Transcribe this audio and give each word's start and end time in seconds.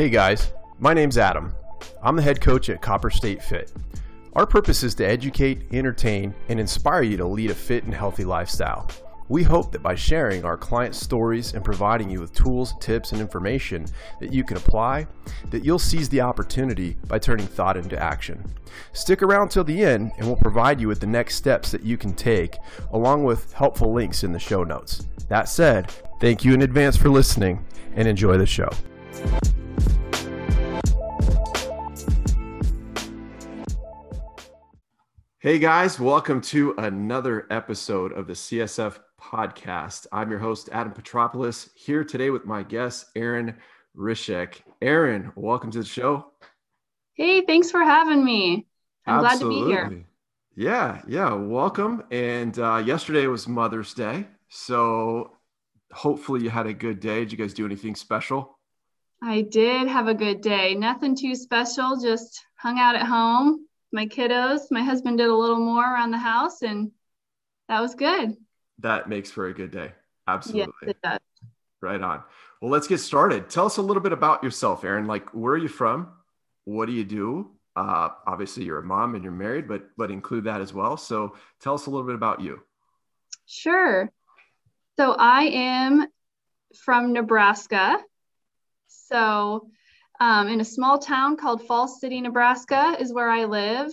Hey 0.00 0.08
guys, 0.08 0.54
my 0.78 0.94
name's 0.94 1.18
Adam. 1.18 1.54
I'm 2.02 2.16
the 2.16 2.22
head 2.22 2.40
coach 2.40 2.70
at 2.70 2.80
Copper 2.80 3.10
State 3.10 3.42
Fit. 3.42 3.70
Our 4.32 4.46
purpose 4.46 4.82
is 4.82 4.94
to 4.94 5.06
educate, 5.06 5.66
entertain, 5.74 6.34
and 6.48 6.58
inspire 6.58 7.02
you 7.02 7.18
to 7.18 7.26
lead 7.26 7.50
a 7.50 7.54
fit 7.54 7.84
and 7.84 7.92
healthy 7.92 8.24
lifestyle. 8.24 8.88
We 9.28 9.42
hope 9.42 9.72
that 9.72 9.82
by 9.82 9.94
sharing 9.96 10.42
our 10.42 10.56
client 10.56 10.94
stories 10.94 11.52
and 11.52 11.62
providing 11.62 12.08
you 12.08 12.18
with 12.18 12.32
tools, 12.32 12.72
tips, 12.80 13.12
and 13.12 13.20
information 13.20 13.84
that 14.20 14.32
you 14.32 14.42
can 14.42 14.56
apply, 14.56 15.06
that 15.50 15.66
you'll 15.66 15.78
seize 15.78 16.08
the 16.08 16.22
opportunity 16.22 16.96
by 17.06 17.18
turning 17.18 17.46
thought 17.46 17.76
into 17.76 18.02
action. 18.02 18.42
Stick 18.94 19.20
around 19.20 19.50
till 19.50 19.64
the 19.64 19.84
end 19.84 20.12
and 20.16 20.26
we'll 20.26 20.36
provide 20.36 20.80
you 20.80 20.88
with 20.88 21.00
the 21.00 21.06
next 21.06 21.34
steps 21.34 21.70
that 21.72 21.84
you 21.84 21.98
can 21.98 22.14
take, 22.14 22.56
along 22.94 23.24
with 23.24 23.52
helpful 23.52 23.92
links 23.92 24.24
in 24.24 24.32
the 24.32 24.38
show 24.38 24.64
notes. 24.64 25.06
That 25.28 25.46
said, 25.46 25.90
thank 26.22 26.42
you 26.42 26.54
in 26.54 26.62
advance 26.62 26.96
for 26.96 27.10
listening 27.10 27.66
and 27.96 28.08
enjoy 28.08 28.38
the 28.38 28.46
show. 28.46 28.70
Hey 35.42 35.58
guys, 35.58 35.98
welcome 35.98 36.42
to 36.42 36.74
another 36.76 37.46
episode 37.48 38.12
of 38.12 38.26
the 38.26 38.34
CSF 38.34 38.98
podcast. 39.18 40.06
I'm 40.12 40.28
your 40.28 40.38
host, 40.38 40.68
Adam 40.70 40.92
Petropoulos, 40.92 41.70
here 41.74 42.04
today 42.04 42.28
with 42.28 42.44
my 42.44 42.62
guest, 42.62 43.06
Erin 43.16 43.56
Rishek. 43.96 44.56
Erin, 44.82 45.32
welcome 45.36 45.70
to 45.70 45.78
the 45.78 45.84
show. 45.86 46.26
Hey, 47.14 47.40
thanks 47.46 47.70
for 47.70 47.80
having 47.80 48.22
me. 48.22 48.66
I'm 49.06 49.24
Absolutely. 49.24 49.72
glad 49.72 49.82
to 49.84 49.88
be 49.88 49.94
here. 49.94 50.04
Yeah, 50.56 51.00
yeah, 51.08 51.32
welcome. 51.32 52.04
And 52.10 52.58
uh, 52.58 52.82
yesterday 52.84 53.26
was 53.26 53.48
Mother's 53.48 53.94
Day. 53.94 54.26
So 54.50 55.38
hopefully 55.90 56.42
you 56.42 56.50
had 56.50 56.66
a 56.66 56.74
good 56.74 57.00
day. 57.00 57.20
Did 57.20 57.32
you 57.32 57.38
guys 57.38 57.54
do 57.54 57.64
anything 57.64 57.94
special? 57.94 58.58
I 59.22 59.40
did 59.40 59.88
have 59.88 60.06
a 60.06 60.12
good 60.12 60.42
day. 60.42 60.74
Nothing 60.74 61.16
too 61.16 61.34
special, 61.34 61.98
just 61.98 62.44
hung 62.56 62.78
out 62.78 62.94
at 62.94 63.06
home, 63.06 63.66
my 63.92 64.06
kiddos. 64.06 64.70
My 64.70 64.82
husband 64.82 65.18
did 65.18 65.28
a 65.28 65.34
little 65.34 65.58
more 65.58 65.82
around 65.84 66.10
the 66.10 66.18
house, 66.18 66.62
and 66.62 66.90
that 67.68 67.80
was 67.80 67.94
good. 67.94 68.36
That 68.80 69.08
makes 69.08 69.30
for 69.30 69.46
a 69.46 69.54
good 69.54 69.70
day. 69.70 69.92
Absolutely. 70.26 70.72
Yes, 70.82 70.90
it 70.90 70.96
does. 71.02 71.18
Right 71.80 72.00
on. 72.00 72.22
Well, 72.60 72.70
let's 72.70 72.86
get 72.86 72.98
started. 72.98 73.48
Tell 73.48 73.66
us 73.66 73.78
a 73.78 73.82
little 73.82 74.02
bit 74.02 74.12
about 74.12 74.42
yourself, 74.42 74.84
Erin. 74.84 75.06
Like, 75.06 75.30
where 75.30 75.54
are 75.54 75.58
you 75.58 75.68
from? 75.68 76.08
What 76.64 76.86
do 76.86 76.92
you 76.92 77.04
do? 77.04 77.50
Uh, 77.74 78.10
obviously, 78.26 78.64
you're 78.64 78.78
a 78.78 78.82
mom 78.82 79.14
and 79.14 79.24
you're 79.24 79.32
married, 79.32 79.66
but 79.66 79.90
but 79.96 80.10
include 80.10 80.44
that 80.44 80.60
as 80.60 80.74
well. 80.74 80.96
So, 80.96 81.36
tell 81.60 81.74
us 81.74 81.86
a 81.86 81.90
little 81.90 82.06
bit 82.06 82.14
about 82.14 82.40
you. 82.40 82.60
Sure. 83.46 84.10
So 84.96 85.12
I 85.12 85.44
am 85.44 86.06
from 86.76 87.14
Nebraska. 87.14 87.98
So, 88.86 89.70
um, 90.20 90.48
in 90.48 90.60
a 90.60 90.64
small 90.64 90.98
town 90.98 91.36
called 91.36 91.66
Falls 91.66 92.00
City, 92.00 92.20
Nebraska, 92.20 92.96
is 93.00 93.12
where 93.12 93.30
I 93.30 93.46
live. 93.46 93.90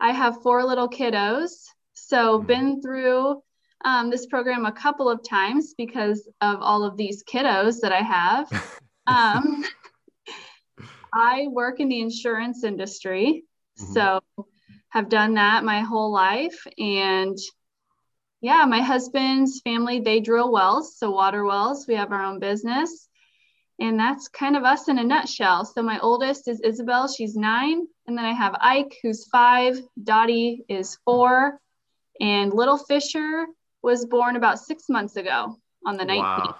I 0.00 0.12
have 0.12 0.42
four 0.42 0.64
little 0.64 0.88
kiddos. 0.88 1.50
So, 1.92 2.40
Mhm. 2.40 2.46
been 2.46 2.82
through 2.82 3.42
um, 3.84 4.08
this 4.08 4.26
program 4.26 4.64
a 4.64 4.72
couple 4.72 5.10
of 5.10 5.22
times 5.28 5.74
because 5.76 6.26
of 6.40 6.60
all 6.62 6.84
of 6.84 6.96
these 6.96 7.22
kiddos 7.24 7.80
that 7.82 7.92
I 7.92 8.00
have. 8.00 8.48
Um, 9.06 9.64
I 11.12 11.46
work 11.50 11.78
in 11.78 11.88
the 11.90 12.00
insurance 12.00 12.64
industry. 12.64 13.44
Mhm. 13.78 13.92
So, 13.92 14.20
have 14.88 15.08
done 15.08 15.34
that 15.34 15.64
my 15.64 15.80
whole 15.80 16.10
life. 16.10 16.66
And 16.78 17.36
yeah, 18.40 18.64
my 18.64 18.80
husband's 18.80 19.60
family, 19.60 20.00
they 20.00 20.20
drill 20.20 20.52
wells, 20.52 20.96
so 20.96 21.10
water 21.10 21.44
wells. 21.44 21.86
We 21.86 21.94
have 21.96 22.12
our 22.12 22.22
own 22.24 22.38
business. 22.38 23.08
And 23.80 23.98
that's 23.98 24.28
kind 24.28 24.56
of 24.56 24.62
us 24.62 24.88
in 24.88 24.98
a 24.98 25.04
nutshell. 25.04 25.64
So 25.64 25.82
my 25.82 25.98
oldest 25.98 26.46
is 26.48 26.60
Isabel, 26.60 27.08
she's 27.08 27.34
nine. 27.34 27.86
And 28.06 28.16
then 28.16 28.24
I 28.24 28.32
have 28.32 28.54
Ike, 28.60 28.96
who's 29.02 29.26
five. 29.28 29.80
Dottie 30.02 30.64
is 30.68 30.96
four. 31.04 31.58
And 32.20 32.52
little 32.52 32.78
Fisher 32.78 33.46
was 33.82 34.06
born 34.06 34.36
about 34.36 34.60
six 34.60 34.88
months 34.88 35.16
ago 35.16 35.56
on 35.84 35.96
the 35.96 36.04
19th. 36.04 36.18
Wow. 36.18 36.56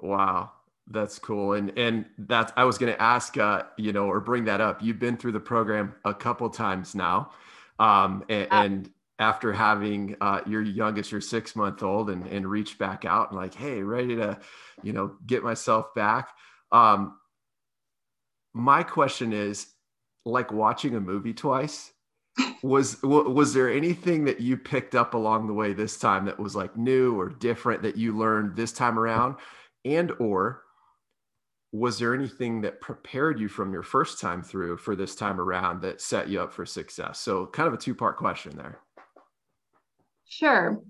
Wow. 0.00 0.52
That's 0.90 1.18
cool. 1.18 1.52
And 1.52 1.78
and 1.78 2.06
that's 2.16 2.52
I 2.56 2.64
was 2.64 2.78
going 2.78 2.92
to 2.92 3.00
ask 3.00 3.36
uh, 3.36 3.64
you 3.76 3.92
know, 3.92 4.06
or 4.06 4.20
bring 4.20 4.46
that 4.46 4.60
up. 4.60 4.82
You've 4.82 4.98
been 4.98 5.16
through 5.16 5.32
the 5.32 5.40
program 5.40 5.94
a 6.04 6.14
couple 6.14 6.48
times 6.50 6.94
now. 6.94 7.30
Um 7.78 8.24
and, 8.28 8.48
Yeah. 8.50 8.62
and 8.62 8.90
after 9.20 9.52
having 9.52 10.16
uh, 10.20 10.40
your 10.46 10.62
youngest, 10.62 11.10
your 11.10 11.20
six 11.20 11.56
month 11.56 11.82
old, 11.82 12.08
and, 12.08 12.26
and 12.28 12.48
reach 12.48 12.78
back 12.78 13.04
out 13.04 13.30
and 13.30 13.38
like, 13.38 13.52
hey, 13.52 13.82
ready 13.82 14.14
to, 14.14 14.38
you 14.82 14.92
know, 14.92 15.16
get 15.26 15.42
myself 15.42 15.92
back. 15.94 16.28
Um, 16.72 17.18
my 18.54 18.82
question 18.82 19.32
is, 19.32 19.66
like 20.24 20.52
watching 20.52 20.94
a 20.94 21.00
movie 21.00 21.32
twice, 21.32 21.92
was 22.62 23.02
was 23.02 23.54
there 23.54 23.70
anything 23.70 24.24
that 24.24 24.40
you 24.40 24.56
picked 24.56 24.94
up 24.94 25.14
along 25.14 25.46
the 25.46 25.54
way 25.54 25.72
this 25.72 25.98
time 25.98 26.26
that 26.26 26.38
was 26.38 26.54
like 26.54 26.76
new 26.76 27.18
or 27.18 27.28
different 27.28 27.82
that 27.82 27.96
you 27.96 28.16
learned 28.16 28.56
this 28.56 28.72
time 28.72 28.98
around, 28.98 29.36
and 29.84 30.12
or 30.18 30.62
was 31.72 31.98
there 31.98 32.14
anything 32.14 32.62
that 32.62 32.80
prepared 32.80 33.38
you 33.38 33.48
from 33.48 33.72
your 33.72 33.82
first 33.82 34.20
time 34.20 34.42
through 34.42 34.76
for 34.78 34.96
this 34.96 35.14
time 35.14 35.40
around 35.40 35.82
that 35.82 36.00
set 36.00 36.28
you 36.28 36.40
up 36.40 36.52
for 36.52 36.64
success? 36.64 37.20
So 37.20 37.46
kind 37.46 37.66
of 37.66 37.74
a 37.74 37.78
two 37.78 37.94
part 37.94 38.16
question 38.16 38.56
there. 38.56 38.80
Sure. 40.26 40.80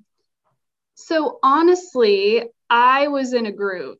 So 0.94 1.38
honestly, 1.42 2.44
I 2.70 3.08
was 3.08 3.32
in 3.32 3.46
a 3.46 3.52
groove 3.52 3.98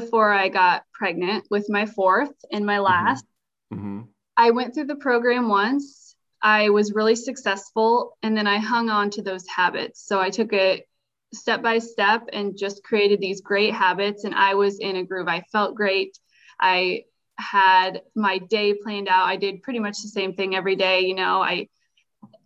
before 0.00 0.32
I 0.32 0.48
got 0.48 0.84
pregnant 0.94 1.44
with 1.50 1.66
my 1.68 1.84
fourth 1.84 2.34
and 2.50 2.64
my 2.64 2.78
last. 2.78 3.24
hmm 3.70 4.02
I 4.34 4.50
went 4.50 4.72
through 4.72 4.86
the 4.86 4.96
program 4.96 5.50
once. 5.50 6.16
I 6.42 6.70
was 6.70 6.94
really 6.94 7.14
successful 7.14 8.16
and 8.22 8.34
then 8.34 8.46
I 8.46 8.56
hung 8.58 8.88
on 8.88 9.10
to 9.10 9.22
those 9.22 9.46
habits. 9.46 10.06
So 10.08 10.18
I 10.18 10.30
took 10.30 10.54
it 10.54 10.88
step 11.34 11.62
by 11.62 11.78
step 11.78 12.22
and 12.32 12.56
just 12.56 12.82
created 12.82 13.20
these 13.20 13.42
great 13.42 13.74
habits 13.74 14.24
and 14.24 14.34
I 14.34 14.54
was 14.54 14.80
in 14.80 14.96
a 14.96 15.04
groove. 15.04 15.28
I 15.28 15.42
felt 15.52 15.74
great. 15.74 16.18
I 16.58 17.04
had 17.38 18.00
my 18.14 18.38
day 18.38 18.72
planned 18.82 19.08
out. 19.08 19.26
I 19.26 19.36
did 19.36 19.62
pretty 19.62 19.78
much 19.78 20.00
the 20.00 20.08
same 20.08 20.32
thing 20.32 20.56
every 20.56 20.76
day. 20.76 21.00
You 21.00 21.14
know, 21.14 21.42
I 21.42 21.68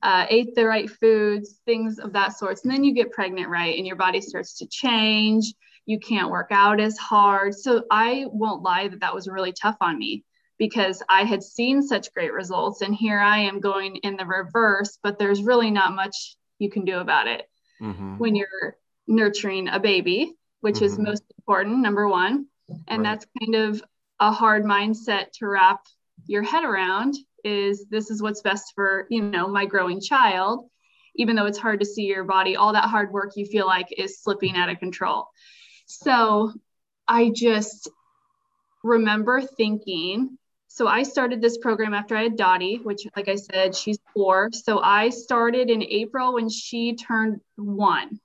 uh, 0.02 0.26
ate 0.28 0.54
the 0.56 0.66
right 0.66 0.90
foods, 0.90 1.60
things 1.64 2.00
of 2.00 2.12
that 2.14 2.36
sort. 2.36 2.58
And 2.64 2.72
then 2.72 2.82
you 2.82 2.92
get 2.92 3.12
pregnant, 3.12 3.48
right? 3.48 3.76
And 3.78 3.86
your 3.86 3.96
body 3.96 4.20
starts 4.20 4.58
to 4.58 4.66
change. 4.66 5.54
You 5.86 5.98
can't 6.00 6.30
work 6.30 6.48
out 6.50 6.80
as 6.80 6.98
hard. 6.98 7.54
So 7.54 7.84
I 7.90 8.26
won't 8.28 8.62
lie 8.62 8.88
that 8.88 9.00
that 9.00 9.14
was 9.14 9.28
really 9.28 9.52
tough 9.52 9.76
on 9.80 9.98
me 9.98 10.24
because 10.58 11.02
I 11.08 11.24
had 11.24 11.42
seen 11.42 11.82
such 11.82 12.12
great 12.14 12.32
results. 12.32 12.82
And 12.82 12.94
here 12.94 13.20
I 13.20 13.38
am 13.40 13.60
going 13.60 13.96
in 13.96 14.16
the 14.16 14.26
reverse, 14.26 14.98
but 15.02 15.18
there's 15.18 15.42
really 15.42 15.70
not 15.70 15.94
much 15.94 16.36
you 16.58 16.70
can 16.70 16.84
do 16.84 16.98
about 16.98 17.28
it 17.28 17.48
hmm 17.80 18.16
when 18.18 18.34
you're 18.34 18.76
nurturing 19.06 19.68
a 19.68 19.78
baby, 19.80 20.34
which 20.60 20.82
is 20.82 20.98
Mhm. 20.98 21.04
most 21.04 21.22
important, 21.38 21.78
number 21.80 22.08
one. 22.08 22.46
And 22.88 23.02
Right. 23.02 23.04
that's 23.04 23.26
kind 23.40 23.54
of 23.54 23.82
a 24.20 24.32
hard 24.32 24.64
mindset 24.64 25.32
to 25.34 25.46
wrap 25.46 25.80
your 26.26 26.42
head 26.42 26.64
around 26.64 27.14
is 27.44 27.86
this 27.90 28.10
is 28.10 28.22
what's 28.22 28.42
best 28.42 28.72
for, 28.74 29.06
you 29.10 29.22
know, 29.22 29.48
my 29.48 29.66
growing 29.66 30.00
child. 30.00 30.68
Even 31.16 31.36
though 31.36 31.46
it's 31.46 31.58
hard 31.58 31.80
to 31.80 31.86
see 31.86 32.04
your 32.06 32.24
body, 32.24 32.56
all 32.56 32.72
that 32.72 32.90
hard 32.90 33.12
work 33.12 33.32
you 33.36 33.46
feel 33.46 33.66
like 33.66 33.86
is 33.96 34.20
slipping 34.22 34.56
out 34.56 34.68
of 34.68 34.78
control. 34.78 35.28
So 35.86 36.52
I 37.08 37.30
just 37.34 37.88
remember 38.82 39.40
thinking, 39.40 40.36
so 40.68 40.86
I 40.86 41.04
started 41.04 41.40
this 41.40 41.58
program 41.58 41.94
after 41.94 42.16
I 42.16 42.24
had 42.24 42.36
Dottie, 42.36 42.80
which, 42.82 43.06
like 43.16 43.28
I 43.28 43.36
said, 43.36 43.74
she's 43.74 43.98
four. 44.12 44.50
So 44.52 44.80
I 44.80 45.08
started 45.08 45.70
in 45.70 45.82
April 45.82 46.34
when 46.34 46.48
she 46.48 46.96
turned 46.96 47.40
one. 47.56 48.20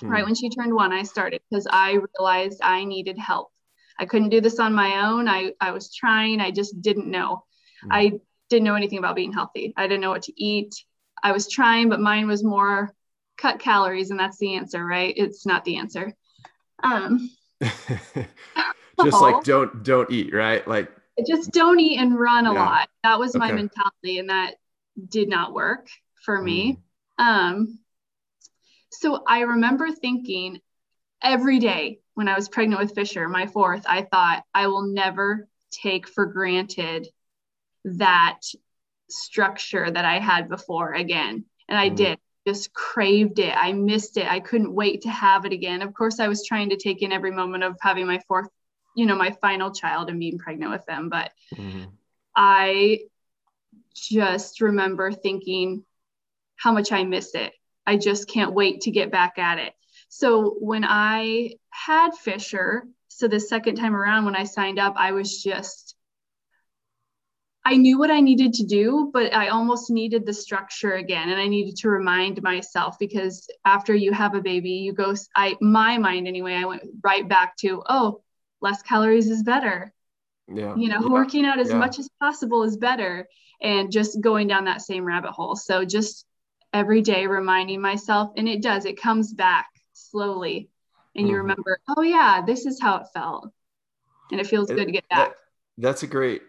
Hmm. 0.00 0.08
Right 0.08 0.24
when 0.24 0.34
she 0.34 0.50
turned 0.50 0.74
one, 0.74 0.92
I 0.92 1.04
started 1.04 1.40
because 1.48 1.66
I 1.70 1.98
realized 2.18 2.60
I 2.62 2.84
needed 2.84 3.18
help. 3.18 3.50
I 3.98 4.06
couldn't 4.06 4.30
do 4.30 4.40
this 4.40 4.58
on 4.58 4.74
my 4.74 5.06
own. 5.06 5.28
I, 5.28 5.52
I 5.60 5.70
was 5.70 5.94
trying, 5.94 6.40
I 6.40 6.50
just 6.50 6.82
didn't 6.82 7.10
know. 7.10 7.44
Hmm. 7.82 7.92
I 7.92 8.12
didn't 8.50 8.64
know 8.64 8.74
anything 8.74 8.98
about 8.98 9.16
being 9.16 9.32
healthy. 9.32 9.72
I 9.76 9.86
didn't 9.86 10.00
know 10.00 10.10
what 10.10 10.24
to 10.24 10.32
eat. 10.36 10.74
I 11.22 11.32
was 11.32 11.48
trying, 11.48 11.88
but 11.88 12.00
mine 12.00 12.26
was 12.26 12.44
more 12.44 12.92
cut 13.38 13.58
calories, 13.60 14.10
and 14.10 14.18
that's 14.18 14.38
the 14.38 14.56
answer, 14.56 14.84
right? 14.84 15.14
It's 15.16 15.46
not 15.46 15.64
the 15.64 15.76
answer. 15.76 16.12
Um, 16.82 17.30
just 19.00 19.20
like 19.20 19.44
don't 19.44 19.82
don't 19.84 20.10
eat 20.10 20.32
right 20.34 20.66
like 20.66 20.90
just 21.26 21.52
don't 21.52 21.78
eat 21.80 21.98
and 21.98 22.18
run 22.18 22.46
a 22.46 22.52
Yeah. 22.52 22.54
lot. 22.54 22.88
That 23.02 23.18
was 23.18 23.36
my 23.36 23.46
Okay. 23.46 23.52
mentality, 23.52 24.18
and 24.18 24.30
that 24.30 24.54
did 25.08 25.28
not 25.28 25.54
work 25.54 25.88
for 26.24 26.40
me. 26.40 26.78
Um, 27.18 27.78
so 28.90 29.22
I 29.26 29.40
remember 29.40 29.90
thinking 29.90 30.60
every 31.22 31.58
day 31.58 32.00
when 32.14 32.28
I 32.28 32.34
was 32.36 32.48
pregnant 32.48 32.80
with 32.80 32.94
Fisher, 32.94 33.28
my 33.28 33.46
fourth, 33.46 33.84
I 33.88 34.02
thought 34.02 34.44
I 34.54 34.68
will 34.68 34.82
never 34.92 35.48
take 35.70 36.08
for 36.08 36.26
granted 36.26 37.08
that 37.84 38.40
structure 39.10 39.90
that 39.90 40.04
I 40.04 40.18
had 40.20 40.48
before 40.48 40.92
again. 40.94 41.44
And 41.68 41.78
I 41.78 41.88
Mhm. 41.88 41.90
did 41.90 42.18
just 42.46 42.72
craved 42.74 43.38
it. 43.38 43.54
I 43.56 43.72
missed 43.72 44.16
it. 44.16 44.30
I 44.30 44.40
couldn't 44.40 44.74
wait 44.74 45.02
to 45.02 45.10
have 45.10 45.44
it 45.44 45.52
again. 45.52 45.82
Of 45.82 45.94
course, 45.94 46.20
I 46.20 46.28
was 46.28 46.46
trying 46.46 46.70
to 46.70 46.76
take 46.76 47.02
in 47.02 47.12
every 47.12 47.30
moment 47.30 47.64
of 47.64 47.76
having 47.80 48.06
my 48.06 48.20
fourth 48.28 48.48
you 48.94 49.06
know, 49.06 49.16
my 49.16 49.32
final 49.40 49.72
child 49.72 50.08
and 50.08 50.20
being 50.20 50.38
pregnant 50.38 50.70
with 50.70 50.86
them. 50.86 51.08
But 51.08 51.32
mm-hmm. 51.54 51.84
I 52.34 53.00
just 53.94 54.60
remember 54.60 55.12
thinking 55.12 55.84
how 56.56 56.72
much 56.72 56.92
I 56.92 57.04
miss 57.04 57.34
it. 57.34 57.52
I 57.86 57.96
just 57.96 58.28
can't 58.28 58.54
wait 58.54 58.82
to 58.82 58.90
get 58.90 59.10
back 59.10 59.38
at 59.38 59.58
it. 59.58 59.74
So 60.08 60.56
when 60.60 60.84
I 60.84 61.54
had 61.70 62.14
Fisher, 62.14 62.84
so 63.08 63.28
the 63.28 63.40
second 63.40 63.76
time 63.76 63.94
around 63.94 64.24
when 64.24 64.36
I 64.36 64.44
signed 64.44 64.78
up, 64.78 64.94
I 64.96 65.12
was 65.12 65.42
just 65.42 65.93
I 67.66 67.76
knew 67.76 67.98
what 67.98 68.10
I 68.10 68.20
needed 68.20 68.52
to 68.54 68.64
do, 68.64 69.10
but 69.12 69.34
I 69.34 69.48
almost 69.48 69.90
needed 69.90 70.26
the 70.26 70.34
structure 70.34 70.92
again. 70.92 71.30
And 71.30 71.40
I 71.40 71.48
needed 71.48 71.76
to 71.76 71.88
remind 71.88 72.42
myself 72.42 72.98
because 72.98 73.48
after 73.64 73.94
you 73.94 74.12
have 74.12 74.34
a 74.34 74.42
baby, 74.42 74.70
you 74.70 74.92
go, 74.92 75.14
I, 75.34 75.56
my 75.62 75.96
mind 75.96 76.28
anyway, 76.28 76.54
I 76.54 76.66
went 76.66 76.82
right 77.02 77.26
back 77.26 77.56
to, 77.58 77.82
oh, 77.88 78.22
less 78.60 78.82
calories 78.82 79.30
is 79.30 79.42
better. 79.42 79.94
Yeah. 80.46 80.76
You 80.76 80.88
know, 80.90 81.00
yeah. 81.00 81.08
working 81.08 81.46
out 81.46 81.58
as 81.58 81.70
yeah. 81.70 81.78
much 81.78 81.98
as 81.98 82.10
possible 82.20 82.64
is 82.64 82.76
better. 82.76 83.26
And 83.62 83.90
just 83.90 84.20
going 84.20 84.46
down 84.46 84.66
that 84.66 84.82
same 84.82 85.06
rabbit 85.06 85.30
hole. 85.30 85.56
So 85.56 85.86
just 85.86 86.26
every 86.74 87.00
day 87.00 87.26
reminding 87.26 87.80
myself, 87.80 88.32
and 88.36 88.46
it 88.46 88.60
does, 88.60 88.84
it 88.84 89.00
comes 89.00 89.32
back 89.32 89.68
slowly. 89.94 90.68
And 91.14 91.24
mm-hmm. 91.24 91.30
you 91.30 91.38
remember, 91.38 91.78
oh, 91.96 92.02
yeah, 92.02 92.42
this 92.44 92.66
is 92.66 92.78
how 92.78 92.96
it 92.96 93.06
felt. 93.14 93.48
And 94.30 94.38
it 94.38 94.46
feels 94.46 94.68
good 94.68 94.86
to 94.86 94.92
get 94.92 95.08
back. 95.08 95.30
That, 95.30 95.36
that's 95.78 96.02
a 96.02 96.06
great 96.06 96.42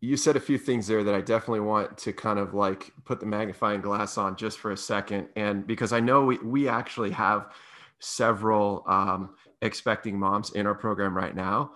you 0.00 0.16
said 0.16 0.36
a 0.36 0.40
few 0.40 0.58
things 0.58 0.86
there 0.86 1.02
that 1.02 1.14
I 1.14 1.20
definitely 1.20 1.60
want 1.60 1.98
to 1.98 2.12
kind 2.12 2.38
of 2.38 2.54
like 2.54 2.92
put 3.04 3.18
the 3.20 3.26
magnifying 3.26 3.80
glass 3.80 4.16
on 4.16 4.36
just 4.36 4.58
for 4.58 4.70
a 4.70 4.76
second. 4.76 5.28
And 5.34 5.66
because 5.66 5.92
I 5.92 6.00
know 6.00 6.24
we, 6.24 6.38
we 6.38 6.68
actually 6.68 7.10
have 7.10 7.48
several 7.98 8.84
um, 8.86 9.34
expecting 9.60 10.18
moms 10.18 10.52
in 10.52 10.66
our 10.66 10.74
program 10.74 11.16
right 11.16 11.34
now 11.34 11.72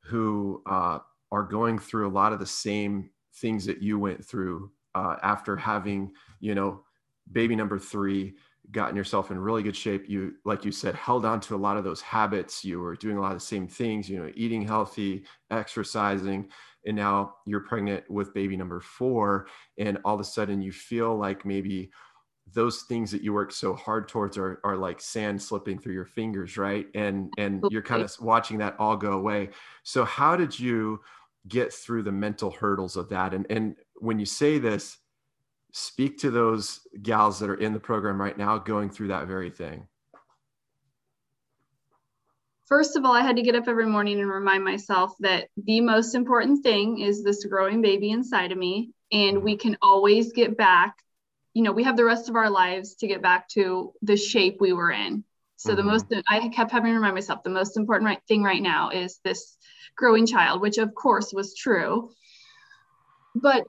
who 0.00 0.62
uh, 0.66 1.00
are 1.30 1.42
going 1.42 1.78
through 1.78 2.08
a 2.08 2.10
lot 2.10 2.32
of 2.32 2.38
the 2.38 2.46
same 2.46 3.10
things 3.34 3.66
that 3.66 3.82
you 3.82 3.98
went 3.98 4.24
through 4.24 4.70
uh, 4.94 5.16
after 5.22 5.54
having, 5.54 6.12
you 6.40 6.54
know, 6.54 6.82
baby 7.30 7.54
number 7.54 7.78
three, 7.78 8.34
gotten 8.72 8.96
yourself 8.96 9.30
in 9.30 9.38
really 9.38 9.62
good 9.62 9.76
shape. 9.76 10.08
You, 10.08 10.34
like 10.44 10.64
you 10.64 10.72
said, 10.72 10.94
held 10.94 11.24
on 11.24 11.40
to 11.40 11.54
a 11.54 11.56
lot 11.56 11.76
of 11.76 11.84
those 11.84 12.00
habits. 12.00 12.64
You 12.64 12.80
were 12.80 12.96
doing 12.96 13.18
a 13.18 13.20
lot 13.20 13.32
of 13.32 13.38
the 13.38 13.44
same 13.44 13.68
things, 13.68 14.08
you 14.08 14.18
know, 14.18 14.30
eating 14.34 14.66
healthy, 14.66 15.24
exercising 15.50 16.48
and 16.86 16.96
now 16.96 17.34
you're 17.46 17.60
pregnant 17.60 18.08
with 18.10 18.34
baby 18.34 18.56
number 18.56 18.80
four 18.80 19.46
and 19.78 19.98
all 20.04 20.14
of 20.14 20.20
a 20.20 20.24
sudden 20.24 20.62
you 20.62 20.72
feel 20.72 21.16
like 21.16 21.44
maybe 21.44 21.90
those 22.52 22.82
things 22.82 23.10
that 23.10 23.22
you 23.22 23.32
work 23.32 23.52
so 23.52 23.74
hard 23.74 24.08
towards 24.08 24.36
are, 24.36 24.60
are 24.64 24.76
like 24.76 25.00
sand 25.00 25.40
slipping 25.40 25.78
through 25.78 25.94
your 25.94 26.06
fingers 26.06 26.56
right? 26.56 26.86
And 26.94 27.32
and 27.38 27.62
you're 27.70 27.82
kind 27.82 28.02
of 28.02 28.12
watching 28.20 28.58
that 28.58 28.76
all 28.78 28.96
go 28.96 29.12
away. 29.12 29.50
So 29.82 30.04
how 30.04 30.36
did 30.36 30.58
you 30.58 31.00
get 31.48 31.72
through 31.72 32.02
the 32.02 32.12
mental 32.12 32.50
hurdles 32.50 32.96
of 32.96 33.08
that? 33.10 33.34
And 33.34 33.46
and 33.50 33.76
when 33.96 34.18
you 34.18 34.26
say 34.26 34.58
this 34.58 34.98
speak 35.72 36.18
to 36.18 36.30
those 36.30 36.80
gals 37.02 37.38
that 37.38 37.48
are 37.48 37.54
in 37.54 37.72
the 37.72 37.80
program 37.80 38.20
right 38.20 38.36
now 38.36 38.58
going 38.58 38.90
through 38.90 39.08
that 39.08 39.28
very 39.28 39.50
thing 39.50 39.86
first 42.70 42.96
of 42.96 43.04
all, 43.04 43.12
I 43.12 43.20
had 43.20 43.36
to 43.36 43.42
get 43.42 43.56
up 43.56 43.68
every 43.68 43.86
morning 43.86 44.20
and 44.20 44.30
remind 44.30 44.64
myself 44.64 45.12
that 45.20 45.48
the 45.56 45.82
most 45.82 46.14
important 46.14 46.62
thing 46.62 47.00
is 47.00 47.22
this 47.22 47.44
growing 47.44 47.82
baby 47.82 48.10
inside 48.10 48.52
of 48.52 48.58
me. 48.58 48.92
And 49.12 49.42
we 49.42 49.56
can 49.56 49.76
always 49.82 50.32
get 50.32 50.56
back, 50.56 50.94
you 51.52 51.62
know, 51.62 51.72
we 51.72 51.82
have 51.82 51.96
the 51.96 52.04
rest 52.04 52.28
of 52.28 52.36
our 52.36 52.48
lives 52.48 52.94
to 52.96 53.08
get 53.08 53.20
back 53.20 53.48
to 53.50 53.92
the 54.02 54.16
shape 54.16 54.58
we 54.60 54.72
were 54.72 54.92
in. 54.92 55.24
So 55.56 55.70
mm-hmm. 55.70 55.76
the 55.76 55.82
most, 55.82 56.06
I 56.28 56.48
kept 56.48 56.70
having 56.70 56.92
to 56.92 56.94
remind 56.94 57.14
myself 57.14 57.42
the 57.42 57.50
most 57.50 57.76
important 57.76 58.06
right, 58.06 58.22
thing 58.28 58.44
right 58.44 58.62
now 58.62 58.90
is 58.90 59.18
this 59.24 59.58
growing 59.96 60.26
child, 60.26 60.60
which 60.60 60.78
of 60.78 60.94
course 60.94 61.32
was 61.32 61.56
true. 61.56 62.12
But 63.34 63.66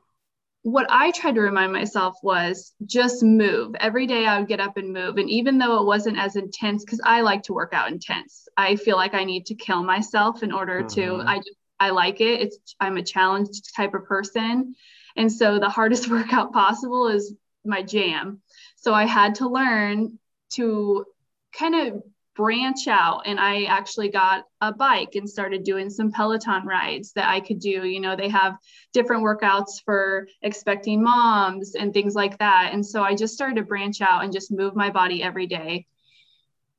what 0.63 0.85
I 0.89 1.11
tried 1.11 1.35
to 1.35 1.41
remind 1.41 1.73
myself 1.73 2.17
was 2.21 2.73
just 2.85 3.23
move. 3.23 3.73
Every 3.79 4.05
day 4.05 4.25
I 4.27 4.37
would 4.37 4.47
get 4.47 4.59
up 4.59 4.77
and 4.77 4.93
move. 4.93 5.17
And 5.17 5.29
even 5.29 5.57
though 5.57 5.81
it 5.81 5.85
wasn't 5.85 6.19
as 6.19 6.35
intense, 6.35 6.85
because 6.85 7.01
I 7.03 7.21
like 7.21 7.43
to 7.43 7.53
work 7.53 7.73
out 7.73 7.91
intense, 7.91 8.47
I 8.55 8.75
feel 8.75 8.95
like 8.95 9.15
I 9.15 9.23
need 9.23 9.47
to 9.47 9.55
kill 9.55 9.81
myself 9.83 10.43
in 10.43 10.51
order 10.51 10.83
mm-hmm. 10.83 11.21
to, 11.21 11.23
I 11.25 11.37
just, 11.37 11.57
I 11.79 11.89
like 11.89 12.21
it. 12.21 12.41
It's, 12.41 12.75
I'm 12.79 12.97
a 12.97 13.03
challenged 13.03 13.75
type 13.75 13.95
of 13.95 14.05
person. 14.05 14.75
And 15.15 15.31
so 15.31 15.57
the 15.57 15.69
hardest 15.69 16.07
workout 16.11 16.53
possible 16.53 17.07
is 17.07 17.33
my 17.65 17.81
jam. 17.81 18.41
So 18.75 18.93
I 18.93 19.05
had 19.05 19.35
to 19.35 19.47
learn 19.47 20.19
to 20.53 21.05
kind 21.53 21.75
of 21.75 22.03
branch 22.41 22.87
out 22.87 23.21
and 23.27 23.39
i 23.39 23.65
actually 23.65 24.09
got 24.09 24.45
a 24.61 24.73
bike 24.73 25.13
and 25.13 25.29
started 25.29 25.63
doing 25.63 25.91
some 25.91 26.11
peloton 26.11 26.65
rides 26.65 27.13
that 27.13 27.29
i 27.29 27.39
could 27.39 27.59
do. 27.59 27.85
You 27.85 27.99
know 27.99 28.15
they 28.15 28.29
have 28.29 28.57
different 28.93 29.23
workouts 29.23 29.83
for 29.85 30.27
expecting 30.41 31.03
moms 31.03 31.75
and 31.75 31.93
things 31.93 32.15
like 32.15 32.39
that. 32.39 32.71
And 32.73 32.83
so 32.83 33.03
i 33.03 33.13
just 33.13 33.35
started 33.35 33.57
to 33.57 33.61
branch 33.63 34.01
out 34.01 34.23
and 34.23 34.33
just 34.33 34.51
move 34.51 34.75
my 34.75 34.89
body 34.89 35.21
every 35.21 35.45
day. 35.45 35.85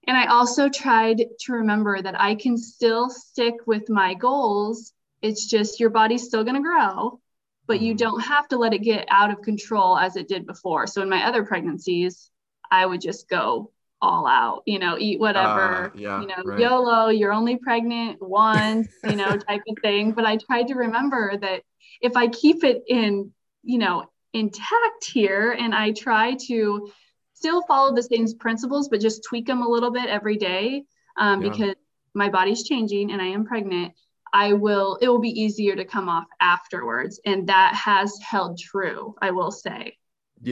And 0.09 0.17
i 0.17 0.27
also 0.27 0.69
tried 0.69 1.23
to 1.43 1.53
remember 1.53 2.03
that 2.03 2.21
i 2.21 2.35
can 2.35 2.59
still 2.59 3.09
stick 3.09 3.55
with 3.65 3.89
my 3.89 4.15
goals. 4.15 4.93
It's 5.21 5.47
just 5.47 5.79
your 5.79 5.91
body's 5.91 6.25
still 6.25 6.43
going 6.43 6.57
to 6.57 6.69
grow 6.69 7.21
but 7.69 7.81
you 7.81 7.93
mm-hmm. 7.93 7.99
don't 7.99 8.21
have 8.23 8.49
to 8.49 8.59
let 8.59 8.75
it 8.75 8.81
get 8.81 9.07
out 9.09 9.31
of 9.31 9.41
control 9.41 9.97
as 9.97 10.17
it 10.17 10.27
did 10.27 10.45
before. 10.45 10.85
So 10.89 11.01
in 11.01 11.09
my 11.09 11.25
other 11.25 11.45
pregnancies 11.45 12.31
i 12.73 12.85
would 12.85 13.01
just 13.01 13.29
go 13.29 13.71
all 14.03 14.27
out, 14.27 14.63
you 14.67 14.79
know, 14.79 14.99
eat 14.99 15.21
whatever, 15.21 15.87
uh, 15.87 15.91
yeah, 15.95 16.21
you 16.21 16.27
know, 16.27 16.35
right. 16.45 16.59
YOLO, 16.59 17.09
you're 17.09 17.33
only 17.33 17.57
pregnant 17.57 18.21
once, 18.21 18.89
you 19.05 19.17
know, 19.17 19.37
type 19.49 19.63
of 19.69 19.77
thing. 19.81 20.13
But 20.13 20.27
I 20.27 20.37
tried 20.37 20.67
to 20.69 20.75
remember 20.75 21.37
that 21.39 21.63
if 22.03 22.17
I 22.17 22.27
keep 22.27 22.65
it 22.65 22.83
in, 22.89 23.31
you 23.63 23.79
know, 23.79 24.05
intact 24.33 25.05
here 25.05 25.53
and 25.53 25.75
I 25.75 25.93
try 25.93 26.37
to 26.49 26.91
still 27.33 27.63
follow 27.63 27.95
the 27.95 28.03
same 28.03 28.27
principles, 28.39 28.89
but 28.89 29.01
just 29.01 29.25
tweak 29.25 29.47
them 29.47 29.63
a 29.63 29.69
little 29.69 29.93
bit 29.93 30.09
every 30.09 30.37
day 30.37 30.85
um, 31.17 31.41
yeah. 31.41 31.51
because 31.51 31.75
my 32.15 32.29
body's 32.29 32.65
changing 32.65 33.13
and 33.13 33.23
I 33.23 33.27
am 33.27 33.45
pregnant. 33.45 33.95
I 34.35 34.55
will, 34.55 34.99
it 35.01 35.09
will 35.09 35.21
be 35.21 35.41
easier 35.41 35.77
to 35.77 35.85
come 35.85 36.09
off 36.09 36.25
afterwards. 36.41 37.21
And 37.25 37.47
that 37.49 37.75
has 37.75 38.19
held 38.21 38.59
true, 38.59 39.15
I 39.23 39.31
will 39.31 39.53
say 39.53 39.97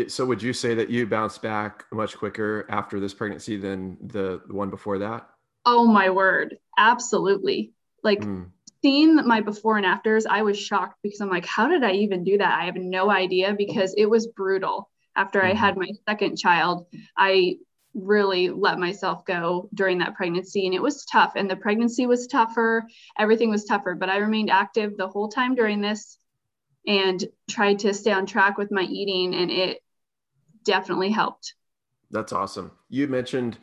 so 0.08 0.24
would 0.24 0.42
you 0.42 0.52
say 0.52 0.74
that 0.74 0.90
you 0.90 1.06
bounced 1.06 1.42
back 1.42 1.84
much 1.92 2.16
quicker 2.16 2.66
after 2.68 3.00
this 3.00 3.14
pregnancy 3.14 3.56
than 3.56 3.96
the, 4.00 4.40
one 4.48 4.70
before 4.70 4.98
that? 4.98 5.28
Oh 5.64 5.86
my 5.86 6.10
word. 6.10 6.58
Absolutely. 6.78 7.72
Like 8.02 8.20
mm. 8.20 8.46
seeing 8.82 9.16
my 9.26 9.40
before 9.40 9.76
and 9.76 9.86
afters, 9.86 10.26
I 10.26 10.42
was 10.42 10.58
shocked 10.58 10.98
because 11.02 11.20
I'm 11.20 11.28
like, 11.28 11.46
how 11.46 11.68
did 11.68 11.84
I 11.84 11.92
even 11.92 12.24
do 12.24 12.38
that? 12.38 12.58
I 12.60 12.66
have 12.66 12.76
no 12.76 13.10
idea 13.10 13.54
because 13.56 13.94
it 13.96 14.06
was 14.06 14.26
brutal. 14.28 14.88
After 15.16 15.40
mm-hmm. 15.40 15.50
I 15.50 15.54
had 15.54 15.76
my 15.76 15.88
second 16.08 16.36
child, 16.36 16.86
I 17.16 17.56
really 17.94 18.50
let 18.50 18.78
myself 18.78 19.24
go 19.24 19.68
during 19.74 19.98
that 19.98 20.14
pregnancy 20.14 20.66
and 20.66 20.74
it 20.74 20.82
was 20.82 21.04
tough 21.04 21.32
and 21.34 21.50
the 21.50 21.56
pregnancy 21.56 22.06
was 22.06 22.28
tougher 22.28 22.86
everything 23.18 23.50
was 23.50 23.64
tougher 23.64 23.96
but 23.96 24.08
i 24.08 24.18
remained 24.18 24.48
active 24.48 24.96
the 24.96 25.08
whole 25.08 25.28
time 25.28 25.56
during 25.56 25.80
this 25.80 26.16
and 26.86 27.24
tried 27.48 27.80
to 27.80 27.94
stay 27.94 28.12
on 28.12 28.26
track 28.26 28.58
with 28.58 28.70
my 28.70 28.82
eating 28.82 29.34
and 29.34 29.50
it 29.50 29.82
definitely 30.64 31.10
helped. 31.10 31.54
That's 32.10 32.32
awesome. 32.32 32.72
You 32.88 33.06
mentioned 33.06 33.58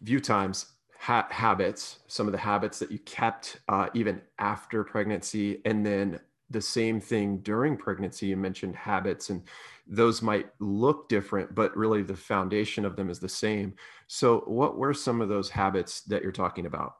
a 0.00 0.04
few 0.04 0.20
times 0.20 0.66
ha- 0.98 1.28
habits 1.30 2.00
some 2.06 2.26
of 2.26 2.32
the 2.32 2.38
habits 2.38 2.78
that 2.78 2.90
you 2.90 2.98
kept 3.00 3.60
uh, 3.68 3.88
even 3.94 4.20
after 4.38 4.84
pregnancy 4.84 5.60
and 5.64 5.84
then 5.84 6.20
the 6.50 6.60
same 6.60 7.00
thing 7.00 7.38
during 7.38 7.76
pregnancy. 7.76 8.26
You 8.26 8.36
mentioned 8.36 8.76
habits 8.76 9.30
and 9.30 9.42
those 9.86 10.22
might 10.22 10.48
look 10.60 11.08
different 11.08 11.54
but 11.54 11.76
really 11.76 12.02
the 12.02 12.16
foundation 12.16 12.84
of 12.84 12.96
them 12.96 13.10
is 13.10 13.18
the 13.18 13.28
same. 13.28 13.74
So 14.06 14.40
what 14.40 14.76
were 14.76 14.94
some 14.94 15.20
of 15.20 15.28
those 15.28 15.50
habits 15.50 16.02
that 16.02 16.22
you're 16.22 16.32
talking 16.32 16.66
about 16.66 16.96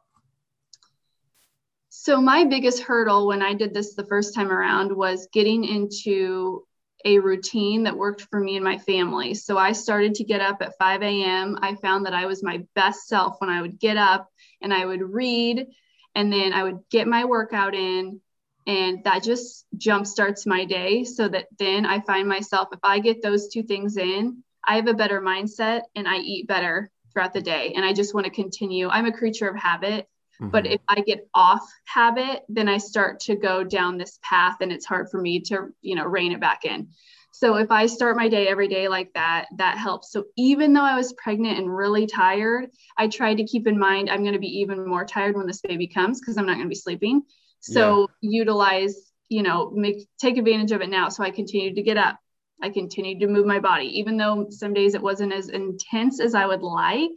so, 2.05 2.21
my 2.21 2.45
biggest 2.45 2.83
hurdle 2.83 3.27
when 3.27 3.41
I 3.41 3.55
did 3.55 3.73
this 3.73 3.95
the 3.95 4.05
first 4.05 4.35
time 4.35 4.53
around 4.53 4.95
was 4.95 5.27
getting 5.33 5.65
into 5.65 6.63
a 7.07 7.19
routine 7.19 7.85
that 7.85 7.97
worked 7.97 8.27
for 8.31 8.39
me 8.39 8.57
and 8.57 8.65
my 8.65 8.77
family. 8.77 9.33
So, 9.33 9.57
I 9.57 9.73
started 9.73 10.15
to 10.17 10.25
get 10.25 10.43
up 10.43 10.61
at 10.61 10.77
5 10.79 11.03
a.m. 11.03 11.57
I 11.63 11.77
found 11.77 12.05
that 12.05 12.13
I 12.13 12.27
was 12.27 12.43
my 12.43 12.63
best 12.75 13.09
self 13.09 13.37
when 13.39 13.49
I 13.49 13.63
would 13.63 13.81
get 13.81 13.97
up 13.97 14.29
and 14.61 14.75
I 14.75 14.85
would 14.85 15.01
read, 15.01 15.67
and 16.15 16.31
then 16.31 16.53
I 16.53 16.65
would 16.65 16.81
get 16.91 17.09
my 17.09 17.25
workout 17.25 17.75
in. 17.75 18.21
And 18.67 19.03
that 19.05 19.23
just 19.23 19.65
jump 19.79 20.07
starts 20.07 20.45
my 20.45 20.67
day 20.67 21.05
so 21.05 21.27
that 21.29 21.47
then 21.59 21.87
I 21.87 22.01
find 22.01 22.29
myself, 22.29 22.69
if 22.73 22.81
I 22.83 22.99
get 22.99 23.23
those 23.23 23.49
two 23.49 23.63
things 23.63 23.97
in, 23.97 24.45
I 24.63 24.77
have 24.77 24.89
a 24.89 24.95
better 24.95 25.23
mindset 25.23 25.83
and 25.97 26.07
I 26.07 26.19
eat 26.19 26.49
better 26.49 26.91
throughout 27.15 27.33
the 27.33 27.41
day. 27.41 27.73
And 27.75 27.83
I 27.83 27.95
just 27.95 28.13
want 28.13 28.27
to 28.27 28.31
continue. 28.31 28.91
I'm 28.91 29.07
a 29.07 29.13
creature 29.13 29.49
of 29.49 29.57
habit. 29.57 30.07
Mm-hmm. 30.41 30.51
But 30.51 30.67
if 30.67 30.81
I 30.89 31.01
get 31.01 31.29
off 31.35 31.67
habit, 31.85 32.43
then 32.49 32.69
I 32.69 32.79
start 32.79 33.21
to 33.21 33.37
go 33.37 33.65
down 33.65 33.99
this 33.99 34.19
path 34.23 34.57
and 34.61 34.73
it's 34.73 34.87
hard 34.87 35.11
for 35.11 35.21
me 35.21 35.41
to, 35.43 35.69
you 35.81 35.95
know, 35.95 36.05
rein 36.05 36.33
it 36.33 36.41
back 36.41 36.65
in. 36.65 36.89
So 37.33 37.57
if 37.57 37.73
I 37.73 37.87
start 37.87 38.17
my 38.17 38.29
day 38.29 38.47
every 38.47 38.69
day 38.69 38.87
like 38.87 39.13
that, 39.15 39.47
that 39.57 39.77
helps. 39.77 40.13
So 40.13 40.27
even 40.37 40.73
though 40.73 40.85
I 40.85 40.97
was 40.97 41.13
pregnant 41.15 41.59
and 41.59 41.77
really 41.77 42.07
tired, 42.07 42.71
I 42.97 43.09
tried 43.09 43.39
to 43.39 43.45
keep 43.45 43.67
in 43.67 43.77
mind 43.79 44.09
I'm 44.09 44.23
going 44.23 44.35
to 44.35 44.39
be 44.39 44.61
even 44.61 44.87
more 44.87 45.05
tired 45.05 45.37
when 45.37 45.47
this 45.47 45.61
baby 45.61 45.89
comes 45.89 46.21
because 46.21 46.39
I'm 46.39 46.47
not 46.47 46.55
going 46.55 46.67
to 46.67 46.69
be 46.69 46.77
sleeping. 46.77 47.23
So 47.59 48.09
yeah. 48.21 48.31
utilize, 48.39 49.11
you 49.29 49.43
know, 49.43 49.71
make 49.71 50.07
take 50.21 50.37
advantage 50.37 50.71
of 50.71 50.81
it 50.81 50.91
now. 50.91 51.09
So 51.09 51.25
I 51.25 51.31
continued 51.31 51.75
to 51.77 51.83
get 51.83 51.97
up. 51.97 52.19
I 52.63 52.71
continued 52.71 53.21
to 53.21 53.27
move 53.27 53.47
my 53.47 53.59
body, 53.59 53.99
even 53.99 54.17
though 54.17 54.47
some 54.51 54.73
days 54.73 54.95
it 54.95 55.03
wasn't 55.03 55.33
as 55.33 55.49
intense 55.49 56.21
as 56.21 56.37
I 56.37 56.47
would 56.47 56.63
like. 56.63 57.11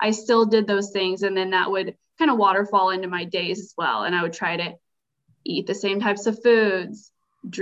I 0.00 0.12
still 0.12 0.46
did 0.46 0.66
those 0.66 0.90
things, 0.90 1.22
and 1.22 1.36
then 1.36 1.50
that 1.50 1.70
would 1.70 1.96
kind 2.18 2.30
of 2.30 2.38
waterfall 2.38 2.90
into 2.90 3.08
my 3.08 3.24
days 3.24 3.60
as 3.60 3.74
well. 3.76 4.04
And 4.04 4.14
I 4.14 4.22
would 4.22 4.32
try 4.32 4.56
to 4.56 4.74
eat 5.44 5.66
the 5.66 5.74
same 5.74 6.00
types 6.00 6.26
of 6.26 6.42
foods, 6.42 7.12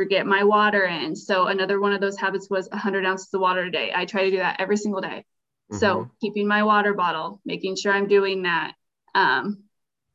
get 0.08 0.26
my 0.26 0.44
water 0.44 0.84
in. 0.84 1.14
So 1.14 1.46
another 1.46 1.80
one 1.80 1.92
of 1.92 2.00
those 2.00 2.16
habits 2.16 2.48
was 2.48 2.68
100 2.70 3.04
ounces 3.04 3.32
of 3.34 3.40
water 3.40 3.64
a 3.64 3.70
day. 3.70 3.92
I 3.94 4.04
try 4.04 4.24
to 4.24 4.30
do 4.30 4.38
that 4.38 4.60
every 4.60 4.76
single 4.76 5.00
day. 5.00 5.24
Mm-hmm. 5.70 5.78
So 5.78 6.10
keeping 6.20 6.46
my 6.46 6.62
water 6.62 6.94
bottle, 6.94 7.40
making 7.44 7.76
sure 7.76 7.92
I'm 7.92 8.08
doing 8.08 8.42
that, 8.42 8.72
um, 9.14 9.64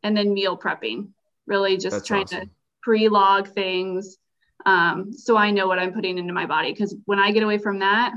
and 0.03 0.15
then 0.15 0.33
meal 0.33 0.57
prepping. 0.57 1.09
Really 1.45 1.77
just 1.77 1.97
That's 1.97 2.07
trying 2.07 2.23
awesome. 2.23 2.41
to 2.41 2.49
pre-log 2.81 3.49
things, 3.49 4.17
um, 4.65 5.11
so 5.13 5.35
I 5.35 5.51
know 5.51 5.67
what 5.67 5.79
I'm 5.79 5.93
putting 5.93 6.17
into 6.17 6.33
my 6.33 6.45
body. 6.45 6.71
Because 6.71 6.95
when 7.05 7.19
I 7.19 7.31
get 7.31 7.43
away 7.43 7.57
from 7.57 7.79
that, 7.79 8.13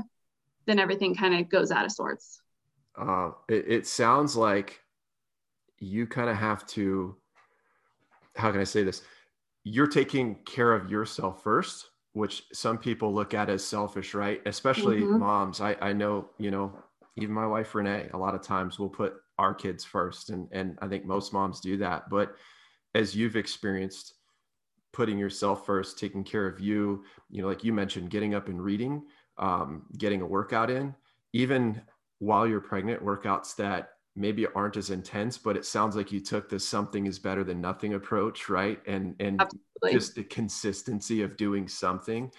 then 0.65 0.79
everything 0.79 1.15
kind 1.15 1.35
of 1.35 1.49
goes 1.49 1.71
out 1.71 1.85
of 1.85 1.91
sorts. 1.91 2.41
Uh, 2.95 3.31
it, 3.49 3.65
it 3.67 3.87
sounds 3.87 4.35
like 4.35 4.82
you 5.83 6.07
kind 6.07 6.29
of 6.29 6.37
have 6.37 6.65
to. 6.67 7.15
How 8.35 8.51
can 8.51 8.61
I 8.61 8.65
say 8.65 8.83
this? 8.83 9.03
you're 9.63 9.87
taking 9.87 10.35
care 10.45 10.73
of 10.73 10.89
yourself 10.91 11.43
first 11.43 11.89
which 12.13 12.43
some 12.53 12.77
people 12.77 13.13
look 13.13 13.33
at 13.33 13.49
as 13.49 13.63
selfish 13.63 14.13
right 14.13 14.41
especially 14.45 15.01
mm-hmm. 15.01 15.19
moms 15.19 15.61
I, 15.61 15.75
I 15.81 15.93
know 15.93 16.29
you 16.37 16.51
know 16.51 16.77
even 17.17 17.33
my 17.33 17.47
wife 17.47 17.73
renee 17.73 18.09
a 18.13 18.17
lot 18.17 18.35
of 18.35 18.41
times 18.41 18.77
will 18.77 18.89
put 18.89 19.15
our 19.39 19.53
kids 19.53 19.83
first 19.83 20.29
and 20.29 20.47
and 20.51 20.77
i 20.81 20.87
think 20.87 21.05
most 21.05 21.33
moms 21.33 21.59
do 21.59 21.77
that 21.77 22.09
but 22.09 22.35
as 22.93 23.15
you've 23.15 23.35
experienced 23.35 24.13
putting 24.91 25.17
yourself 25.17 25.65
first 25.65 25.97
taking 25.97 26.23
care 26.23 26.45
of 26.45 26.59
you 26.59 27.03
you 27.29 27.41
know 27.41 27.47
like 27.47 27.63
you 27.63 27.73
mentioned 27.73 28.09
getting 28.09 28.35
up 28.35 28.47
and 28.47 28.61
reading 28.61 29.03
um, 29.39 29.87
getting 29.97 30.21
a 30.21 30.27
workout 30.27 30.69
in 30.69 30.93
even 31.31 31.81
while 32.19 32.45
you're 32.45 32.61
pregnant 32.61 33.03
workouts 33.03 33.55
that 33.55 33.92
maybe 34.15 34.45
aren't 34.55 34.77
as 34.77 34.89
intense 34.89 35.37
but 35.37 35.57
it 35.57 35.65
sounds 35.65 35.95
like 35.95 36.11
you 36.11 36.19
took 36.19 36.49
the 36.49 36.59
something 36.59 37.07
is 37.07 37.19
better 37.19 37.43
than 37.43 37.59
nothing 37.59 37.93
approach 37.93 38.49
right? 38.49 38.79
And 38.85 39.15
and 39.19 39.41
Absolutely. 39.41 39.91
just 39.91 40.15
the 40.15 40.23
consistency 40.23 41.21
of 41.21 41.37
doing 41.37 41.67
something. 41.67 42.31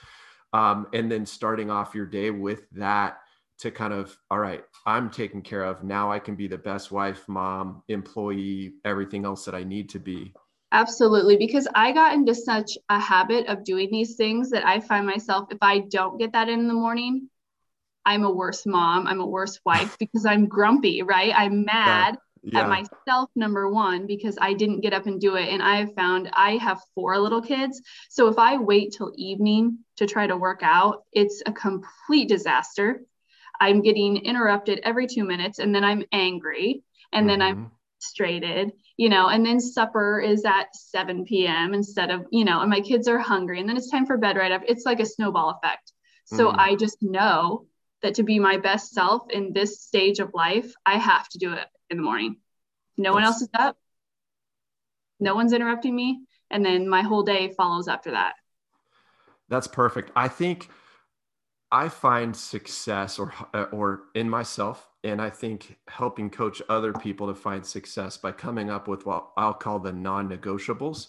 Um, 0.53 0.87
and 0.93 1.11
then 1.11 1.27
starting 1.27 1.71
off 1.71 1.95
your 1.95 2.07
day 2.07 2.31
with 2.31 2.71
that 2.71 3.19
to 3.59 3.71
kind 3.71 3.93
of 3.93 4.17
all 4.31 4.39
right 4.39 4.65
i'm 4.87 5.11
taken 5.11 5.43
care 5.43 5.65
of. 5.65 5.85
Now 5.85 6.11
i 6.11 6.19
can 6.19 6.35
be 6.35 6.49
the 6.49 6.59
best 6.59 6.91
wife 6.91 7.29
mom 7.29 7.83
employee 7.89 8.75
everything 8.85 9.25
else 9.25 9.45
that 9.45 9.55
i 9.55 9.65
need 9.65 9.89
to 9.91 9.99
be. 9.99 10.33
Absolutely, 10.73 11.37
because 11.37 11.69
I 11.73 11.93
got 11.93 12.15
into 12.15 12.35
such 12.35 12.73
a 12.89 12.99
habit 12.99 13.47
of 13.47 13.65
doing 13.65 13.91
these 13.93 14.17
things 14.17 14.51
that 14.51 14.67
I 14.67 14.81
find 14.81 15.07
myself, 15.07 15.47
if 15.53 15.59
I 15.63 15.79
don't 15.79 16.19
get 16.19 16.33
that 16.33 16.49
in 16.49 16.67
the 16.67 16.75
morning, 16.75 17.31
I'm 18.07 18.25
a 18.25 18.31
worse 18.31 18.67
mom, 18.67 19.07
I'm 19.07 19.21
a 19.21 19.27
worse 19.27 19.59
wife 19.65 19.97
because 20.01 20.27
I'm 20.27 20.47
grumpy, 20.47 21.03
right? 21.03 21.33
I'm 21.35 21.65
mad 21.65 22.19
yeah. 22.45 22.61
at 22.61 22.69
myself, 22.69 23.31
number 23.35 23.69
one, 23.69 24.07
because 24.07 24.37
I 24.41 24.53
didn't 24.53 24.81
get 24.81 24.93
up 24.93 25.07
and 25.07 25.21
do 25.21 25.37
it. 25.37 25.49
And 25.49 25.63
I 25.63 25.77
have 25.77 25.95
found 25.95 26.31
I 26.33 26.57
have 26.59 26.81
four 26.95 27.19
little 27.19 27.43
kids. 27.43 27.81
So 28.11 28.29
if 28.29 28.39
I 28.39 28.59
wait 28.59 28.95
till 28.97 29.13
evening 29.17 29.79
to 29.97 30.07
try 30.07 30.27
to 30.27 30.37
work 30.37 30.61
out, 30.63 31.05
it's 31.13 31.43
a 31.47 31.53
complete 31.53 32.29
disaster. 32.29 33.03
I'm 33.61 33.83
getting 33.83 34.17
interrupted 34.19 34.81
every 34.83 35.07
two 35.07 35.25
minutes 35.25 35.59
and 35.59 35.75
then 35.75 35.85
I'm 35.85 36.05
angry 36.13 36.83
and 37.13 37.23
mm-hmm. 37.23 37.29
then 37.29 37.43
I'm 37.43 37.57
mm-hmm. 37.57 37.69
frustrated, 38.01 38.73
you 38.97 39.09
know, 39.09 39.29
and 39.29 39.47
then 39.47 39.61
supper 39.61 40.21
is 40.21 40.45
at 40.45 40.75
7 40.75 41.25
p.m. 41.25 41.73
instead 41.73 42.11
of, 42.11 42.27
you 42.31 42.45
know, 42.45 42.61
and 42.61 42.71
my 42.71 42.81
kids 42.81 43.09
are 43.09 43.19
hungry 43.19 43.61
and 43.61 43.69
then 43.69 43.77
it's 43.77 43.91
time 43.91 44.07
for 44.07 44.19
bed 44.19 44.37
right 44.37 44.53
after. 44.53 44.67
It's 44.69 44.85
like 44.85 45.01
a 45.01 45.07
snowball 45.07 45.51
effect. 45.51 45.93
So 46.27 46.51
mm. 46.51 46.55
I 46.59 46.75
just 46.75 46.99
know 47.01 47.67
that 48.05 48.15
to 48.15 48.23
be 48.23 48.39
my 48.39 48.59
best 48.59 48.93
self 48.93 49.23
in 49.31 49.55
this 49.55 49.81
stage 49.81 50.19
of 50.19 50.35
life, 50.35 50.75
I 50.85 50.99
have 50.99 51.27
to 51.31 51.39
do 51.39 51.55
it 51.55 51.67
in 51.89 51.97
the 51.97 52.03
morning. 52.03 52.37
No 52.99 53.09
That's, 53.09 53.15
one 53.15 53.25
else 53.25 53.41
is 53.41 53.49
up. 53.55 53.79
No 55.19 55.35
one's 55.35 55.55
interrupting 55.55 55.97
me. 55.97 56.21
And 56.51 56.63
then 56.65 56.87
my 56.87 57.01
whole 57.01 57.23
day 57.23 57.55
follows 57.57 57.89
after 57.89 58.11
that. 58.11 58.35
That's 59.49 59.67
perfect. 59.67 60.13
I 60.15 60.29
think 60.29 60.69
I 61.73 61.89
find 61.89 62.37
success 62.37 63.19
or 63.19 63.33
uh, 63.55 63.65
or 63.73 64.03
in 64.15 64.29
myself 64.29 64.87
and 65.03 65.21
I 65.21 65.31
think 65.31 65.79
helping 65.89 66.29
coach 66.29 66.61
other 66.69 66.93
people 66.93 67.29
to 67.29 67.35
find 67.35 67.65
success 67.65 68.19
by 68.19 68.33
coming 68.33 68.69
up 68.71 68.87
with 68.87 69.07
what 69.07 69.31
I'll 69.39 69.55
call 69.55 69.79
the 69.79 69.93
non-negotiables. 69.93 71.09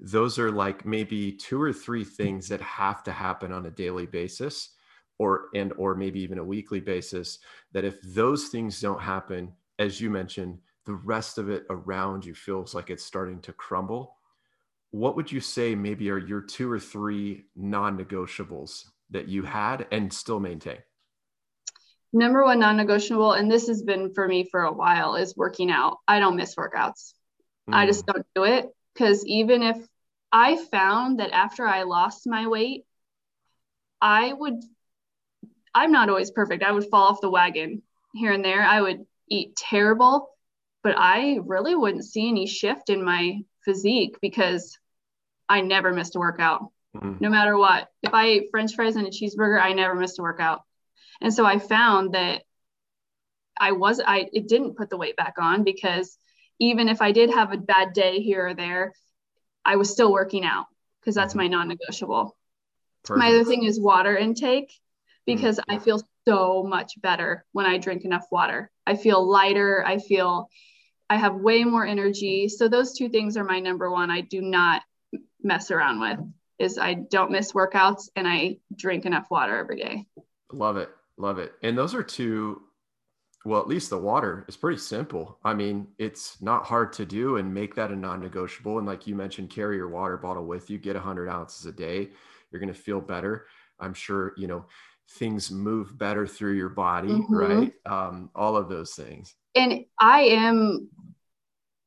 Those 0.00 0.38
are 0.40 0.50
like 0.50 0.84
maybe 0.84 1.30
two 1.30 1.62
or 1.62 1.72
three 1.72 2.04
things 2.04 2.48
that 2.48 2.60
have 2.60 3.04
to 3.04 3.12
happen 3.12 3.52
on 3.52 3.66
a 3.66 3.70
daily 3.70 4.06
basis 4.06 4.73
or 5.18 5.46
and 5.54 5.72
or 5.76 5.94
maybe 5.94 6.20
even 6.20 6.38
a 6.38 6.44
weekly 6.44 6.80
basis 6.80 7.38
that 7.72 7.84
if 7.84 8.00
those 8.02 8.48
things 8.48 8.80
don't 8.80 9.00
happen 9.00 9.52
as 9.78 10.00
you 10.00 10.10
mentioned 10.10 10.58
the 10.86 10.94
rest 10.94 11.38
of 11.38 11.48
it 11.48 11.64
around 11.70 12.24
you 12.24 12.34
feels 12.34 12.74
like 12.74 12.90
it's 12.90 13.04
starting 13.04 13.40
to 13.40 13.52
crumble. 13.52 14.16
What 14.90 15.16
would 15.16 15.32
you 15.32 15.40
say 15.40 15.74
maybe 15.74 16.10
are 16.10 16.18
your 16.18 16.42
two 16.42 16.70
or 16.70 16.78
three 16.78 17.46
non-negotiables 17.56 18.84
that 19.10 19.28
you 19.28 19.42
had 19.42 19.86
and 19.90 20.12
still 20.12 20.40
maintain? 20.40 20.78
Number 22.12 22.44
one 22.44 22.60
non-negotiable 22.60 23.32
and 23.32 23.50
this 23.50 23.66
has 23.66 23.82
been 23.82 24.12
for 24.14 24.28
me 24.28 24.46
for 24.50 24.62
a 24.62 24.72
while 24.72 25.16
is 25.16 25.34
working 25.36 25.70
out. 25.70 25.98
I 26.06 26.20
don't 26.20 26.36
miss 26.36 26.54
workouts. 26.54 27.14
Mm. 27.68 27.74
i 27.74 27.86
just 27.86 28.06
don't 28.06 28.26
do 28.34 28.44
it 28.44 28.68
because 28.92 29.24
even 29.26 29.62
if 29.62 29.76
i 30.32 30.56
found 30.56 31.20
that 31.20 31.30
after 31.32 31.66
i 31.66 31.84
lost 31.84 32.26
my 32.26 32.46
weight 32.46 32.84
i 34.00 34.32
would 34.32 34.62
I'm 35.74 35.92
not 35.92 36.08
always 36.08 36.30
perfect. 36.30 36.62
I 36.62 36.72
would 36.72 36.88
fall 36.88 37.08
off 37.08 37.20
the 37.20 37.30
wagon 37.30 37.82
here 38.12 38.32
and 38.32 38.44
there. 38.44 38.62
I 38.62 38.80
would 38.80 39.04
eat 39.28 39.56
terrible, 39.56 40.30
but 40.82 40.94
I 40.96 41.40
really 41.44 41.74
wouldn't 41.74 42.04
see 42.04 42.28
any 42.28 42.46
shift 42.46 42.90
in 42.90 43.04
my 43.04 43.40
physique 43.64 44.16
because 44.20 44.78
I 45.48 45.60
never 45.62 45.92
missed 45.92 46.16
a 46.16 46.20
workout, 46.20 46.70
mm-hmm. 46.96 47.16
no 47.20 47.28
matter 47.28 47.56
what. 47.56 47.88
If 48.02 48.14
I 48.14 48.26
ate 48.26 48.48
French 48.50 48.74
fries 48.74 48.96
and 48.96 49.06
a 49.06 49.10
cheeseburger, 49.10 49.60
I 49.60 49.72
never 49.72 49.94
missed 49.94 50.18
a 50.18 50.22
workout. 50.22 50.62
And 51.20 51.32
so 51.32 51.44
I 51.44 51.58
found 51.58 52.14
that 52.14 52.42
I 53.58 53.72
was, 53.72 54.00
I, 54.04 54.28
it 54.32 54.48
didn't 54.48 54.76
put 54.76 54.90
the 54.90 54.96
weight 54.96 55.16
back 55.16 55.34
on 55.38 55.64
because 55.64 56.18
even 56.58 56.88
if 56.88 57.02
I 57.02 57.12
did 57.12 57.30
have 57.30 57.52
a 57.52 57.56
bad 57.56 57.92
day 57.92 58.20
here 58.20 58.48
or 58.48 58.54
there, 58.54 58.92
I 59.64 59.76
was 59.76 59.90
still 59.90 60.12
working 60.12 60.44
out 60.44 60.66
because 61.00 61.14
that's 61.14 61.32
mm-hmm. 61.32 61.42
my 61.42 61.48
non 61.48 61.68
negotiable. 61.68 62.36
My 63.10 63.28
other 63.28 63.44
thing 63.44 63.64
is 63.64 63.78
water 63.78 64.16
intake. 64.16 64.72
Because 65.26 65.58
mm-hmm. 65.58 65.76
I 65.76 65.78
feel 65.78 66.00
so 66.26 66.62
much 66.62 67.00
better 67.00 67.44
when 67.52 67.66
I 67.66 67.78
drink 67.78 68.04
enough 68.04 68.26
water. 68.30 68.70
I 68.86 68.96
feel 68.96 69.28
lighter. 69.28 69.84
I 69.86 69.98
feel 69.98 70.48
I 71.08 71.16
have 71.16 71.34
way 71.34 71.64
more 71.64 71.86
energy. 71.86 72.48
So 72.48 72.68
those 72.68 72.96
two 72.96 73.08
things 73.08 73.36
are 73.36 73.44
my 73.44 73.60
number 73.60 73.90
one. 73.90 74.10
I 74.10 74.22
do 74.22 74.40
not 74.40 74.82
mess 75.42 75.70
around 75.70 76.00
with 76.00 76.18
is 76.58 76.78
I 76.78 76.94
don't 76.94 77.32
miss 77.32 77.52
workouts 77.52 78.08
and 78.16 78.28
I 78.28 78.58
drink 78.74 79.06
enough 79.06 79.26
water 79.30 79.58
every 79.58 79.76
day. 79.76 80.06
Love 80.52 80.76
it. 80.76 80.88
Love 81.16 81.38
it. 81.38 81.52
And 81.62 81.76
those 81.76 81.94
are 81.94 82.02
two 82.02 82.62
well, 83.46 83.60
at 83.60 83.68
least 83.68 83.90
the 83.90 83.98
water 83.98 84.44
is 84.48 84.56
pretty 84.56 84.78
simple. 84.78 85.38
I 85.44 85.52
mean, 85.52 85.88
it's 85.98 86.40
not 86.40 86.64
hard 86.64 86.94
to 86.94 87.04
do 87.04 87.36
and 87.36 87.52
make 87.52 87.74
that 87.74 87.90
a 87.90 87.96
non-negotiable. 87.96 88.78
And 88.78 88.86
like 88.86 89.06
you 89.06 89.14
mentioned, 89.14 89.50
carry 89.50 89.76
your 89.76 89.88
water 89.88 90.16
bottle 90.16 90.46
with 90.46 90.70
you, 90.70 90.78
get 90.78 90.94
100 90.94 91.28
ounces 91.28 91.66
a 91.66 91.72
day. 91.72 92.08
You're 92.50 92.60
going 92.60 92.72
to 92.72 92.78
feel 92.78 93.02
better. 93.02 93.46
I'm 93.78 93.92
sure, 93.92 94.32
you 94.38 94.46
know, 94.46 94.64
things 95.10 95.50
move 95.50 95.96
better 95.96 96.26
through 96.26 96.54
your 96.54 96.68
body, 96.68 97.08
mm-hmm. 97.08 97.34
right? 97.34 97.72
Um, 97.86 98.30
all 98.34 98.56
of 98.56 98.68
those 98.68 98.94
things. 98.94 99.34
And 99.54 99.84
I 99.98 100.22
am 100.22 100.88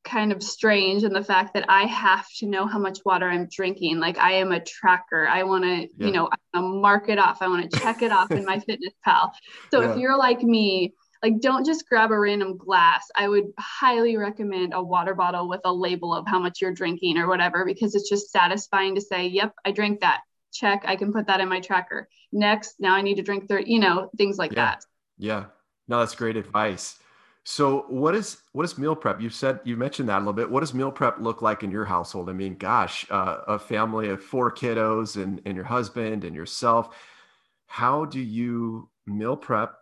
kind 0.04 0.32
of 0.32 0.42
strange 0.42 1.04
in 1.04 1.12
the 1.12 1.22
fact 1.22 1.54
that 1.54 1.66
I 1.68 1.84
have 1.84 2.26
to 2.38 2.46
know 2.46 2.66
how 2.66 2.78
much 2.78 3.00
water 3.04 3.28
I'm 3.28 3.48
drinking. 3.50 3.98
Like 3.98 4.18
I 4.18 4.32
am 4.34 4.52
a 4.52 4.64
tracker. 4.64 5.28
I 5.28 5.42
want 5.42 5.64
to, 5.64 5.88
yeah. 5.96 6.06
you 6.06 6.12
know, 6.12 6.30
I 6.54 6.60
mark 6.60 7.08
it 7.08 7.18
off. 7.18 7.42
I 7.42 7.48
want 7.48 7.70
to 7.70 7.78
check 7.80 8.02
it 8.02 8.10
off 8.10 8.30
in 8.30 8.44
my 8.44 8.58
fitness 8.66 8.94
pal. 9.04 9.32
So 9.70 9.82
yeah. 9.82 9.92
if 9.92 9.98
you're 9.98 10.16
like 10.16 10.42
me, 10.42 10.94
like 11.22 11.40
don't 11.40 11.66
just 11.66 11.86
grab 11.88 12.10
a 12.10 12.18
random 12.18 12.56
glass. 12.56 13.06
I 13.14 13.28
would 13.28 13.46
highly 13.58 14.16
recommend 14.16 14.72
a 14.72 14.82
water 14.82 15.14
bottle 15.14 15.48
with 15.48 15.60
a 15.64 15.72
label 15.72 16.14
of 16.14 16.26
how 16.26 16.38
much 16.38 16.60
you're 16.62 16.72
drinking 16.72 17.18
or 17.18 17.26
whatever 17.26 17.64
because 17.64 17.94
it's 17.94 18.08
just 18.08 18.30
satisfying 18.30 18.94
to 18.94 19.00
say, 19.00 19.26
"Yep, 19.26 19.52
I 19.64 19.72
drank 19.72 20.00
that." 20.00 20.20
Check 20.52 20.82
i 20.86 20.96
can 20.96 21.12
put 21.12 21.26
that 21.26 21.40
in 21.40 21.48
my 21.48 21.60
tracker. 21.60 22.08
Next 22.32 22.76
now 22.78 22.94
i 22.94 23.02
need 23.02 23.16
to 23.16 23.22
drink 23.22 23.48
30 23.48 23.70
you 23.70 23.78
know 23.78 24.10
things 24.16 24.38
like 24.38 24.52
yeah. 24.52 24.64
that. 24.64 24.84
Yeah. 25.18 25.44
No 25.88 26.00
that's 26.00 26.14
great 26.14 26.36
advice. 26.36 26.98
So 27.44 27.86
what 27.88 28.14
is 28.14 28.38
what 28.52 28.64
is 28.64 28.76
meal 28.76 28.94
prep? 28.94 29.20
You 29.20 29.30
said 29.30 29.60
you 29.64 29.76
mentioned 29.76 30.08
that 30.08 30.18
a 30.18 30.20
little 30.20 30.32
bit. 30.32 30.50
What 30.50 30.60
does 30.60 30.74
meal 30.74 30.92
prep 30.92 31.18
look 31.18 31.40
like 31.40 31.62
in 31.62 31.70
your 31.70 31.84
household? 31.84 32.28
I 32.28 32.32
mean 32.32 32.56
gosh 32.56 33.06
uh, 33.10 33.38
a 33.46 33.58
family 33.58 34.08
of 34.08 34.22
four 34.22 34.52
kiddos 34.52 35.22
and, 35.22 35.40
and 35.46 35.56
your 35.56 35.64
husband 35.64 36.24
and 36.24 36.34
yourself. 36.34 36.94
How 37.66 38.04
do 38.04 38.20
you 38.20 38.90
meal 39.06 39.36
prep? 39.36 39.74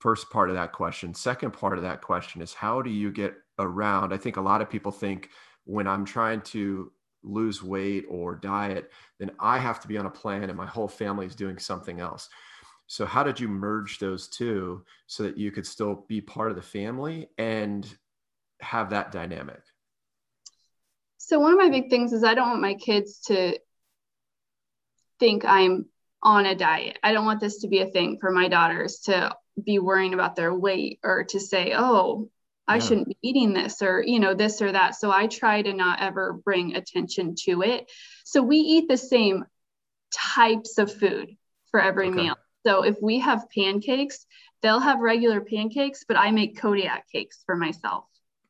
First 0.00 0.28
part 0.30 0.50
of 0.50 0.56
that 0.56 0.72
question. 0.72 1.14
Second 1.14 1.52
part 1.52 1.78
of 1.78 1.84
that 1.84 2.02
question 2.02 2.42
is 2.42 2.52
how 2.52 2.82
do 2.82 2.90
you 2.90 3.10
get 3.10 3.34
around? 3.58 4.12
I 4.12 4.18
think 4.18 4.36
a 4.36 4.42
lot 4.42 4.60
of 4.60 4.68
people 4.68 4.92
think 4.92 5.30
when 5.64 5.86
i'm 5.86 6.04
trying 6.04 6.40
to 6.42 6.92
lose 7.24 7.62
weight 7.62 8.04
or 8.08 8.34
diet 8.36 8.92
then 9.18 9.30
i 9.40 9.58
have 9.58 9.80
to 9.80 9.88
be 9.88 9.96
on 9.96 10.06
a 10.06 10.10
plan 10.10 10.44
and 10.44 10.56
my 10.56 10.66
whole 10.66 10.88
family 10.88 11.26
is 11.26 11.34
doing 11.34 11.58
something 11.58 12.00
else. 12.00 12.28
So 12.86 13.06
how 13.06 13.22
did 13.22 13.40
you 13.40 13.48
merge 13.48 13.98
those 13.98 14.28
two 14.28 14.84
so 15.06 15.22
that 15.22 15.38
you 15.38 15.50
could 15.50 15.66
still 15.66 16.04
be 16.06 16.20
part 16.20 16.50
of 16.50 16.56
the 16.56 16.62
family 16.62 17.30
and 17.38 17.86
have 18.60 18.90
that 18.90 19.10
dynamic? 19.10 19.62
So 21.16 21.40
one 21.40 21.52
of 21.52 21.58
my 21.58 21.70
big 21.70 21.88
things 21.88 22.12
is 22.12 22.22
i 22.22 22.34
don't 22.34 22.50
want 22.50 22.60
my 22.60 22.74
kids 22.74 23.20
to 23.26 23.58
think 25.18 25.44
i'm 25.46 25.86
on 26.24 26.46
a 26.46 26.54
diet. 26.54 26.98
I 27.02 27.12
don't 27.12 27.26
want 27.26 27.40
this 27.40 27.58
to 27.60 27.68
be 27.68 27.80
a 27.80 27.86
thing 27.86 28.16
for 28.18 28.32
my 28.32 28.48
daughters 28.48 29.00
to 29.00 29.36
be 29.62 29.78
worrying 29.78 30.14
about 30.14 30.34
their 30.34 30.54
weight 30.54 30.98
or 31.04 31.24
to 31.24 31.38
say, 31.38 31.74
oh, 31.76 32.30
I 32.66 32.76
yeah. 32.76 32.80
shouldn't 32.80 33.08
be 33.08 33.18
eating 33.22 33.52
this 33.52 33.82
or, 33.82 34.02
you 34.02 34.18
know, 34.20 34.34
this 34.34 34.62
or 34.62 34.72
that. 34.72 34.94
So 34.94 35.10
I 35.10 35.26
try 35.26 35.62
to 35.62 35.72
not 35.72 36.00
ever 36.00 36.32
bring 36.32 36.76
attention 36.76 37.34
to 37.44 37.62
it. 37.62 37.90
So 38.24 38.42
we 38.42 38.56
eat 38.56 38.88
the 38.88 38.96
same 38.96 39.44
types 40.12 40.78
of 40.78 40.92
food 40.92 41.36
for 41.70 41.80
every 41.80 42.08
okay. 42.08 42.16
meal. 42.16 42.36
So 42.66 42.82
if 42.82 42.96
we 43.02 43.18
have 43.18 43.50
pancakes, 43.54 44.24
they'll 44.62 44.80
have 44.80 45.00
regular 45.00 45.42
pancakes, 45.42 46.04
but 46.08 46.16
I 46.16 46.30
make 46.30 46.58
Kodiak 46.58 47.04
cakes 47.10 47.42
for 47.44 47.56
myself. 47.56 48.04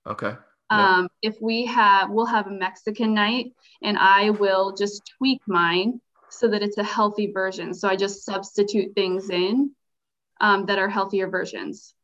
Okay. 0.06 0.34
Yeah. 0.70 0.98
Um, 0.98 1.08
if 1.22 1.36
we 1.40 1.66
have, 1.66 2.10
we'll 2.10 2.26
have 2.26 2.46
a 2.46 2.50
Mexican 2.50 3.14
night 3.14 3.52
and 3.82 3.98
I 3.98 4.30
will 4.30 4.74
just 4.74 5.02
tweak 5.18 5.40
mine 5.46 6.00
so 6.30 6.48
that 6.48 6.62
it's 6.62 6.78
a 6.78 6.84
healthy 6.84 7.32
version. 7.32 7.74
So 7.74 7.88
I 7.88 7.96
just 7.96 8.24
substitute 8.24 8.94
things 8.94 9.30
in 9.30 9.72
um, 10.40 10.66
that 10.66 10.78
are 10.78 10.88
healthier 10.88 11.28
versions. 11.28 11.94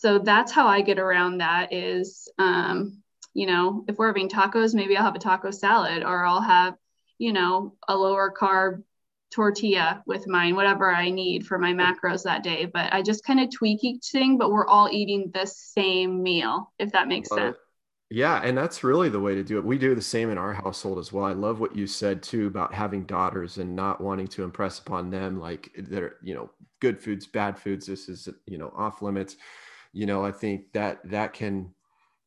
So 0.00 0.18
that's 0.18 0.52
how 0.52 0.66
I 0.66 0.82
get 0.82 0.98
around 0.98 1.38
that 1.38 1.72
is, 1.72 2.30
um, 2.38 3.02
you 3.32 3.46
know, 3.46 3.84
if 3.88 3.96
we're 3.96 4.08
having 4.08 4.28
tacos, 4.28 4.74
maybe 4.74 4.96
I'll 4.96 5.04
have 5.04 5.14
a 5.14 5.20
taco 5.20 5.50
salad 5.50 6.02
or 6.02 6.24
I'll 6.24 6.42
have, 6.42 6.74
you 7.18 7.32
know, 7.32 7.74
a 7.88 7.96
lower 7.96 8.32
carb 8.36 8.82
tortilla 9.32 10.02
with 10.06 10.26
mine, 10.26 10.56
whatever 10.56 10.92
I 10.92 11.10
need 11.10 11.46
for 11.46 11.58
my 11.58 11.72
macros 11.72 12.24
that 12.24 12.42
day. 12.42 12.66
But 12.66 12.92
I 12.92 13.02
just 13.02 13.24
kind 13.24 13.40
of 13.40 13.50
tweak 13.50 13.82
each 13.82 14.06
thing, 14.12 14.36
but 14.36 14.50
we're 14.50 14.66
all 14.66 14.88
eating 14.90 15.30
the 15.32 15.46
same 15.46 16.22
meal, 16.22 16.72
if 16.78 16.92
that 16.92 17.08
makes 17.08 17.28
sense. 17.30 17.56
Yeah, 18.10 18.40
and 18.42 18.56
that's 18.56 18.84
really 18.84 19.08
the 19.08 19.20
way 19.20 19.34
to 19.34 19.42
do 19.42 19.58
it. 19.58 19.64
We 19.64 19.78
do 19.78 19.94
the 19.94 20.02
same 20.02 20.30
in 20.30 20.38
our 20.38 20.52
household 20.52 20.98
as 20.98 21.12
well. 21.12 21.24
I 21.24 21.32
love 21.32 21.58
what 21.58 21.74
you 21.74 21.86
said 21.86 22.22
too 22.22 22.46
about 22.46 22.74
having 22.74 23.04
daughters 23.04 23.58
and 23.58 23.74
not 23.74 24.00
wanting 24.00 24.28
to 24.28 24.44
impress 24.44 24.78
upon 24.78 25.10
them 25.10 25.40
like 25.40 25.70
they're, 25.76 26.16
you 26.22 26.34
know, 26.34 26.50
good 26.80 27.00
foods, 27.00 27.26
bad 27.26 27.58
foods, 27.58 27.86
this 27.86 28.08
is, 28.08 28.28
you 28.46 28.58
know, 28.58 28.72
off 28.76 29.02
limits. 29.02 29.36
You 29.94 30.04
know, 30.04 30.24
I 30.24 30.32
think 30.32 30.72
that 30.72 31.00
that 31.08 31.32
can 31.32 31.72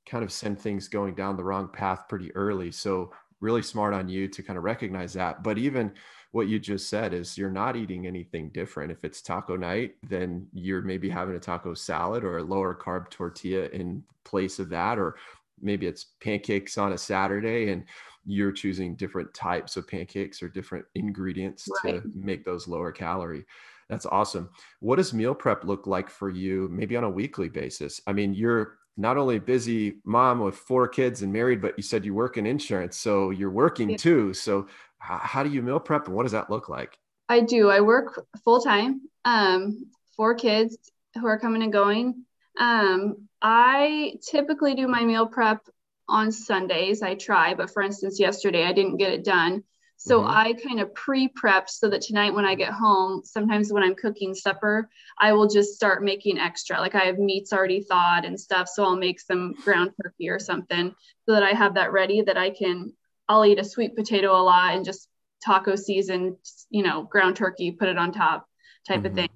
kind 0.07 0.23
of 0.23 0.31
send 0.31 0.59
things 0.59 0.87
going 0.87 1.13
down 1.13 1.37
the 1.37 1.43
wrong 1.43 1.67
path 1.67 2.07
pretty 2.09 2.35
early. 2.35 2.71
So, 2.71 3.11
really 3.39 3.61
smart 3.61 3.93
on 3.93 4.09
you 4.09 4.27
to 4.27 4.41
kind 4.41 4.57
of 4.57 4.63
recognize 4.63 5.13
that. 5.13 5.43
But 5.43 5.59
even 5.59 5.91
what 6.31 6.47
you 6.47 6.57
just 6.59 6.89
said 6.89 7.13
is 7.13 7.37
you're 7.37 7.51
not 7.51 7.75
eating 7.75 8.07
anything 8.07 8.49
different. 8.49 8.91
If 8.91 9.03
it's 9.03 9.21
taco 9.21 9.55
night, 9.55 9.95
then 10.07 10.47
you're 10.53 10.81
maybe 10.81 11.09
having 11.09 11.35
a 11.35 11.39
taco 11.39 11.73
salad 11.75 12.23
or 12.23 12.39
a 12.39 12.43
lower 12.43 12.75
carb 12.75 13.09
tortilla 13.09 13.67
in 13.69 14.03
place 14.23 14.57
of 14.59 14.69
that, 14.69 14.97
or 14.97 15.17
maybe 15.61 15.87
it's 15.87 16.05
pancakes 16.19 16.77
on 16.77 16.93
a 16.93 16.97
Saturday 16.97 17.69
and 17.69 17.83
you're 18.25 18.51
choosing 18.51 18.95
different 18.95 19.33
types 19.33 19.77
of 19.77 19.87
pancakes 19.87 20.43
or 20.43 20.49
different 20.49 20.85
ingredients 20.95 21.67
right. 21.83 22.01
to 22.01 22.11
make 22.13 22.43
those 22.43 22.67
lower 22.67 22.91
calorie. 22.91 23.45
That's 23.89 24.05
awesome. 24.05 24.49
What 24.79 24.97
does 24.97 25.13
meal 25.13 25.33
prep 25.33 25.63
look 25.63 25.87
like 25.87 26.09
for 26.09 26.29
you, 26.29 26.67
maybe 26.71 26.95
on 26.97 27.03
a 27.03 27.09
weekly 27.09 27.49
basis? 27.49 28.01
I 28.05 28.13
mean, 28.13 28.33
you're 28.33 28.77
not 28.97 29.17
only 29.17 29.37
a 29.37 29.41
busy 29.41 29.97
mom 30.03 30.39
with 30.39 30.55
four 30.55 30.87
kids 30.87 31.21
and 31.21 31.31
married, 31.31 31.61
but 31.61 31.75
you 31.77 31.83
said 31.83 32.03
you 32.03 32.13
work 32.13 32.37
in 32.37 32.45
insurance, 32.45 32.97
so 32.97 33.29
you're 33.29 33.51
working 33.51 33.91
yeah. 33.91 33.97
too. 33.97 34.33
So, 34.33 34.67
how 34.99 35.43
do 35.43 35.49
you 35.49 35.61
meal 35.61 35.79
prep, 35.79 36.07
and 36.07 36.15
what 36.15 36.23
does 36.23 36.31
that 36.31 36.49
look 36.49 36.69
like? 36.69 36.97
I 37.29 37.41
do. 37.41 37.69
I 37.69 37.81
work 37.81 38.25
full 38.43 38.61
time. 38.61 39.01
Um, 39.25 39.85
four 40.15 40.33
kids 40.33 40.77
who 41.13 41.27
are 41.27 41.39
coming 41.39 41.61
and 41.61 41.71
going. 41.71 42.25
Um, 42.59 43.27
I 43.41 44.15
typically 44.27 44.73
do 44.73 44.87
my 44.87 45.05
meal 45.05 45.27
prep 45.27 45.61
on 46.09 46.31
Sundays. 46.31 47.01
I 47.03 47.15
try, 47.15 47.53
but 47.53 47.71
for 47.71 47.83
instance, 47.83 48.19
yesterday 48.19 48.65
I 48.65 48.73
didn't 48.73 48.97
get 48.97 49.13
it 49.13 49.23
done. 49.23 49.63
So 49.99 50.21
mm-hmm. 50.21 50.29
I 50.29 50.53
kind 50.53 50.79
of 50.79 50.93
pre 50.93 51.27
prepped 51.27 51.69
so 51.69 51.89
that 51.89 52.01
tonight 52.01 52.33
when 52.33 52.45
I 52.45 52.55
get 52.55 52.71
home, 52.71 53.23
sometimes 53.25 53.73
when 53.73 53.83
I'm 53.83 53.95
cooking 53.95 54.35
supper, 54.35 54.89
I 55.19 55.33
will 55.33 55.47
just 55.47 55.75
start 55.75 56.03
making 56.03 56.37
extra. 56.37 56.79
Like 56.79 56.95
I 56.95 57.05
have 57.05 57.17
meats 57.17 57.51
already 57.51 57.81
thawed 57.81 58.23
and 58.23 58.39
stuff. 58.39 58.69
So 58.69 58.83
I'll 58.83 58.95
make 58.95 59.19
some 59.19 59.53
ground 59.63 59.91
turkey 60.01 60.29
or 60.29 60.39
something 60.39 60.93
so 61.25 61.33
that 61.33 61.43
I 61.43 61.51
have 61.51 61.73
that 61.73 61.91
ready 61.91 62.21
that 62.21 62.37
I 62.37 62.51
can, 62.51 62.93
I'll 63.27 63.43
eat 63.43 63.59
a 63.59 63.63
sweet 63.63 63.95
potato 63.95 64.31
a 64.39 64.43
lot 64.43 64.75
and 64.75 64.85
just 64.85 65.09
taco 65.43 65.75
season, 65.75 66.37
you 66.69 66.83
know, 66.83 67.03
ground 67.03 67.35
turkey, 67.35 67.71
put 67.71 67.89
it 67.89 67.97
on 67.97 68.11
top 68.11 68.47
type 68.87 68.97
mm-hmm. 68.97 69.07
of 69.07 69.13
thing. 69.15 69.29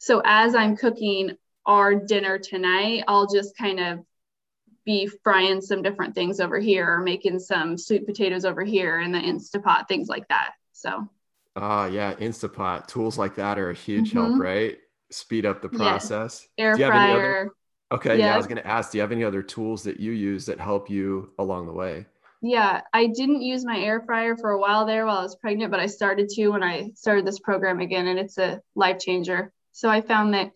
So 0.00 0.22
as 0.24 0.54
I'm 0.54 0.76
cooking, 0.76 1.36
our 1.66 1.94
dinner 1.94 2.38
tonight, 2.38 3.04
I'll 3.06 3.28
just 3.28 3.56
kind 3.56 3.78
of 3.78 4.00
be 4.84 5.10
frying 5.22 5.60
some 5.60 5.82
different 5.82 6.14
things 6.14 6.40
over 6.40 6.58
here 6.58 6.94
or 6.94 7.00
making 7.00 7.38
some 7.38 7.76
sweet 7.76 8.06
potatoes 8.06 8.44
over 8.44 8.64
here 8.64 9.00
in 9.00 9.12
the 9.12 9.18
Instapot, 9.18 9.88
things 9.88 10.08
like 10.08 10.26
that. 10.28 10.52
So, 10.72 11.08
ah, 11.56 11.82
uh, 11.82 11.86
yeah, 11.86 12.14
Instapot 12.14 12.86
tools 12.86 13.18
like 13.18 13.36
that 13.36 13.58
are 13.58 13.70
a 13.70 13.74
huge 13.74 14.12
mm-hmm. 14.12 14.32
help, 14.32 14.40
right? 14.40 14.78
Speed 15.10 15.46
up 15.46 15.60
the 15.60 15.68
process. 15.68 16.46
Yes. 16.56 16.78
Air 16.78 16.88
fryer. 16.88 17.40
Other... 17.40 17.50
Okay, 17.92 18.18
yeah. 18.18 18.26
yeah, 18.26 18.34
I 18.34 18.36
was 18.36 18.46
going 18.46 18.62
to 18.62 18.66
ask, 18.66 18.92
do 18.92 18.98
you 18.98 19.02
have 19.02 19.12
any 19.12 19.24
other 19.24 19.42
tools 19.42 19.82
that 19.82 19.98
you 19.98 20.12
use 20.12 20.46
that 20.46 20.60
help 20.60 20.88
you 20.88 21.32
along 21.38 21.66
the 21.66 21.72
way? 21.72 22.06
Yeah, 22.42 22.80
I 22.92 23.08
didn't 23.08 23.42
use 23.42 23.64
my 23.64 23.78
air 23.78 24.00
fryer 24.00 24.36
for 24.36 24.50
a 24.50 24.58
while 24.58 24.86
there 24.86 25.04
while 25.04 25.18
I 25.18 25.22
was 25.22 25.36
pregnant, 25.36 25.70
but 25.70 25.80
I 25.80 25.86
started 25.86 26.28
to 26.30 26.48
when 26.48 26.62
I 26.62 26.92
started 26.94 27.26
this 27.26 27.38
program 27.38 27.80
again, 27.80 28.06
and 28.06 28.18
it's 28.18 28.38
a 28.38 28.60
life 28.74 28.98
changer. 28.98 29.52
So 29.72 29.90
I 29.90 30.00
found 30.00 30.32
that 30.34 30.52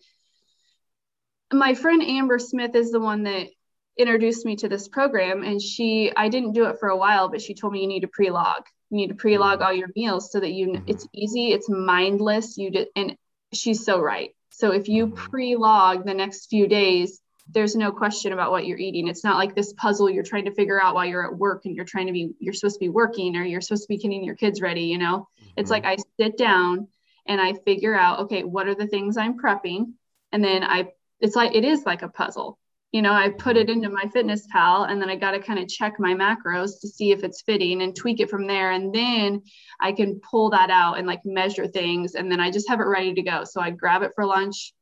my 1.53 1.75
friend 1.75 2.01
Amber 2.01 2.39
Smith 2.39 2.73
is 2.75 2.91
the 2.91 2.99
one 2.99 3.23
that 3.23 3.49
introduced 3.97 4.45
me 4.45 4.55
to 4.57 4.67
this 4.67 4.87
program 4.87 5.43
and 5.43 5.61
she 5.61 6.11
I 6.15 6.29
didn't 6.29 6.51
do 6.53 6.65
it 6.65 6.79
for 6.79 6.89
a 6.89 6.97
while 6.97 7.29
but 7.29 7.41
she 7.41 7.53
told 7.53 7.73
me 7.73 7.81
you 7.81 7.87
need 7.87 8.01
to 8.01 8.07
pre-log. 8.07 8.63
You 8.89 8.97
need 8.97 9.07
to 9.07 9.15
pre-log 9.15 9.59
mm-hmm. 9.59 9.67
all 9.67 9.73
your 9.73 9.89
meals 9.95 10.31
so 10.31 10.39
that 10.39 10.51
you 10.51 10.67
mm-hmm. 10.67 10.83
it's 10.87 11.07
easy 11.13 11.53
it's 11.53 11.69
mindless 11.69 12.57
you 12.57 12.71
did 12.71 12.89
and 12.95 13.15
she's 13.53 13.85
so 13.85 13.99
right. 13.99 14.31
So 14.49 14.71
if 14.71 14.87
you 14.89 15.07
mm-hmm. 15.07 15.15
pre-log 15.15 16.05
the 16.05 16.13
next 16.13 16.47
few 16.47 16.67
days 16.67 17.21
there's 17.47 17.75
no 17.75 17.91
question 17.91 18.33
about 18.33 18.49
what 18.49 18.65
you're 18.65 18.79
eating. 18.79 19.07
It's 19.07 19.23
not 19.23 19.37
like 19.37 19.53
this 19.53 19.71
puzzle 19.73 20.09
you're 20.09 20.23
trying 20.23 20.45
to 20.45 20.51
figure 20.51 20.81
out 20.81 20.95
while 20.95 21.05
you're 21.05 21.27
at 21.27 21.37
work 21.37 21.65
and 21.65 21.75
you're 21.75 21.85
trying 21.85 22.07
to 22.07 22.13
be 22.13 22.31
you're 22.39 22.53
supposed 22.53 22.75
to 22.75 22.79
be 22.79 22.89
working 22.89 23.35
or 23.35 23.43
you're 23.43 23.61
supposed 23.61 23.83
to 23.83 23.87
be 23.87 23.97
getting 23.97 24.23
your 24.23 24.35
kids 24.35 24.61
ready 24.61 24.83
you 24.83 24.97
know? 24.97 25.27
It's 25.55 25.71
like 25.71 25.85
I 25.85 25.97
sit 26.19 26.37
down 26.37 26.89
and 27.25 27.39
I 27.39 27.53
figure 27.53 27.95
out 27.95 28.21
okay 28.21 28.43
what 28.43 28.67
are 28.67 28.75
the 28.75 28.87
things 28.87 29.15
I'm 29.15 29.39
prepping? 29.39 29.93
And 30.31 30.43
then 30.43 30.63
I 30.63 30.89
it's 31.21 31.35
like 31.35 31.55
it 31.55 31.63
is 31.63 31.85
like 31.85 32.01
a 32.01 32.09
puzzle 32.09 32.59
you 32.95 33.01
know 33.01 33.11
i 33.11 33.27
put 33.27 33.57
it 33.57 33.69
into 33.69 33.89
my 33.89 34.05
fitness 34.13 34.47
pal 34.49 34.85
and 34.85 35.01
then 35.01 35.09
i 35.09 35.17
got 35.17 35.31
to 35.31 35.39
kind 35.39 35.59
of 35.59 35.67
check 35.67 35.99
my 35.99 36.13
macros 36.13 36.79
to 36.79 36.87
see 36.87 37.11
if 37.11 37.25
it's 37.25 37.41
fitting 37.41 37.81
and 37.81 37.93
tweak 37.93 38.21
it 38.21 38.29
from 38.29 38.47
there. 38.47 38.71
And 38.71 38.95
then 38.95 39.41
i 39.81 39.91
can 39.91 40.21
pull 40.21 40.49
that 40.51 40.69
out 40.69 40.97
and 40.97 41.05
like 41.05 41.19
measure 41.25 41.67
things 41.67 42.15
and 42.15 42.31
then 42.31 42.39
i 42.39 42.49
just 42.49 42.69
have 42.69 42.79
it 42.79 42.85
ready 42.85 43.13
to 43.13 43.21
go. 43.21 43.43
So 43.43 43.59
i 43.59 43.69
grab 43.69 44.01
it 44.01 44.13
for 44.15 44.25
lunch. 44.25 44.73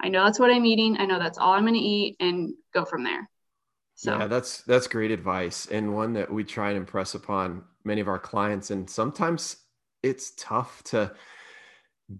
I 0.00 0.08
know 0.08 0.24
that's 0.24 0.38
what 0.38 0.50
i'm 0.50 0.64
eating. 0.64 0.96
I 0.98 1.04
know 1.04 1.18
that's 1.18 1.36
all 1.36 1.52
i'm 1.52 1.64
going 1.64 1.74
to 1.74 1.80
eat 1.80 2.16
and 2.20 2.54
go 2.72 2.86
from 2.86 3.04
there. 3.04 3.28
So 3.96 4.18
yeah 4.18 4.26
that's 4.28 4.62
that's 4.62 4.86
great 4.86 5.10
advice 5.10 5.66
and 5.70 5.94
one 5.94 6.14
that 6.14 6.32
we 6.32 6.44
try 6.44 6.68
and 6.68 6.78
impress 6.78 7.14
upon 7.14 7.64
many 7.84 8.00
of 8.00 8.08
our 8.08 8.18
clients 8.18 8.70
and 8.70 8.88
sometimes 8.88 9.56
it's 10.02 10.32
tough 10.38 10.82
to 10.84 11.12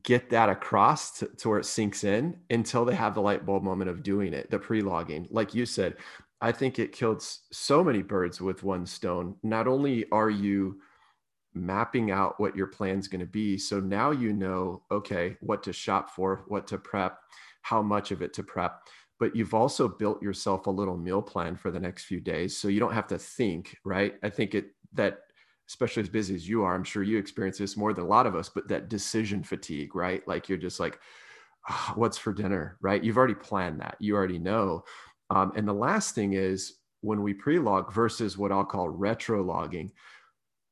get 0.03 0.31
that 0.31 0.48
across 0.48 1.18
to, 1.18 1.27
to, 1.38 1.48
where 1.48 1.59
it 1.59 1.64
sinks 1.64 2.05
in 2.05 2.37
until 2.51 2.85
they 2.85 2.94
have 2.94 3.14
the 3.14 3.22
light 3.22 3.46
bulb 3.46 3.62
moment 3.62 3.90
of 3.90 4.03
doing 4.03 4.35
it, 4.35 4.51
the 4.51 4.59
pre-logging. 4.59 5.27
Like 5.31 5.55
you 5.55 5.64
said, 5.64 5.96
I 6.40 6.53
think 6.53 6.79
it 6.79 6.92
killed 6.92 7.22
so 7.22 7.83
many 7.83 8.03
birds 8.03 8.40
with 8.40 8.62
one 8.62 8.87
stone. 8.87 9.37
Not 9.42 9.66
only 9.66 10.05
are 10.12 10.31
you 10.31 10.81
mapping 11.55 12.11
out 12.11 12.38
what 12.38 12.57
your 12.57 12.66
plan's 12.66 13.09
going 13.09 13.20
to 13.20 13.27
be, 13.27 13.57
so 13.57 13.81
now 13.81 14.11
you 14.11 14.33
know, 14.33 14.83
okay, 14.90 15.37
what 15.40 15.62
to 15.64 15.72
shop 15.72 16.11
for, 16.11 16.44
what 16.48 16.66
to 16.68 16.79
prep, 16.79 17.18
how 17.62 17.83
much 17.83 18.11
of 18.11 18.22
it 18.22 18.33
to 18.35 18.42
prep, 18.42 18.83
but 19.18 19.35
you've 19.35 19.55
also 19.55 19.88
built 19.88 20.22
yourself 20.22 20.66
a 20.66 20.70
little 20.70 20.96
meal 20.96 21.22
plan 21.22 21.57
for 21.57 21.70
the 21.70 21.81
next 21.81 22.05
few 22.05 22.20
days. 22.20 22.57
So 22.57 22.68
you 22.68 22.79
don't 22.79 22.94
have 22.94 23.09
to 23.09 23.18
think, 23.18 23.77
right? 23.85 24.14
I 24.22 24.31
think 24.31 24.55
it 24.55 24.66
that 24.94 25.18
especially 25.68 26.02
as 26.02 26.09
busy 26.09 26.35
as 26.35 26.48
you 26.48 26.64
are, 26.64 26.74
I'm 26.74 26.85
sure 26.85 27.02
you 27.02 27.18
experience 27.18 27.59
this 27.59 27.76
more 27.76 27.92
than 27.92 28.04
a 28.04 28.09
lot 28.09 28.26
of 28.26 28.35
us, 28.35 28.48
but 28.48 28.68
that 28.68 28.88
decision 28.88 29.42
fatigue, 29.42 29.94
right? 29.94 30.26
Like 30.26 30.48
you're 30.48 30.59
just 30.59 30.81
like, 30.81 30.98
oh, 31.68 31.92
what's 31.94 32.16
for 32.16 32.33
dinner, 32.33 32.78
right? 32.81 33.02
You've 33.02 33.18
already 33.18 33.35
planned 33.35 33.81
that. 33.81 33.96
You 34.00 34.16
already 34.16 34.38
know. 34.38 34.85
Um, 35.31 35.52
and 35.57 35.68
the 35.68 35.74
last 35.74 36.14
thing 36.14 36.33
is 36.33 36.78
when 37.02 37.22
we 37.22 37.35
pre-log 37.35 37.92
versus 37.92 38.38
what 38.38 38.50
I'll 38.50 38.64
call 38.64 38.88
retro 38.88 39.42
logging, 39.42 39.92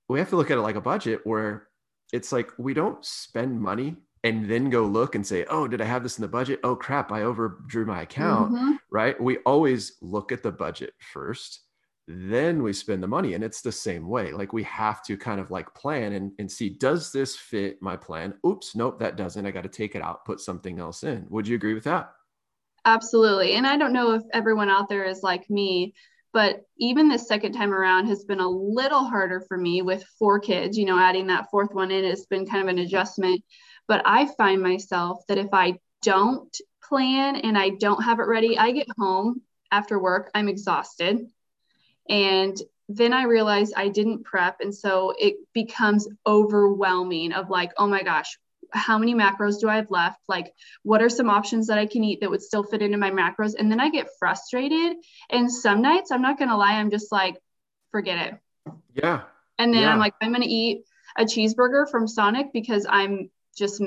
we 0.08 0.18
have 0.18 0.30
to 0.30 0.36
look 0.36 0.50
at 0.50 0.58
it 0.58 0.62
like 0.62 0.76
a 0.76 0.80
budget 0.80 1.20
where 1.24 1.68
it's 2.12 2.32
like 2.32 2.50
we 2.58 2.72
don't 2.72 3.04
spend 3.04 3.60
money 3.60 3.96
and 4.24 4.48
then 4.48 4.70
go 4.70 4.84
look 4.84 5.14
and 5.14 5.26
say, 5.26 5.44
oh, 5.50 5.68
did 5.68 5.80
I 5.80 5.84
have 5.84 6.02
this 6.02 6.18
in 6.18 6.22
the 6.22 6.28
budget? 6.28 6.60
Oh, 6.64 6.74
crap, 6.74 7.12
I 7.12 7.22
overdrew 7.22 7.84
my 7.84 8.02
account, 8.02 8.52
mm-hmm. 8.52 8.72
right? 8.90 9.20
We 9.20 9.38
always 9.38 9.98
look 10.00 10.32
at 10.32 10.42
the 10.42 10.50
budget 10.50 10.94
first, 10.98 11.60
then 12.08 12.62
we 12.62 12.72
spend 12.72 13.02
the 13.02 13.08
money. 13.08 13.34
And 13.34 13.42
it's 13.42 13.62
the 13.62 13.72
same 13.72 14.08
way. 14.08 14.32
Like 14.32 14.52
we 14.52 14.62
have 14.64 15.02
to 15.04 15.16
kind 15.16 15.40
of 15.40 15.50
like 15.50 15.74
plan 15.74 16.12
and, 16.12 16.32
and 16.38 16.50
see, 16.50 16.70
does 16.70 17.10
this 17.10 17.36
fit 17.36 17.82
my 17.82 17.96
plan? 17.96 18.34
Oops, 18.46 18.76
nope, 18.76 18.98
that 19.00 19.16
doesn't. 19.16 19.44
I 19.44 19.50
got 19.50 19.64
to 19.64 19.68
take 19.68 19.94
it 19.94 20.02
out, 20.02 20.24
put 20.24 20.40
something 20.40 20.78
else 20.78 21.02
in. 21.02 21.26
Would 21.30 21.48
you 21.48 21.56
agree 21.56 21.74
with 21.74 21.84
that? 21.84 22.12
Absolutely. 22.84 23.54
And 23.54 23.66
I 23.66 23.76
don't 23.76 23.92
know 23.92 24.14
if 24.14 24.22
everyone 24.32 24.68
out 24.68 24.88
there 24.88 25.04
is 25.04 25.24
like 25.24 25.50
me, 25.50 25.94
but 26.32 26.62
even 26.78 27.08
this 27.08 27.26
second 27.26 27.52
time 27.52 27.72
around 27.72 28.06
has 28.06 28.24
been 28.24 28.40
a 28.40 28.48
little 28.48 29.04
harder 29.04 29.40
for 29.40 29.56
me 29.56 29.82
with 29.82 30.04
four 30.18 30.38
kids. 30.38 30.78
You 30.78 30.84
know, 30.84 30.98
adding 30.98 31.26
that 31.26 31.50
fourth 31.50 31.74
one 31.74 31.90
in 31.90 32.04
has 32.04 32.26
been 32.26 32.46
kind 32.46 32.62
of 32.62 32.68
an 32.68 32.78
adjustment. 32.78 33.42
But 33.88 34.02
I 34.04 34.26
find 34.36 34.62
myself 34.62 35.24
that 35.26 35.38
if 35.38 35.48
I 35.52 35.80
don't 36.02 36.56
plan 36.84 37.36
and 37.36 37.58
I 37.58 37.70
don't 37.70 38.04
have 38.04 38.20
it 38.20 38.28
ready, 38.28 38.56
I 38.56 38.70
get 38.70 38.86
home 38.96 39.42
after 39.72 39.98
work, 39.98 40.30
I'm 40.34 40.48
exhausted. 40.48 41.26
And 42.08 42.56
then 42.88 43.12
I 43.12 43.24
realize 43.24 43.72
I 43.76 43.88
didn't 43.88 44.24
prep. 44.24 44.60
And 44.60 44.74
so 44.74 45.12
it 45.18 45.36
becomes 45.52 46.08
overwhelming 46.26 47.32
of 47.32 47.50
like, 47.50 47.72
oh 47.76 47.88
my 47.88 48.02
gosh, 48.02 48.38
how 48.72 48.98
many 48.98 49.14
macros 49.14 49.60
do 49.60 49.68
I 49.68 49.76
have 49.76 49.90
left? 49.90 50.20
Like, 50.28 50.52
what 50.82 51.02
are 51.02 51.08
some 51.08 51.30
options 51.30 51.66
that 51.68 51.78
I 51.78 51.86
can 51.86 52.04
eat 52.04 52.20
that 52.20 52.30
would 52.30 52.42
still 52.42 52.62
fit 52.62 52.82
into 52.82 52.98
my 52.98 53.10
macros? 53.10 53.54
And 53.58 53.70
then 53.70 53.80
I 53.80 53.90
get 53.90 54.08
frustrated. 54.18 54.96
And 55.30 55.50
some 55.50 55.82
nights, 55.82 56.10
I'm 56.10 56.22
not 56.22 56.38
going 56.38 56.50
to 56.50 56.56
lie, 56.56 56.74
I'm 56.74 56.90
just 56.90 57.10
like, 57.10 57.36
forget 57.90 58.26
it. 58.28 58.72
Yeah. 58.94 59.22
And 59.58 59.72
then 59.72 59.82
yeah. 59.82 59.92
I'm 59.92 59.98
like, 59.98 60.14
I'm 60.20 60.30
going 60.30 60.42
to 60.42 60.48
eat 60.48 60.84
a 61.16 61.24
cheeseburger 61.24 61.90
from 61.90 62.06
Sonic 62.06 62.52
because 62.52 62.86
I'm 62.88 63.30
just 63.56 63.82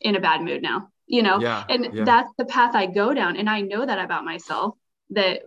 in 0.00 0.16
a 0.16 0.20
bad 0.20 0.42
mood 0.42 0.62
now, 0.62 0.88
you 1.06 1.22
know? 1.22 1.40
Yeah. 1.40 1.64
And 1.68 1.94
yeah. 1.94 2.04
that's 2.04 2.32
the 2.36 2.44
path 2.44 2.74
I 2.74 2.86
go 2.86 3.14
down. 3.14 3.36
And 3.36 3.48
I 3.48 3.60
know 3.60 3.84
that 3.84 3.98
about 3.98 4.24
myself 4.24 4.74
that 5.10 5.42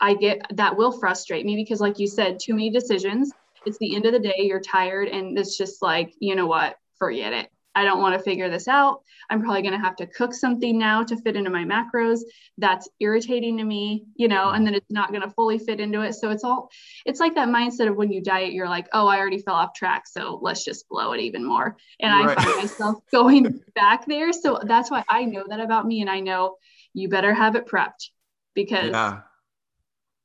I 0.00 0.14
get 0.14 0.44
that 0.50 0.76
will 0.76 0.92
frustrate 0.92 1.46
me 1.46 1.56
because, 1.56 1.80
like 1.80 1.98
you 1.98 2.06
said, 2.06 2.38
too 2.40 2.54
many 2.54 2.70
decisions. 2.70 3.32
It's 3.66 3.78
the 3.78 3.96
end 3.96 4.04
of 4.04 4.12
the 4.12 4.18
day, 4.18 4.34
you're 4.40 4.60
tired, 4.60 5.08
and 5.08 5.38
it's 5.38 5.56
just 5.56 5.80
like, 5.80 6.12
you 6.20 6.34
know 6.34 6.46
what, 6.46 6.76
forget 6.98 7.32
it. 7.32 7.50
I 7.74 7.84
don't 7.84 8.00
want 8.00 8.16
to 8.16 8.22
figure 8.22 8.48
this 8.48 8.68
out. 8.68 9.02
I'm 9.30 9.42
probably 9.42 9.62
going 9.62 9.72
to 9.72 9.84
have 9.84 9.96
to 9.96 10.06
cook 10.06 10.32
something 10.32 10.78
now 10.78 11.02
to 11.02 11.16
fit 11.16 11.34
into 11.34 11.50
my 11.50 11.64
macros. 11.64 12.20
That's 12.56 12.88
irritating 13.00 13.58
to 13.58 13.64
me, 13.64 14.04
you 14.14 14.28
know, 14.28 14.50
and 14.50 14.66
then 14.66 14.74
it's 14.74 14.90
not 14.90 15.10
going 15.10 15.22
to 15.22 15.30
fully 15.30 15.58
fit 15.58 15.80
into 15.80 16.02
it. 16.02 16.14
So 16.14 16.30
it's 16.30 16.44
all, 16.44 16.70
it's 17.04 17.20
like 17.20 17.34
that 17.34 17.48
mindset 17.48 17.88
of 17.88 17.96
when 17.96 18.12
you 18.12 18.22
diet, 18.22 18.52
you're 18.52 18.68
like, 18.68 18.86
oh, 18.92 19.08
I 19.08 19.18
already 19.18 19.38
fell 19.38 19.54
off 19.54 19.74
track. 19.74 20.06
So 20.06 20.38
let's 20.40 20.64
just 20.64 20.88
blow 20.88 21.12
it 21.12 21.20
even 21.20 21.44
more. 21.44 21.76
And 22.00 22.26
right. 22.26 22.38
I 22.38 22.44
find 22.44 22.56
myself 22.58 22.96
going 23.10 23.60
back 23.74 24.06
there. 24.06 24.32
So 24.32 24.60
that's 24.62 24.90
why 24.90 25.02
I 25.08 25.24
know 25.24 25.44
that 25.48 25.60
about 25.60 25.86
me. 25.86 26.00
And 26.00 26.10
I 26.10 26.20
know 26.20 26.56
you 26.92 27.08
better 27.08 27.34
have 27.34 27.56
it 27.56 27.66
prepped 27.66 28.10
because 28.54 28.90
yeah. 28.90 29.22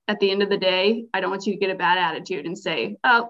At 0.09 0.19
the 0.19 0.31
end 0.31 0.41
of 0.41 0.49
the 0.49 0.57
day, 0.57 1.05
I 1.13 1.21
don't 1.21 1.29
want 1.29 1.45
you 1.45 1.53
to 1.53 1.59
get 1.59 1.69
a 1.69 1.75
bad 1.75 1.99
attitude 1.99 2.47
and 2.47 2.57
say, 2.57 2.97
oh, 3.03 3.29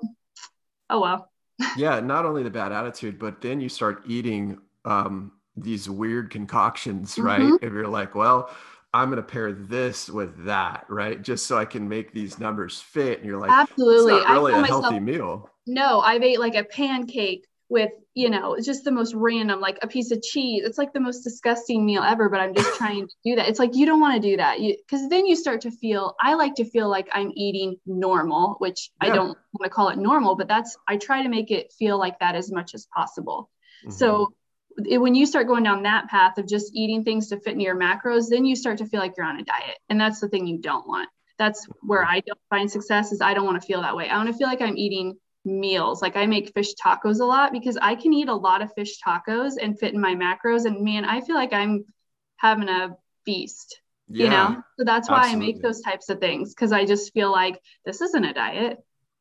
oh, 0.89 1.01
well 1.01 1.29
yeah, 1.77 1.99
not 1.99 2.25
only 2.25 2.41
the 2.41 2.49
bad 2.49 2.71
attitude, 2.71 3.19
but 3.19 3.41
then 3.41 3.59
you 3.59 3.67
start 3.67 4.03
eating 4.07 4.57
um, 4.85 5.33
these 5.57 5.89
weird 5.89 6.29
concoctions, 6.29 7.19
right? 7.19 7.41
Mm-hmm. 7.41 7.65
If 7.65 7.73
you're 7.73 7.87
like, 7.87 8.15
well, 8.15 8.49
I'm 8.93 9.09
going 9.09 9.17
to 9.17 9.27
pair 9.27 9.51
this 9.51 10.09
with 10.09 10.45
that, 10.45 10.85
right? 10.87 11.21
Just 11.21 11.47
so 11.47 11.57
I 11.57 11.65
can 11.65 11.87
make 11.89 12.13
these 12.13 12.39
numbers 12.39 12.79
fit. 12.79 13.19
And 13.19 13.27
you're 13.27 13.39
like, 13.39 13.51
absolutely, 13.51 14.13
it's 14.13 14.27
not 14.27 14.33
really 14.33 14.53
a 14.53 14.61
myself, 14.61 14.85
healthy 14.85 14.99
meal. 15.01 15.49
No, 15.67 15.99
I've 15.99 16.23
ate 16.23 16.39
like 16.39 16.55
a 16.55 16.63
pancake 16.63 17.45
with, 17.67 17.91
you 18.19 18.29
know, 18.29 18.55
it's 18.55 18.65
just 18.65 18.83
the 18.83 18.91
most 18.91 19.13
random, 19.13 19.61
like 19.61 19.79
a 19.81 19.87
piece 19.87 20.11
of 20.11 20.21
cheese. 20.21 20.63
It's 20.65 20.77
like 20.77 20.91
the 20.91 20.99
most 20.99 21.21
disgusting 21.21 21.85
meal 21.85 22.03
ever, 22.03 22.27
but 22.27 22.41
I'm 22.41 22.53
just 22.53 22.77
trying 22.77 23.07
to 23.07 23.13
do 23.23 23.37
that. 23.37 23.47
It's 23.47 23.59
like, 23.59 23.75
you 23.75 23.85
don't 23.85 24.01
want 24.01 24.21
to 24.21 24.29
do 24.29 24.35
that. 24.35 24.57
Because 24.59 25.07
then 25.07 25.25
you 25.25 25.37
start 25.37 25.61
to 25.61 25.71
feel, 25.71 26.15
I 26.19 26.33
like 26.33 26.55
to 26.55 26.69
feel 26.69 26.89
like 26.89 27.07
I'm 27.13 27.31
eating 27.33 27.77
normal, 27.85 28.55
which 28.59 28.91
yeah. 29.01 29.09
I 29.09 29.15
don't 29.15 29.37
want 29.53 29.63
to 29.63 29.69
call 29.69 29.87
it 29.87 29.97
normal, 29.97 30.35
but 30.35 30.49
that's, 30.49 30.75
I 30.85 30.97
try 30.97 31.23
to 31.23 31.29
make 31.29 31.49
it 31.49 31.71
feel 31.79 31.97
like 31.97 32.19
that 32.19 32.35
as 32.35 32.51
much 32.51 32.73
as 32.73 32.87
possible. 32.93 33.49
Mm-hmm. 33.85 33.91
So 33.91 34.33
it, 34.85 34.97
when 34.97 35.15
you 35.15 35.25
start 35.25 35.47
going 35.47 35.63
down 35.63 35.83
that 35.83 36.09
path 36.09 36.37
of 36.37 36.45
just 36.45 36.75
eating 36.75 37.05
things 37.05 37.29
to 37.29 37.39
fit 37.39 37.53
into 37.53 37.63
your 37.63 37.79
macros, 37.79 38.25
then 38.29 38.43
you 38.43 38.57
start 38.57 38.79
to 38.79 38.85
feel 38.85 38.99
like 38.99 39.13
you're 39.15 39.25
on 39.25 39.39
a 39.39 39.45
diet. 39.45 39.77
And 39.87 39.97
that's 39.99 40.19
the 40.19 40.27
thing 40.27 40.45
you 40.45 40.59
don't 40.59 40.85
want. 40.85 41.07
That's 41.37 41.65
where 41.81 42.01
mm-hmm. 42.01 42.15
I 42.15 42.23
don't 42.27 42.39
find 42.49 42.69
success 42.69 43.13
is 43.13 43.21
I 43.21 43.33
don't 43.33 43.45
want 43.45 43.61
to 43.61 43.65
feel 43.65 43.81
that 43.83 43.95
way. 43.95 44.09
I 44.09 44.17
want 44.17 44.27
to 44.27 44.37
feel 44.37 44.47
like 44.47 44.61
I'm 44.61 44.77
eating 44.77 45.15
meals. 45.49 46.01
Like 46.01 46.15
I 46.15 46.25
make 46.25 46.53
fish 46.53 46.73
tacos 46.75 47.19
a 47.19 47.25
lot 47.25 47.51
because 47.51 47.77
I 47.81 47.95
can 47.95 48.13
eat 48.13 48.29
a 48.29 48.35
lot 48.35 48.61
of 48.61 48.73
fish 48.73 48.99
tacos 49.05 49.53
and 49.61 49.79
fit 49.79 49.93
in 49.93 50.01
my 50.01 50.15
macros. 50.15 50.65
And 50.65 50.83
man, 50.83 51.05
I 51.05 51.21
feel 51.21 51.35
like 51.35 51.53
I'm 51.53 51.85
having 52.37 52.69
a 52.69 52.95
feast, 53.25 53.81
yeah, 54.07 54.23
you 54.23 54.29
know? 54.29 54.63
So 54.77 54.85
that's 54.85 55.09
why 55.09 55.19
absolutely. 55.19 55.45
I 55.45 55.47
make 55.47 55.61
those 55.61 55.81
types 55.81 56.09
of 56.09 56.19
things 56.19 56.53
because 56.53 56.71
I 56.71 56.85
just 56.85 57.13
feel 57.13 57.31
like 57.31 57.61
this 57.85 58.01
isn't 58.01 58.25
a 58.25 58.33
diet. 58.33 58.77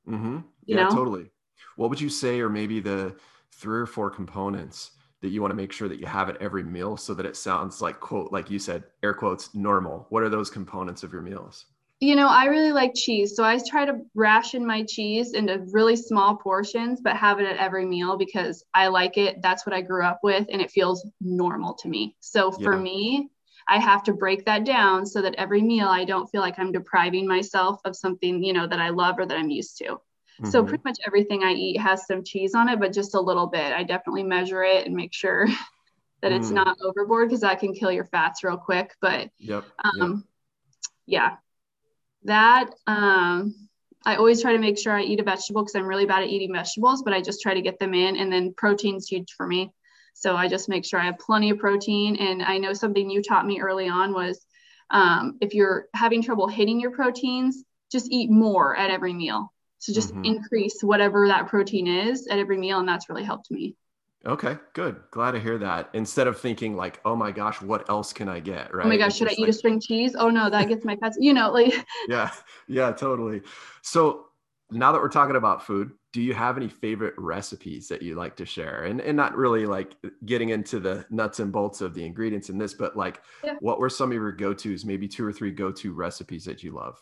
Mm-hmm. 0.08 0.38
Yeah, 0.66 0.84
know? 0.84 0.90
totally. 0.90 1.30
What 1.76 1.90
would 1.90 2.00
you 2.00 2.10
say 2.10 2.40
or 2.40 2.48
maybe 2.48 2.80
the 2.80 3.16
three 3.52 3.80
or 3.80 3.86
four 3.86 4.10
components 4.10 4.92
that 5.20 5.28
you 5.28 5.40
want 5.40 5.50
to 5.50 5.56
make 5.56 5.72
sure 5.72 5.88
that 5.88 5.98
you 5.98 6.06
have 6.06 6.28
at 6.28 6.40
every 6.40 6.62
meal 6.62 6.96
so 6.96 7.14
that 7.14 7.26
it 7.26 7.36
sounds 7.36 7.82
like 7.82 7.98
quote 7.98 8.32
like 8.32 8.50
you 8.50 8.58
said 8.58 8.84
air 9.02 9.12
quotes 9.12 9.52
normal 9.54 10.06
what 10.10 10.22
are 10.22 10.28
those 10.28 10.48
components 10.48 11.02
of 11.02 11.12
your 11.12 11.22
meals 11.22 11.66
you 12.00 12.14
know, 12.14 12.28
I 12.28 12.44
really 12.44 12.70
like 12.72 12.94
cheese. 12.94 13.34
So 13.34 13.42
I 13.42 13.58
try 13.58 13.84
to 13.84 14.00
ration 14.14 14.64
my 14.64 14.84
cheese 14.84 15.32
into 15.32 15.64
really 15.72 15.96
small 15.96 16.36
portions, 16.36 17.00
but 17.00 17.16
have 17.16 17.40
it 17.40 17.46
at 17.46 17.56
every 17.56 17.84
meal 17.84 18.16
because 18.16 18.64
I 18.72 18.86
like 18.86 19.16
it. 19.16 19.42
That's 19.42 19.66
what 19.66 19.74
I 19.74 19.82
grew 19.82 20.04
up 20.04 20.20
with 20.22 20.46
and 20.50 20.60
it 20.60 20.70
feels 20.70 21.04
normal 21.20 21.74
to 21.74 21.88
me. 21.88 22.16
So 22.20 22.52
for 22.52 22.74
yeah. 22.74 22.80
me, 22.80 23.30
I 23.66 23.78
have 23.78 24.04
to 24.04 24.12
break 24.12 24.44
that 24.46 24.64
down 24.64 25.06
so 25.06 25.20
that 25.22 25.34
every 25.34 25.60
meal 25.60 25.88
I 25.88 26.04
don't 26.04 26.28
feel 26.28 26.40
like 26.40 26.58
I'm 26.58 26.72
depriving 26.72 27.26
myself 27.26 27.80
of 27.84 27.96
something, 27.96 28.42
you 28.42 28.52
know, 28.52 28.66
that 28.66 28.80
I 28.80 28.90
love 28.90 29.18
or 29.18 29.26
that 29.26 29.36
I'm 29.36 29.50
used 29.50 29.76
to. 29.78 29.84
Mm-hmm. 29.84 30.50
So 30.50 30.64
pretty 30.64 30.82
much 30.84 30.98
everything 31.04 31.42
I 31.42 31.52
eat 31.52 31.80
has 31.80 32.06
some 32.06 32.22
cheese 32.22 32.54
on 32.54 32.68
it, 32.68 32.78
but 32.78 32.92
just 32.92 33.14
a 33.14 33.20
little 33.20 33.48
bit. 33.48 33.72
I 33.72 33.82
definitely 33.82 34.22
measure 34.22 34.62
it 34.62 34.86
and 34.86 34.94
make 34.94 35.12
sure 35.12 35.46
that 36.22 36.30
it's 36.30 36.48
mm. 36.48 36.54
not 36.54 36.78
overboard 36.80 37.28
because 37.28 37.40
that 37.40 37.58
can 37.58 37.74
kill 37.74 37.90
your 37.90 38.04
fats 38.04 38.44
real 38.44 38.56
quick. 38.56 38.94
But 39.00 39.30
yep. 39.38 39.64
Um, 39.84 40.24
yep. 41.06 41.32
yeah, 41.32 41.36
that 42.28 42.70
um, 42.86 43.54
I 44.06 44.16
always 44.16 44.40
try 44.40 44.52
to 44.52 44.58
make 44.58 44.78
sure 44.78 44.92
I 44.92 45.02
eat 45.02 45.20
a 45.20 45.24
vegetable 45.24 45.62
because 45.62 45.74
I'm 45.74 45.86
really 45.86 46.06
bad 46.06 46.22
at 46.22 46.28
eating 46.28 46.52
vegetables, 46.52 47.02
but 47.02 47.12
I 47.12 47.20
just 47.20 47.42
try 47.42 47.54
to 47.54 47.60
get 47.60 47.78
them 47.78 47.92
in. 47.92 48.16
And 48.16 48.32
then 48.32 48.54
protein's 48.54 49.08
huge 49.08 49.32
for 49.36 49.46
me. 49.46 49.72
So 50.14 50.36
I 50.36 50.48
just 50.48 50.68
make 50.68 50.84
sure 50.84 50.98
I 50.98 51.06
have 51.06 51.18
plenty 51.18 51.50
of 51.50 51.58
protein. 51.58 52.16
And 52.16 52.42
I 52.42 52.58
know 52.58 52.72
something 52.72 53.10
you 53.10 53.22
taught 53.22 53.46
me 53.46 53.60
early 53.60 53.88
on 53.88 54.14
was 54.14 54.44
um, 54.90 55.36
if 55.40 55.54
you're 55.54 55.86
having 55.94 56.22
trouble 56.22 56.48
hitting 56.48 56.80
your 56.80 56.92
proteins, 56.92 57.62
just 57.92 58.10
eat 58.10 58.30
more 58.30 58.76
at 58.76 58.90
every 58.90 59.12
meal. 59.12 59.52
So 59.78 59.92
just 59.92 60.10
mm-hmm. 60.10 60.24
increase 60.24 60.80
whatever 60.82 61.28
that 61.28 61.48
protein 61.48 61.86
is 61.86 62.26
at 62.28 62.38
every 62.38 62.58
meal. 62.58 62.80
And 62.80 62.88
that's 62.88 63.08
really 63.08 63.24
helped 63.24 63.50
me. 63.50 63.76
Okay, 64.26 64.56
good. 64.72 65.00
Glad 65.10 65.32
to 65.32 65.40
hear 65.40 65.58
that. 65.58 65.90
Instead 65.92 66.26
of 66.26 66.38
thinking 66.38 66.76
like, 66.76 67.00
oh 67.04 67.14
my 67.14 67.30
gosh, 67.30 67.62
what 67.62 67.88
else 67.88 68.12
can 68.12 68.28
I 68.28 68.40
get? 68.40 68.74
Right. 68.74 68.84
Oh 68.84 68.88
my 68.88 68.96
gosh, 68.96 69.16
should 69.16 69.30
I 69.30 69.34
eat 69.38 69.48
a 69.48 69.52
string 69.52 69.80
cheese? 69.80 70.16
Oh 70.18 70.28
no, 70.28 70.50
that 70.50 70.68
gets 70.68 70.84
my 70.84 70.96
pets, 70.96 71.16
you 71.20 71.32
know, 71.32 71.50
like 71.50 71.86
Yeah, 72.08 72.30
yeah, 72.66 72.90
totally. 72.92 73.42
So 73.82 74.26
now 74.70 74.92
that 74.92 75.00
we're 75.00 75.08
talking 75.08 75.36
about 75.36 75.64
food, 75.64 75.92
do 76.12 76.20
you 76.20 76.34
have 76.34 76.56
any 76.56 76.68
favorite 76.68 77.14
recipes 77.16 77.86
that 77.88 78.02
you 78.02 78.16
like 78.16 78.34
to 78.36 78.44
share? 78.44 78.84
And 78.84 79.00
and 79.00 79.16
not 79.16 79.36
really 79.36 79.66
like 79.66 79.94
getting 80.26 80.48
into 80.48 80.80
the 80.80 81.06
nuts 81.10 81.38
and 81.38 81.52
bolts 81.52 81.80
of 81.80 81.94
the 81.94 82.04
ingredients 82.04 82.48
in 82.48 82.58
this, 82.58 82.74
but 82.74 82.96
like 82.96 83.22
yeah. 83.44 83.54
what 83.60 83.78
were 83.78 83.90
some 83.90 84.10
of 84.10 84.14
your 84.14 84.32
go-tos, 84.32 84.84
maybe 84.84 85.06
two 85.06 85.24
or 85.24 85.32
three 85.32 85.52
go-to 85.52 85.92
recipes 85.92 86.44
that 86.46 86.64
you 86.64 86.72
love? 86.72 87.00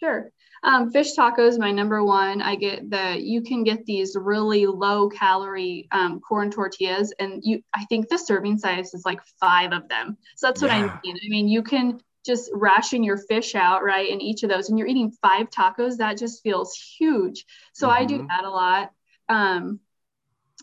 Sure. 0.00 0.30
Um, 0.62 0.90
fish 0.90 1.14
tacos, 1.14 1.58
my 1.58 1.70
number 1.70 2.04
one. 2.04 2.42
I 2.42 2.56
get 2.56 2.90
the 2.90 3.16
you 3.20 3.42
can 3.42 3.62
get 3.62 3.84
these 3.84 4.16
really 4.18 4.66
low 4.66 5.08
calorie 5.08 5.88
um, 5.92 6.20
corn 6.20 6.50
tortillas, 6.50 7.12
and 7.18 7.40
you 7.44 7.62
I 7.74 7.84
think 7.86 8.08
the 8.08 8.18
serving 8.18 8.58
size 8.58 8.94
is 8.94 9.04
like 9.04 9.20
five 9.40 9.72
of 9.72 9.88
them. 9.88 10.16
So 10.36 10.48
that's 10.48 10.62
what 10.62 10.70
yeah. 10.70 10.76
I 10.76 11.00
mean. 11.04 11.16
I 11.16 11.28
mean, 11.28 11.48
you 11.48 11.62
can 11.62 12.00
just 12.26 12.50
ration 12.52 13.04
your 13.04 13.16
fish 13.16 13.54
out 13.54 13.82
right 13.84 14.08
in 14.08 14.20
each 14.20 14.42
of 14.42 14.50
those, 14.50 14.68
and 14.68 14.78
you're 14.78 14.88
eating 14.88 15.12
five 15.22 15.50
tacos. 15.50 15.96
That 15.98 16.18
just 16.18 16.42
feels 16.42 16.74
huge. 16.98 17.44
So 17.72 17.88
mm-hmm. 17.88 18.02
I 18.02 18.04
do 18.04 18.18
mm-hmm. 18.18 18.26
that 18.26 18.44
a 18.44 18.50
lot. 18.50 18.90
Um, 19.28 19.80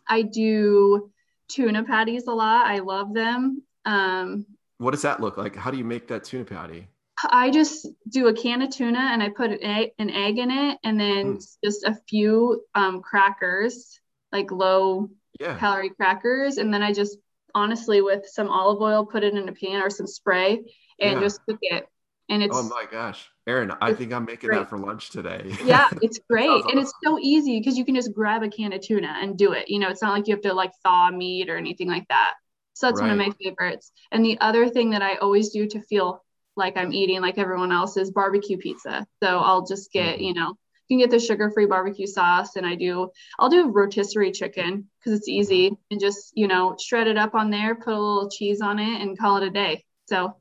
I 0.08 0.22
do 0.24 1.12
tuna 1.48 1.84
patties 1.84 2.28
a 2.28 2.34
lot. 2.34 2.68
I 2.68 2.80
love 2.80 3.14
them. 3.14 3.64
Um, 3.86 4.46
what 4.78 4.92
does 4.92 5.04
that 5.04 5.22
look 5.22 5.38
like? 5.38 5.56
How 5.56 5.72
do 5.72 5.78
you 5.78 5.86
make 5.86 6.08
that 6.08 6.26
tuna 6.26 6.44
patty? 6.44 6.90
I 7.24 7.50
just 7.50 7.88
do 8.10 8.28
a 8.28 8.34
can 8.34 8.62
of 8.62 8.72
tuna 8.72 9.00
and 9.00 9.24
I 9.24 9.30
put 9.30 9.52
an 9.52 9.64
egg, 9.64 9.92
an 10.00 10.10
egg 10.10 10.38
in 10.38 10.52
it 10.52 10.80
and 10.84 11.00
then 11.00 11.38
mm. 11.38 11.58
just 11.64 11.84
a 11.84 11.98
few 12.10 12.64
um, 12.76 13.02
crackers, 13.02 14.00
like 14.32 14.52
low 14.52 15.10
yeah. 15.40 15.58
calorie 15.58 15.92
crackers. 15.92 16.58
And 16.58 16.74
then 16.74 16.84
I 16.84 16.92
just 16.92 17.18
honestly, 17.54 18.02
with 18.02 18.26
some 18.28 18.50
olive 18.50 18.82
oil, 18.82 19.06
put 19.06 19.24
it 19.24 19.34
in 19.34 19.48
a 19.48 19.54
pan 19.54 19.82
or 19.82 19.90
some 19.90 20.08
spray 20.08 20.66
and 21.00 21.14
yeah. 21.14 21.20
just 21.20 21.40
cook 21.48 21.60
it. 21.62 21.88
And 22.28 22.42
it's 22.42 22.58
oh 22.58 22.64
my 22.64 22.86
gosh, 22.92 23.30
Erin, 23.48 23.72
I 23.82 23.94
think 23.94 24.12
I'm 24.12 24.26
making 24.26 24.50
great. 24.50 24.58
that 24.58 24.70
for 24.70 24.80
lunch 24.80 25.12
today. 25.12 25.56
yeah, 25.64 25.90
it's 26.02 26.20
great. 26.28 26.50
And 26.50 26.80
it's 26.80 26.92
so 27.04 27.20
easy 27.20 27.60
because 27.60 27.78
you 27.78 27.86
can 27.86 27.94
just 27.94 28.14
grab 28.14 28.42
a 28.42 28.50
can 28.50 28.74
of 28.74 28.82
tuna 28.82 29.16
and 29.22 29.38
do 29.38 29.54
it. 29.54 29.70
You 29.70 29.80
know, 29.80 29.90
it's 29.90 30.02
not 30.02 30.12
like 30.12 30.28
you 30.28 30.34
have 30.34 30.42
to 30.42 30.54
like 30.54 30.72
thaw 30.84 31.12
meat 31.12 31.50
or 31.50 31.58
anything 31.58 31.88
like 31.88 32.08
that. 32.10 32.34
So 32.74 32.88
that's 32.88 33.00
right. 33.00 33.10
one 33.10 33.20
of 33.20 33.26
my 33.26 33.32
favorites. 33.42 33.92
And 34.12 34.26
the 34.26 34.40
other 34.42 34.68
thing 34.68 34.90
that 34.90 35.04
I 35.04 35.16
always 35.16 35.50
do 35.50 35.68
to 35.68 35.82
feel 35.82 36.24
like 36.56 36.78
I'm 36.78 36.94
eating 36.94 37.22
like 37.22 37.38
everyone 37.38 37.72
else 37.72 37.98
is 37.98 38.12
barbecue 38.12 38.58
pizza. 38.58 39.06
So 39.22 39.40
I'll 39.40 39.66
just 39.66 39.92
get, 39.92 40.16
mm-hmm. 40.16 40.24
you 40.24 40.34
know, 40.34 40.58
you 40.88 40.98
can 40.98 41.00
get 41.00 41.12
the 41.12 41.20
sugar-free 41.20 41.66
barbecue 41.66 42.08
sauce 42.08 42.56
and 42.56 42.66
I 42.66 42.76
do 42.76 43.10
I'll 43.40 43.50
do 43.50 43.70
rotisserie 43.70 44.32
chicken 44.32 44.88
because 45.00 45.18
it's 45.18 45.28
easy 45.28 45.76
and 45.90 46.00
just, 46.00 46.32
you 46.36 46.48
know, 46.48 46.76
shred 46.80 47.08
it 47.08 47.18
up 47.18 47.36
on 47.36 47.50
there, 47.50 47.76
put 47.76 47.94
a 47.94 48.00
little 48.00 48.30
cheese 48.30 48.62
on 48.62 48.80
it 48.80 49.02
and 49.02 49.18
call 49.18 49.38
it 49.38 49.44
a 49.44 49.50
day. 49.50 49.84
So 50.08 50.36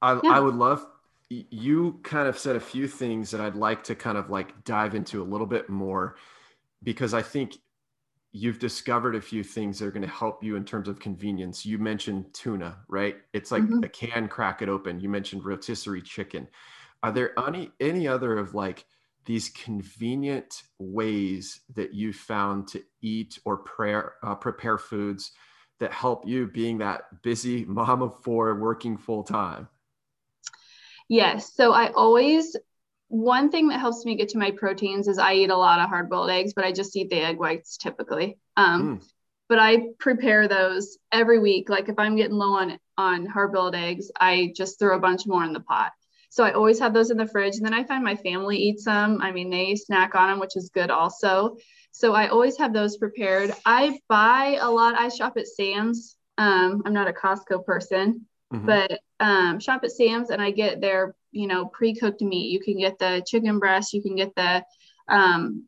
I, 0.00 0.20
yeah. 0.22 0.30
I 0.30 0.40
would 0.40 0.54
love 0.54 0.86
you 1.28 1.98
kind 2.02 2.28
of 2.28 2.38
said 2.38 2.56
a 2.56 2.60
few 2.60 2.86
things 2.86 3.32
that 3.32 3.40
I'd 3.40 3.56
like 3.56 3.84
to 3.84 3.94
kind 3.94 4.16
of 4.16 4.30
like 4.30 4.64
dive 4.64 4.94
into 4.94 5.22
a 5.22 5.24
little 5.24 5.46
bit 5.46 5.68
more 5.68 6.16
because 6.82 7.14
I 7.14 7.22
think 7.22 7.56
you've 8.36 8.58
discovered 8.58 9.16
a 9.16 9.20
few 9.20 9.42
things 9.42 9.78
that 9.78 9.86
are 9.86 9.90
going 9.90 10.02
to 10.02 10.08
help 10.08 10.44
you 10.44 10.56
in 10.56 10.64
terms 10.64 10.88
of 10.88 11.00
convenience. 11.00 11.64
You 11.64 11.78
mentioned 11.78 12.26
tuna, 12.34 12.76
right? 12.86 13.16
It's 13.32 13.50
like 13.50 13.62
mm-hmm. 13.62 13.82
a 13.82 13.88
can, 13.88 14.28
crack 14.28 14.60
it 14.60 14.68
open. 14.68 15.00
You 15.00 15.08
mentioned 15.08 15.44
rotisserie 15.44 16.02
chicken. 16.02 16.46
Are 17.02 17.12
there 17.12 17.38
any 17.38 17.70
any 17.80 18.06
other 18.06 18.36
of 18.36 18.54
like 18.54 18.84
these 19.24 19.48
convenient 19.48 20.64
ways 20.78 21.60
that 21.74 21.94
you 21.94 22.12
found 22.12 22.68
to 22.68 22.82
eat 23.00 23.38
or 23.46 23.56
prepare 23.56 24.14
uh, 24.22 24.34
prepare 24.34 24.76
foods 24.76 25.32
that 25.80 25.92
help 25.92 26.26
you 26.26 26.46
being 26.46 26.78
that 26.78 27.22
busy 27.22 27.64
mom 27.68 28.02
of 28.02 28.22
four 28.22 28.54
working 28.56 28.98
full 28.98 29.22
time? 29.22 29.66
Yes. 31.08 31.54
So 31.54 31.72
I 31.72 31.90
always, 31.92 32.54
one 33.08 33.50
thing 33.50 33.68
that 33.68 33.80
helps 33.80 34.04
me 34.04 34.16
get 34.16 34.30
to 34.30 34.38
my 34.38 34.50
proteins 34.50 35.08
is 35.08 35.18
I 35.18 35.34
eat 35.34 35.50
a 35.50 35.56
lot 35.56 35.80
of 35.80 35.88
hard 35.88 36.10
boiled 36.10 36.30
eggs, 36.30 36.52
but 36.54 36.64
I 36.64 36.72
just 36.72 36.96
eat 36.96 37.10
the 37.10 37.20
egg 37.20 37.38
whites 37.38 37.76
typically. 37.76 38.38
Um, 38.56 38.98
mm. 38.98 39.08
But 39.48 39.60
I 39.60 39.90
prepare 40.00 40.48
those 40.48 40.98
every 41.12 41.38
week. 41.38 41.68
Like 41.68 41.88
if 41.88 41.98
I'm 41.98 42.16
getting 42.16 42.36
low 42.36 42.54
on, 42.54 42.78
on 42.98 43.26
hard 43.26 43.52
boiled 43.52 43.76
eggs, 43.76 44.10
I 44.18 44.52
just 44.56 44.78
throw 44.78 44.96
a 44.96 45.00
bunch 45.00 45.26
more 45.26 45.44
in 45.44 45.52
the 45.52 45.60
pot. 45.60 45.92
So 46.30 46.44
I 46.44 46.52
always 46.52 46.80
have 46.80 46.92
those 46.92 47.10
in 47.10 47.16
the 47.16 47.28
fridge. 47.28 47.56
And 47.56 47.64
then 47.64 47.72
I 47.72 47.84
find 47.84 48.02
my 48.02 48.16
family 48.16 48.58
eats 48.58 48.84
them. 48.84 49.20
I 49.22 49.30
mean, 49.30 49.48
they 49.50 49.76
snack 49.76 50.14
on 50.14 50.28
them, 50.28 50.40
which 50.40 50.56
is 50.56 50.70
good 50.74 50.90
also. 50.90 51.56
So 51.92 52.12
I 52.12 52.28
always 52.28 52.58
have 52.58 52.74
those 52.74 52.98
prepared. 52.98 53.54
I 53.64 53.98
buy 54.08 54.58
a 54.60 54.70
lot. 54.70 54.98
I 54.98 55.08
shop 55.08 55.38
at 55.38 55.46
Sam's. 55.46 56.16
Um, 56.36 56.82
I'm 56.84 56.92
not 56.92 57.08
a 57.08 57.12
Costco 57.12 57.64
person, 57.64 58.26
mm-hmm. 58.52 58.66
but 58.66 59.00
um, 59.18 59.60
shop 59.60 59.82
at 59.84 59.92
Sam's 59.92 60.28
and 60.28 60.42
I 60.42 60.50
get 60.50 60.82
their, 60.82 61.14
you 61.36 61.46
know, 61.46 61.66
pre-cooked 61.66 62.22
meat. 62.22 62.50
You 62.50 62.60
can 62.60 62.78
get 62.78 62.98
the 62.98 63.22
chicken 63.26 63.58
breast, 63.58 63.92
you 63.92 64.02
can 64.02 64.16
get 64.16 64.34
the, 64.34 64.64
um, 65.08 65.64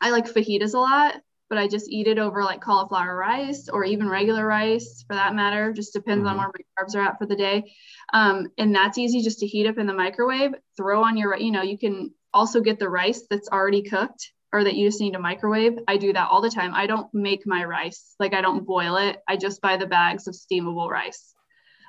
I 0.00 0.10
like 0.10 0.26
fajitas 0.26 0.74
a 0.74 0.78
lot, 0.78 1.22
but 1.48 1.58
I 1.58 1.68
just 1.68 1.90
eat 1.90 2.06
it 2.06 2.18
over 2.18 2.42
like 2.42 2.60
cauliflower 2.60 3.16
rice 3.16 3.68
or 3.68 3.84
even 3.84 4.08
regular 4.08 4.44
rice 4.44 5.04
for 5.06 5.14
that 5.14 5.34
matter. 5.34 5.72
Just 5.72 5.92
depends 5.92 6.26
mm-hmm. 6.26 6.38
on 6.38 6.38
where 6.38 6.50
my 6.52 6.84
carbs 6.84 6.96
are 6.96 7.02
at 7.02 7.18
for 7.18 7.26
the 7.26 7.36
day. 7.36 7.72
Um, 8.12 8.48
and 8.58 8.74
that's 8.74 8.98
easy 8.98 9.22
just 9.22 9.38
to 9.40 9.46
heat 9.46 9.66
up 9.66 9.78
in 9.78 9.86
the 9.86 9.94
microwave, 9.94 10.54
throw 10.76 11.04
on 11.04 11.16
your, 11.16 11.36
you 11.36 11.52
know, 11.52 11.62
you 11.62 11.78
can 11.78 12.12
also 12.34 12.60
get 12.60 12.78
the 12.78 12.88
rice 12.88 13.22
that's 13.30 13.48
already 13.48 13.82
cooked 13.82 14.32
or 14.52 14.64
that 14.64 14.74
you 14.74 14.88
just 14.88 15.00
need 15.00 15.12
to 15.12 15.18
microwave. 15.18 15.78
I 15.88 15.96
do 15.96 16.12
that 16.12 16.28
all 16.30 16.42
the 16.42 16.50
time. 16.50 16.74
I 16.74 16.86
don't 16.86 17.12
make 17.14 17.46
my 17.46 17.64
rice. 17.64 18.14
Like 18.18 18.34
I 18.34 18.40
don't 18.40 18.66
boil 18.66 18.96
it. 18.96 19.22
I 19.28 19.36
just 19.36 19.60
buy 19.60 19.76
the 19.76 19.86
bags 19.86 20.26
of 20.26 20.34
steamable 20.34 20.88
rice. 20.88 21.34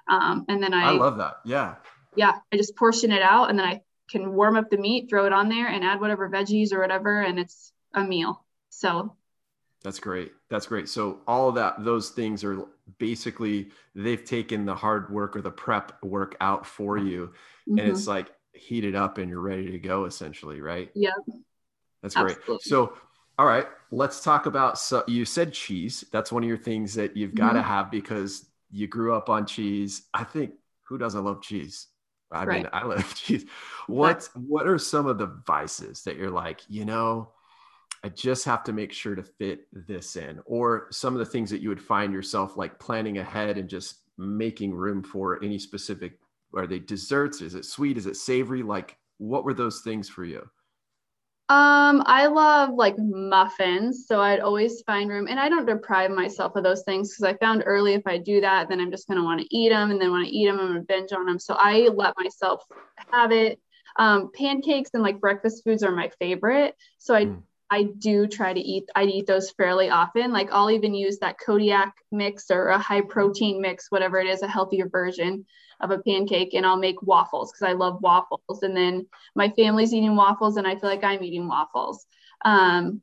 Um, 0.10 0.46
and 0.48 0.62
then 0.62 0.74
I, 0.74 0.90
I 0.90 0.92
love 0.92 1.18
that. 1.18 1.38
Yeah. 1.46 1.76
Yeah. 2.18 2.40
I 2.52 2.58
just 2.58 2.76
portion 2.76 3.12
it 3.12 3.22
out 3.22 3.50
and 3.50 3.58
then 3.58 3.66
I 3.66 3.82
can 4.10 4.34
warm 4.34 4.56
up 4.56 4.70
the 4.70 4.78
meat, 4.78 5.10
throw 5.10 5.26
it 5.26 5.34
on 5.34 5.50
there 5.50 5.68
and 5.68 5.84
add 5.84 6.02
whatever 6.02 6.30
veggies 6.30 6.74
or 6.74 6.80
whatever. 6.80 7.22
And 7.22 7.40
it's 7.40 7.72
a 7.94 8.04
meal. 8.04 8.44
So 8.70 9.16
that's 9.84 10.00
great. 10.00 10.32
That's 10.50 10.66
great. 10.66 10.90
So 10.90 11.20
all 11.28 11.50
of 11.50 11.56
that, 11.56 11.84
those 11.84 12.10
things 12.10 12.44
are 12.44 12.64
basically, 12.98 13.70
they've 13.96 14.24
taken 14.24 14.66
the 14.66 14.76
hard 14.76 15.12
work 15.12 15.36
or 15.36 15.42
the 15.42 15.52
prep 15.52 16.04
work 16.04 16.36
out 16.42 16.66
for 16.66 16.98
you. 16.98 17.34
Mm-hmm. 17.70 17.80
And 17.80 17.90
it's 17.90 18.08
like 18.08 18.32
heated 18.54 18.96
up 18.96 19.18
and 19.20 19.30
you're 19.30 19.40
ready 19.40 19.72
to 19.72 19.80
go 19.80 20.06
essentially. 20.06 20.62
Right. 20.62 20.90
Yeah. 20.96 21.12
That's 22.02 22.16
great. 22.16 22.38
Absolutely. 22.38 22.64
So, 22.64 22.94
all 23.40 23.46
right, 23.46 23.68
let's 23.92 24.22
talk 24.24 24.48
about, 24.48 24.80
so 24.80 25.04
you 25.08 25.24
said 25.24 25.54
cheese. 25.54 26.04
That's 26.12 26.32
one 26.32 26.44
of 26.44 26.50
your 26.50 26.58
things 26.58 26.96
that 26.96 27.16
you've 27.16 27.36
got 27.36 27.54
to 27.54 27.60
mm-hmm. 27.60 27.68
have 27.68 27.92
because 27.92 28.50
you 28.72 28.88
grew 28.88 29.14
up 29.14 29.30
on 29.30 29.46
cheese. 29.46 30.04
I 30.14 30.24
think 30.24 30.54
who 30.84 30.98
doesn't 30.98 31.24
love 31.24 31.42
cheese? 31.42 31.88
I 32.32 32.46
right. 32.46 32.64
mean, 32.64 32.70
I 32.74 32.84
love 32.86 33.16
cheese. 33.16 33.46
What 33.88 34.30
what 34.34 34.68
are 34.68 34.78
some 34.78 35.08
of 35.08 35.18
the 35.18 35.28
vices 35.46 36.04
that 36.04 36.18
you're 36.18 36.32
like, 36.32 36.62
you 36.68 36.86
know, 36.86 37.32
I 38.04 38.10
just 38.10 38.46
have 38.46 38.64
to 38.66 38.74
make 38.74 38.92
sure 38.92 39.16
to 39.16 39.24
fit 39.24 39.68
this 39.72 40.16
in, 40.16 40.40
or 40.46 40.88
some 40.92 41.14
of 41.14 41.20
the 41.20 41.26
things 41.26 41.50
that 41.52 41.62
you 41.62 41.70
would 41.70 41.82
find 41.82 42.14
yourself 42.14 42.58
like 42.58 42.80
planning 42.80 43.18
ahead 43.18 43.58
and 43.58 43.70
just 43.70 44.02
making 44.18 44.74
room 44.74 45.04
for 45.04 45.44
any 45.44 45.60
specific 45.60 46.20
are 46.56 46.68
they 46.68 46.80
desserts? 46.80 47.42
Is 47.42 47.56
it 47.56 47.66
sweet? 47.66 47.98
Is 47.98 48.06
it 48.06 48.16
savory? 48.16 48.64
Like 48.64 48.98
what 49.18 49.44
were 49.44 49.54
those 49.54 49.82
things 49.82 50.10
for 50.10 50.24
you? 50.24 50.48
Um, 51.50 52.04
I 52.06 52.26
love 52.28 52.74
like 52.74 52.96
muffins, 52.98 54.06
so 54.06 54.20
I'd 54.20 54.42
always 54.42 54.82
find 54.82 55.10
room, 55.10 55.28
and 55.28 55.40
I 55.40 55.48
don't 55.48 55.66
deprive 55.66 56.12
myself 56.12 56.58
of 56.58 56.64
those 56.64 56.84
things 56.84 57.10
because 57.10 57.24
I 57.24 57.38
found 57.38 57.64
early 57.66 57.94
if 57.94 58.06
I 58.06 58.18
do 58.18 58.42
that, 58.42 58.68
then 58.68 58.82
I'm 58.82 58.92
just 58.92 59.08
gonna 59.08 59.24
want 59.24 59.40
to 59.40 59.56
eat 59.56 59.70
them, 59.70 59.92
and 59.92 60.02
then 60.02 60.12
when 60.12 60.24
I 60.24 60.26
eat 60.26 60.48
them, 60.48 60.60
I'm 60.60 60.68
gonna 60.68 60.82
binge 60.82 61.14
on 61.14 61.26
them. 61.26 61.40
So 61.40 61.56
I 61.58 61.88
let 61.94 62.16
myself 62.18 62.66
have 63.14 63.32
it. 63.32 63.62
Um, 63.96 64.30
pancakes 64.34 64.90
and 64.94 65.02
like 65.02 65.22
breakfast 65.22 65.64
foods 65.64 65.84
are 65.84 65.92
my 65.96 66.12
favorite, 66.20 66.76
so 66.98 67.16
I 67.16 67.26
mm. 67.26 67.42
I 67.70 67.84
do 67.84 68.28
try 68.28 68.54
to 68.54 68.60
eat. 68.60 68.90
I 68.96 69.04
eat 69.04 69.28
those 69.28 69.52
fairly 69.52 69.90
often. 69.90 70.32
Like 70.32 70.50
I'll 70.52 70.72
even 70.72 70.94
use 70.94 71.20
that 71.20 71.38
Kodiak 71.40 71.94
mix 72.12 72.50
or 72.50 72.68
a 72.68 72.80
high 72.80 73.02
protein 73.02 73.62
mix, 73.62 73.92
whatever 73.92 74.20
it 74.20 74.28
is, 74.28 74.42
a 74.42 74.48
healthier 74.48 74.88
version 74.88 75.46
of 75.80 75.92
a 75.92 76.00
pancake 76.00 76.54
and 76.54 76.66
I'll 76.66 76.78
make 76.78 77.02
waffles 77.04 77.52
because 77.52 77.68
I 77.70 77.74
love 77.74 78.02
waffles. 78.02 78.64
And 78.64 78.76
then 78.76 79.06
my 79.36 79.50
family's 79.50 79.94
eating 79.94 80.16
waffles 80.16 80.58
and 80.58 80.66
I 80.66 80.76
feel 80.76 80.90
like 80.90 81.04
I'm 81.04 81.24
eating 81.24 81.48
waffles. 81.48 82.06
Um, 82.44 83.02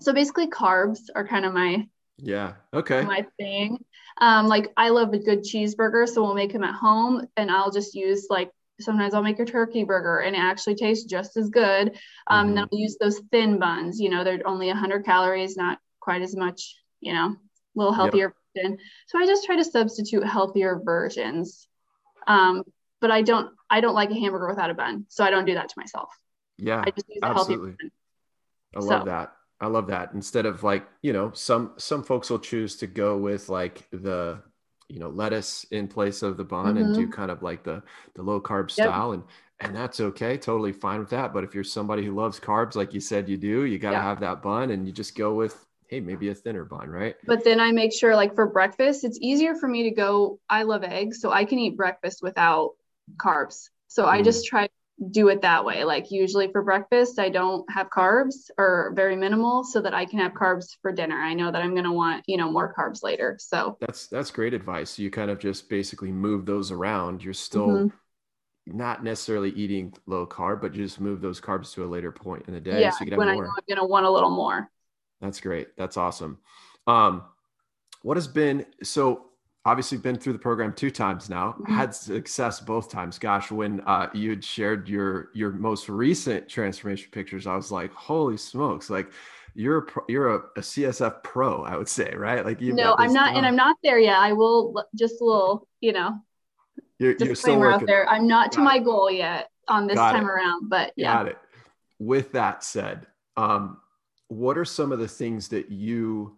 so 0.00 0.12
basically 0.12 0.48
carbs 0.48 1.00
are 1.14 1.26
kind 1.26 1.44
of 1.44 1.52
my 1.52 1.86
yeah 2.18 2.54
okay 2.72 3.02
my 3.02 3.26
thing 3.38 3.82
um 4.20 4.46
like 4.46 4.72
i 4.76 4.90
love 4.90 5.12
a 5.12 5.18
good 5.18 5.40
cheeseburger 5.40 6.08
so 6.08 6.22
we'll 6.22 6.34
make 6.34 6.52
them 6.52 6.64
at 6.64 6.74
home 6.74 7.26
and 7.36 7.50
i'll 7.50 7.70
just 7.70 7.94
use 7.94 8.26
like 8.30 8.50
sometimes 8.80 9.14
i'll 9.14 9.22
make 9.22 9.38
a 9.38 9.44
turkey 9.44 9.84
burger 9.84 10.18
and 10.18 10.34
it 10.34 10.40
actually 10.40 10.74
tastes 10.74 11.04
just 11.04 11.36
as 11.36 11.50
good 11.50 11.88
um 11.88 11.92
mm-hmm. 11.92 12.48
and 12.48 12.56
then 12.56 12.64
i'll 12.64 12.78
use 12.78 12.96
those 13.00 13.20
thin 13.30 13.58
buns 13.58 14.00
you 14.00 14.08
know 14.08 14.24
they're 14.24 14.46
only 14.46 14.68
100 14.68 15.04
calories 15.04 15.56
not 15.56 15.78
quite 16.00 16.22
as 16.22 16.34
much 16.34 16.76
you 17.00 17.12
know 17.12 17.26
a 17.26 17.36
little 17.74 17.92
healthier 17.92 18.34
yep. 18.54 18.64
version 18.64 18.78
so 19.06 19.18
i 19.18 19.26
just 19.26 19.44
try 19.44 19.56
to 19.56 19.64
substitute 19.64 20.24
healthier 20.24 20.80
versions 20.84 21.68
um, 22.26 22.62
but 23.00 23.10
I 23.10 23.22
don't 23.22 23.50
I 23.68 23.80
don't 23.80 23.94
like 23.94 24.10
a 24.10 24.14
hamburger 24.14 24.48
without 24.48 24.70
a 24.70 24.74
bun, 24.74 25.06
so 25.08 25.24
I 25.24 25.30
don't 25.30 25.44
do 25.44 25.54
that 25.54 25.68
to 25.68 25.74
myself. 25.76 26.10
Yeah, 26.58 26.82
I 26.86 26.90
just 26.90 27.08
use 27.08 27.18
absolutely. 27.22 27.74
I 28.74 28.78
love 28.78 29.02
so. 29.02 29.06
that. 29.06 29.32
I 29.60 29.66
love 29.66 29.88
that. 29.88 30.12
Instead 30.14 30.46
of 30.46 30.62
like 30.62 30.86
you 31.02 31.12
know 31.12 31.32
some 31.34 31.72
some 31.76 32.02
folks 32.02 32.30
will 32.30 32.38
choose 32.38 32.76
to 32.76 32.86
go 32.86 33.18
with 33.18 33.48
like 33.48 33.88
the 33.90 34.40
you 34.92 34.98
know 34.98 35.08
lettuce 35.08 35.64
in 35.70 35.88
place 35.88 36.22
of 36.22 36.36
the 36.36 36.44
bun 36.44 36.74
mm-hmm. 36.74 36.84
and 36.84 36.94
do 36.94 37.02
mm-hmm. 37.02 37.10
kind 37.10 37.30
of 37.30 37.42
like 37.42 37.62
the 37.62 37.82
the 38.14 38.22
low 38.22 38.40
carb 38.40 38.68
yep. 38.76 38.86
style 38.88 39.12
and 39.12 39.22
and 39.60 39.74
that's 39.74 40.00
okay 40.00 40.36
totally 40.36 40.72
fine 40.72 41.00
with 41.00 41.10
that 41.10 41.32
but 41.32 41.44
if 41.44 41.54
you're 41.54 41.64
somebody 41.64 42.04
who 42.04 42.14
loves 42.14 42.38
carbs 42.38 42.74
like 42.74 42.92
you 42.92 43.00
said 43.00 43.28
you 43.28 43.36
do 43.36 43.64
you 43.64 43.78
got 43.78 43.90
to 43.90 43.96
yeah. 43.96 44.02
have 44.02 44.20
that 44.20 44.42
bun 44.42 44.70
and 44.70 44.86
you 44.86 44.92
just 44.92 45.16
go 45.16 45.34
with 45.34 45.66
hey, 45.92 46.00
maybe 46.00 46.30
a 46.30 46.34
thinner 46.34 46.64
bun, 46.64 46.88
right? 46.88 47.16
But 47.26 47.44
then 47.44 47.60
I 47.60 47.70
make 47.70 47.92
sure, 47.92 48.16
like 48.16 48.34
for 48.34 48.46
breakfast, 48.46 49.04
it's 49.04 49.18
easier 49.20 49.54
for 49.54 49.68
me 49.68 49.82
to 49.82 49.90
go. 49.90 50.40
I 50.48 50.62
love 50.62 50.84
eggs, 50.84 51.20
so 51.20 51.30
I 51.30 51.44
can 51.44 51.58
eat 51.58 51.76
breakfast 51.76 52.22
without 52.22 52.76
carbs. 53.18 53.68
So 53.88 54.04
mm. 54.04 54.08
I 54.08 54.22
just 54.22 54.46
try 54.46 54.68
to 54.68 54.72
do 55.10 55.28
it 55.28 55.42
that 55.42 55.64
way. 55.64 55.84
Like 55.84 56.10
usually 56.10 56.50
for 56.52 56.62
breakfast, 56.62 57.18
I 57.18 57.28
don't 57.28 57.68
have 57.70 57.90
carbs 57.90 58.50
or 58.58 58.92
very 58.94 59.16
minimal, 59.16 59.64
so 59.64 59.80
that 59.82 59.94
I 59.94 60.04
can 60.04 60.18
have 60.18 60.32
carbs 60.32 60.76
for 60.80 60.92
dinner. 60.92 61.16
I 61.16 61.34
know 61.34 61.50
that 61.50 61.62
I'm 61.62 61.72
going 61.72 61.84
to 61.84 61.92
want 61.92 62.24
you 62.26 62.36
know 62.36 62.50
more 62.50 62.74
carbs 62.74 63.02
later. 63.02 63.36
So 63.40 63.76
that's 63.80 64.06
that's 64.06 64.30
great 64.30 64.54
advice. 64.54 64.98
You 64.98 65.10
kind 65.10 65.30
of 65.30 65.38
just 65.38 65.68
basically 65.68 66.12
move 66.12 66.46
those 66.46 66.70
around. 66.70 67.22
You're 67.22 67.34
still. 67.34 67.68
Mm-hmm 67.68 67.96
not 68.66 69.02
necessarily 69.02 69.50
eating 69.50 69.92
low 70.06 70.24
carb, 70.24 70.60
but 70.60 70.72
you 70.72 70.84
just 70.84 71.00
move 71.00 71.20
those 71.20 71.40
carbs 71.40 71.72
to 71.74 71.84
a 71.84 71.86
later 71.86 72.12
point 72.12 72.44
in 72.46 72.54
the 72.54 72.60
day. 72.60 72.80
Yeah, 72.80 72.90
so 72.90 73.04
when 73.16 73.28
I 73.28 73.34
know 73.34 73.42
I'm 73.42 73.64
gonna 73.68 73.84
want 73.84 74.06
a 74.06 74.10
little 74.10 74.30
more. 74.30 74.70
That's 75.20 75.40
great. 75.40 75.76
That's 75.76 75.96
awesome. 75.96 76.38
Um, 76.86 77.22
what 78.02 78.16
has 78.16 78.28
been 78.28 78.66
so 78.82 79.31
obviously 79.64 79.96
been 79.96 80.16
through 80.16 80.32
the 80.32 80.38
program 80.38 80.72
two 80.72 80.90
times 80.90 81.30
now 81.30 81.52
mm-hmm. 81.52 81.72
had 81.72 81.94
success 81.94 82.60
both 82.60 82.90
times 82.90 83.18
gosh 83.18 83.50
when 83.50 83.80
uh, 83.82 84.08
you 84.12 84.30
had 84.30 84.44
shared 84.44 84.88
your 84.88 85.30
your 85.34 85.50
most 85.52 85.88
recent 85.88 86.48
transformation 86.48 87.08
pictures 87.12 87.46
i 87.46 87.54
was 87.54 87.70
like 87.70 87.92
holy 87.92 88.36
smokes 88.36 88.90
like 88.90 89.10
you're 89.54 89.78
a 89.78 89.82
pro, 89.82 90.02
you're 90.08 90.34
a, 90.34 90.38
a, 90.56 90.60
csf 90.60 91.22
pro 91.22 91.62
i 91.62 91.76
would 91.76 91.88
say 91.88 92.12
right 92.16 92.44
like 92.44 92.60
you 92.60 92.72
no 92.72 92.94
i'm 92.98 93.12
not 93.12 93.28
done. 93.28 93.36
and 93.38 93.46
i'm 93.46 93.56
not 93.56 93.76
there 93.82 93.98
yet 93.98 94.18
i 94.18 94.32
will 94.32 94.84
just 94.94 95.20
a 95.20 95.24
little 95.24 95.68
you 95.80 95.92
know 95.92 96.18
you're, 96.98 97.14
you're 97.18 97.34
still 97.34 97.58
working. 97.58 97.82
out 97.82 97.86
there 97.86 98.08
i'm 98.08 98.26
not 98.26 98.46
Got 98.46 98.52
to 98.52 98.60
it. 98.60 98.64
my 98.64 98.78
goal 98.78 99.10
yet 99.10 99.50
on 99.68 99.86
this 99.86 99.96
Got 99.96 100.12
time 100.12 100.24
it. 100.24 100.30
around 100.30 100.68
but 100.68 100.92
yeah 100.96 101.14
Got 101.14 101.28
it. 101.28 101.38
with 101.98 102.32
that 102.32 102.64
said 102.64 103.06
um, 103.34 103.78
what 104.28 104.58
are 104.58 104.64
some 104.64 104.92
of 104.92 104.98
the 104.98 105.08
things 105.08 105.48
that 105.48 105.70
you 105.70 106.36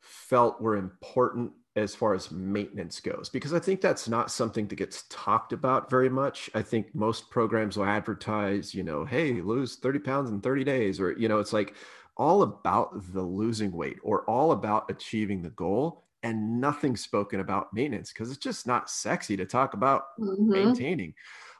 felt 0.00 0.60
were 0.62 0.76
important 0.76 1.52
as 1.76 1.94
far 1.94 2.14
as 2.14 2.30
maintenance 2.30 3.00
goes 3.00 3.28
because 3.28 3.54
i 3.54 3.58
think 3.58 3.80
that's 3.80 4.08
not 4.08 4.30
something 4.30 4.66
that 4.66 4.76
gets 4.76 5.04
talked 5.08 5.52
about 5.52 5.88
very 5.88 6.08
much 6.08 6.50
i 6.54 6.62
think 6.62 6.92
most 6.94 7.30
programs 7.30 7.76
will 7.76 7.84
advertise 7.84 8.74
you 8.74 8.82
know 8.82 9.04
hey 9.04 9.40
lose 9.40 9.76
30 9.76 9.98
pounds 10.00 10.30
in 10.30 10.40
30 10.40 10.64
days 10.64 10.98
or 10.98 11.12
you 11.12 11.28
know 11.28 11.38
it's 11.38 11.52
like 11.52 11.74
all 12.16 12.42
about 12.42 12.90
the 13.12 13.22
losing 13.22 13.72
weight 13.72 13.98
or 14.02 14.24
all 14.24 14.52
about 14.52 14.90
achieving 14.90 15.42
the 15.42 15.50
goal 15.50 16.04
and 16.22 16.60
nothing 16.60 16.96
spoken 16.96 17.40
about 17.40 17.72
maintenance 17.72 18.12
because 18.12 18.30
it's 18.30 18.38
just 18.42 18.66
not 18.66 18.90
sexy 18.90 19.36
to 19.36 19.46
talk 19.46 19.74
about 19.74 20.18
mm-hmm. 20.18 20.50
maintaining 20.50 21.14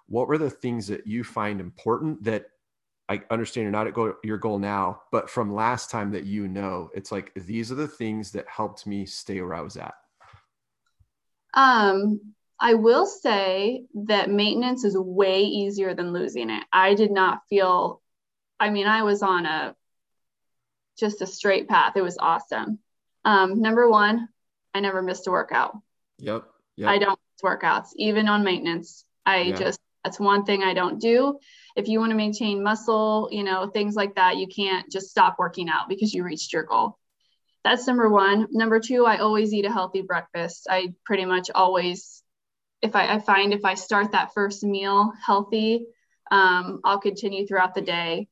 what 0.07 0.29
were 0.29 0.38
the 0.38 0.51
things 0.51 0.87
that 0.88 1.07
you 1.07 1.23
find 1.23 1.61
important 1.61 2.23
that 2.25 2.46
I 3.11 3.20
understand 3.29 3.64
you're 3.64 3.73
not 3.73 3.88
at 3.88 3.92
go- 3.92 4.16
your 4.23 4.38
goal 4.38 4.61
now, 4.61 5.03
but 5.11 5.29
from 5.29 5.53
last 5.53 5.90
time 5.90 6.12
that 6.12 6.27
you 6.27 6.46
know, 6.46 6.90
it's 6.94 7.11
like 7.11 7.33
these 7.35 7.73
are 7.73 7.75
the 7.75 7.88
things 7.88 8.31
that 8.33 8.49
helped 8.49 8.87
me 8.87 9.05
stay 9.05 9.40
where 9.40 9.55
I 9.55 9.62
was 9.62 9.77
at. 9.77 9.94
Um, 11.53 12.20
I 12.61 12.75
will 12.75 13.07
say 13.07 13.87
that 14.07 14.31
maintenance 14.31 14.85
is 14.85 14.96
way 14.96 15.42
easier 15.42 15.92
than 15.92 16.12
losing 16.12 16.51
it. 16.51 16.62
I 16.73 16.94
did 16.94 17.11
not 17.11 17.40
feel, 17.51 18.01
I 18.61 18.70
mean, 18.70 18.87
I 18.87 19.03
was 19.03 19.25
on 19.25 19.44
a 19.44 19.75
just 20.96 21.20
a 21.20 21.27
straight 21.27 21.68
path. 21.68 21.96
It 21.96 22.03
was 22.03 22.16
awesome. 22.16 22.79
Um, 23.25 23.61
number 23.61 23.90
one, 23.90 24.29
I 24.73 24.79
never 24.79 25.03
missed 25.03 25.27
a 25.27 25.33
workout. 25.33 25.77
Yep. 26.18 26.44
yep. 26.77 26.88
I 26.88 26.99
don't 26.99 27.18
miss 27.18 27.42
workouts, 27.42 27.88
even 27.96 28.29
on 28.29 28.44
maintenance. 28.44 29.05
I 29.27 29.40
yeah. 29.40 29.57
just 29.57 29.81
that's 30.05 30.20
one 30.20 30.44
thing 30.44 30.62
I 30.62 30.75
don't 30.75 31.01
do. 31.01 31.38
If 31.81 31.88
you 31.88 31.99
want 31.99 32.11
to 32.11 32.16
maintain 32.16 32.62
muscle, 32.62 33.31
you 33.33 33.43
know, 33.43 33.66
things 33.66 33.95
like 33.97 34.16
that, 34.16 34.37
you 34.37 34.47
can't 34.47 34.93
just 34.93 35.09
stop 35.09 35.37
working 35.38 35.71
out 35.71 35.88
because 35.88 36.12
you 36.12 36.23
reached 36.23 36.53
your 36.53 36.64
goal. 36.64 36.99
That's 37.64 37.87
number 37.87 38.07
one. 38.11 38.49
Number 38.51 38.81
two, 38.81 39.07
I 39.07 39.16
always 39.16 39.55
eat 39.55 39.64
a 39.64 39.73
healthy 39.73 40.03
breakfast. 40.03 40.66
I 40.69 40.93
pretty 41.07 41.25
much 41.25 41.51
always, 41.55 42.23
if 42.83 42.95
I, 42.95 43.14
I 43.14 43.19
find 43.19 43.55
if 43.55 43.64
I 43.64 43.75
start 43.75 44.12
that 44.12 44.35
first 44.35 44.62
meal 44.62 45.14
healthy, 45.25 45.87
um, 46.31 46.81
I'll 46.85 47.01
continue 47.01 47.47
throughout 47.47 47.75
the 47.75 47.81
day. 47.81 48.29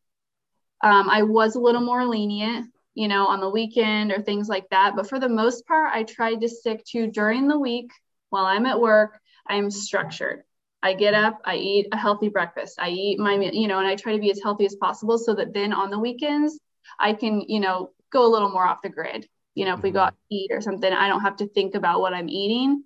Um, 0.84 1.08
I 1.08 1.22
was 1.22 1.54
a 1.54 1.60
little 1.60 1.80
more 1.80 2.04
lenient, 2.04 2.66
you 2.92 3.08
know, 3.08 3.28
on 3.28 3.40
the 3.40 3.48
weekend 3.48 4.12
or 4.12 4.20
things 4.20 4.46
like 4.46 4.68
that. 4.72 4.94
But 4.94 5.08
for 5.08 5.18
the 5.18 5.28
most 5.30 5.66
part, 5.66 5.90
I 5.90 6.02
tried 6.02 6.42
to 6.42 6.50
stick 6.50 6.84
to 6.92 7.06
during 7.06 7.48
the 7.48 7.58
week 7.58 7.90
while 8.28 8.44
I'm 8.44 8.66
at 8.66 8.78
work, 8.78 9.18
I'm 9.46 9.70
structured. 9.70 10.42
I 10.82 10.94
get 10.94 11.14
up, 11.14 11.40
I 11.44 11.56
eat 11.56 11.88
a 11.92 11.96
healthy 11.96 12.28
breakfast, 12.28 12.78
I 12.80 12.90
eat 12.90 13.18
my, 13.18 13.36
meal, 13.36 13.52
you 13.52 13.66
know, 13.66 13.78
and 13.78 13.88
I 13.88 13.96
try 13.96 14.12
to 14.12 14.20
be 14.20 14.30
as 14.30 14.40
healthy 14.42 14.64
as 14.64 14.76
possible 14.76 15.18
so 15.18 15.34
that 15.34 15.52
then 15.52 15.72
on 15.72 15.90
the 15.90 15.98
weekends, 15.98 16.58
I 17.00 17.14
can, 17.14 17.40
you 17.48 17.60
know, 17.60 17.90
go 18.12 18.26
a 18.26 18.30
little 18.30 18.50
more 18.50 18.66
off 18.66 18.82
the 18.82 18.88
grid. 18.88 19.28
You 19.54 19.64
know, 19.64 19.74
if 19.74 19.82
we 19.82 19.90
go 19.90 20.00
out 20.00 20.12
mm-hmm. 20.12 20.34
to 20.34 20.34
eat 20.34 20.50
or 20.52 20.60
something, 20.60 20.92
I 20.92 21.08
don't 21.08 21.22
have 21.22 21.36
to 21.38 21.48
think 21.48 21.74
about 21.74 22.00
what 22.00 22.14
I'm 22.14 22.28
eating 22.28 22.84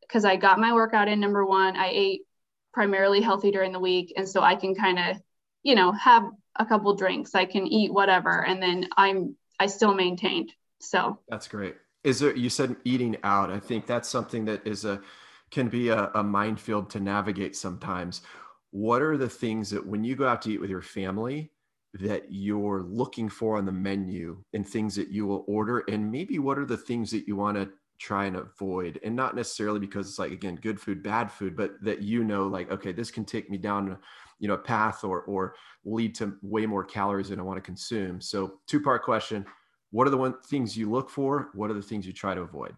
because 0.00 0.24
I 0.24 0.36
got 0.36 0.58
my 0.58 0.72
workout 0.72 1.08
in. 1.08 1.20
Number 1.20 1.44
one, 1.44 1.76
I 1.76 1.90
ate 1.92 2.22
primarily 2.72 3.20
healthy 3.20 3.50
during 3.50 3.72
the 3.72 3.80
week. 3.80 4.14
And 4.16 4.28
so 4.28 4.42
I 4.42 4.54
can 4.54 4.74
kind 4.74 4.98
of, 4.98 5.20
you 5.62 5.74
know, 5.74 5.92
have 5.92 6.24
a 6.56 6.64
couple 6.64 6.94
drinks, 6.94 7.34
I 7.34 7.44
can 7.44 7.66
eat 7.66 7.92
whatever. 7.92 8.44
And 8.44 8.62
then 8.62 8.88
I'm, 8.96 9.36
I 9.60 9.66
still 9.66 9.94
maintained. 9.94 10.52
So 10.80 11.18
that's 11.28 11.48
great. 11.48 11.76
Is 12.04 12.20
there, 12.20 12.34
you 12.34 12.48
said 12.48 12.76
eating 12.84 13.16
out. 13.22 13.50
I 13.50 13.58
think 13.58 13.86
that's 13.86 14.08
something 14.08 14.46
that 14.46 14.66
is 14.66 14.84
a, 14.84 15.00
can 15.54 15.68
be 15.68 15.88
a, 15.88 16.10
a 16.14 16.22
minefield 16.22 16.90
to 16.90 17.00
navigate 17.00 17.54
sometimes. 17.54 18.22
What 18.72 19.02
are 19.02 19.16
the 19.16 19.28
things 19.28 19.70
that 19.70 19.86
when 19.86 20.02
you 20.02 20.16
go 20.16 20.26
out 20.26 20.42
to 20.42 20.50
eat 20.50 20.60
with 20.60 20.68
your 20.68 20.82
family 20.82 21.52
that 21.94 22.24
you're 22.28 22.82
looking 22.82 23.28
for 23.28 23.56
on 23.56 23.64
the 23.64 23.70
menu 23.70 24.42
and 24.52 24.66
things 24.66 24.96
that 24.96 25.10
you 25.10 25.26
will 25.26 25.44
order? 25.46 25.84
And 25.88 26.10
maybe 26.10 26.40
what 26.40 26.58
are 26.58 26.64
the 26.66 26.76
things 26.76 27.12
that 27.12 27.28
you 27.28 27.36
want 27.36 27.56
to 27.56 27.70
try 28.00 28.24
and 28.24 28.34
avoid? 28.34 28.98
And 29.04 29.14
not 29.14 29.36
necessarily 29.36 29.78
because 29.78 30.08
it's 30.08 30.18
like, 30.18 30.32
again, 30.32 30.56
good 30.56 30.80
food, 30.80 31.04
bad 31.04 31.30
food, 31.30 31.56
but 31.56 31.74
that 31.82 32.02
you 32.02 32.24
know, 32.24 32.48
like, 32.48 32.72
okay, 32.72 32.90
this 32.90 33.12
can 33.12 33.24
take 33.24 33.48
me 33.48 33.56
down 33.56 33.96
you 34.40 34.48
know, 34.48 34.54
a 34.54 34.58
path 34.58 35.04
or, 35.04 35.22
or 35.22 35.54
lead 35.84 36.16
to 36.16 36.36
way 36.42 36.66
more 36.66 36.82
calories 36.82 37.28
than 37.28 37.38
I 37.38 37.44
want 37.44 37.58
to 37.58 37.62
consume. 37.62 38.20
So 38.20 38.58
two 38.66 38.80
part 38.80 39.04
question. 39.04 39.46
What 39.92 40.08
are 40.08 40.10
the 40.10 40.16
one 40.16 40.34
things 40.42 40.76
you 40.76 40.90
look 40.90 41.08
for? 41.08 41.50
What 41.54 41.70
are 41.70 41.74
the 41.74 41.82
things 41.82 42.04
you 42.08 42.12
try 42.12 42.34
to 42.34 42.40
avoid? 42.40 42.74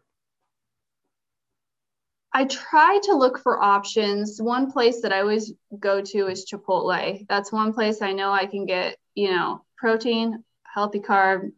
I 2.37 2.45
try 2.45 3.01
to 3.05 3.15
look 3.15 3.39
for 3.39 3.63
options. 3.63 4.43
One 4.43 4.71
place 4.71 5.01
that 5.01 5.11
I 5.11 5.21
always 5.21 5.55
go 5.81 6.03
to 6.03 6.27
is 6.27 6.45
Chipotle. 6.45 7.27
That's 7.31 7.51
one 7.51 7.73
place 7.73 8.03
I 8.03 8.13
know 8.13 8.31
I 8.31 8.45
can 8.45 8.67
get, 8.67 8.99
you 9.15 9.31
know, 9.31 9.65
protein, 9.79 10.45
healthy 10.63 11.01
carb, 11.01 11.53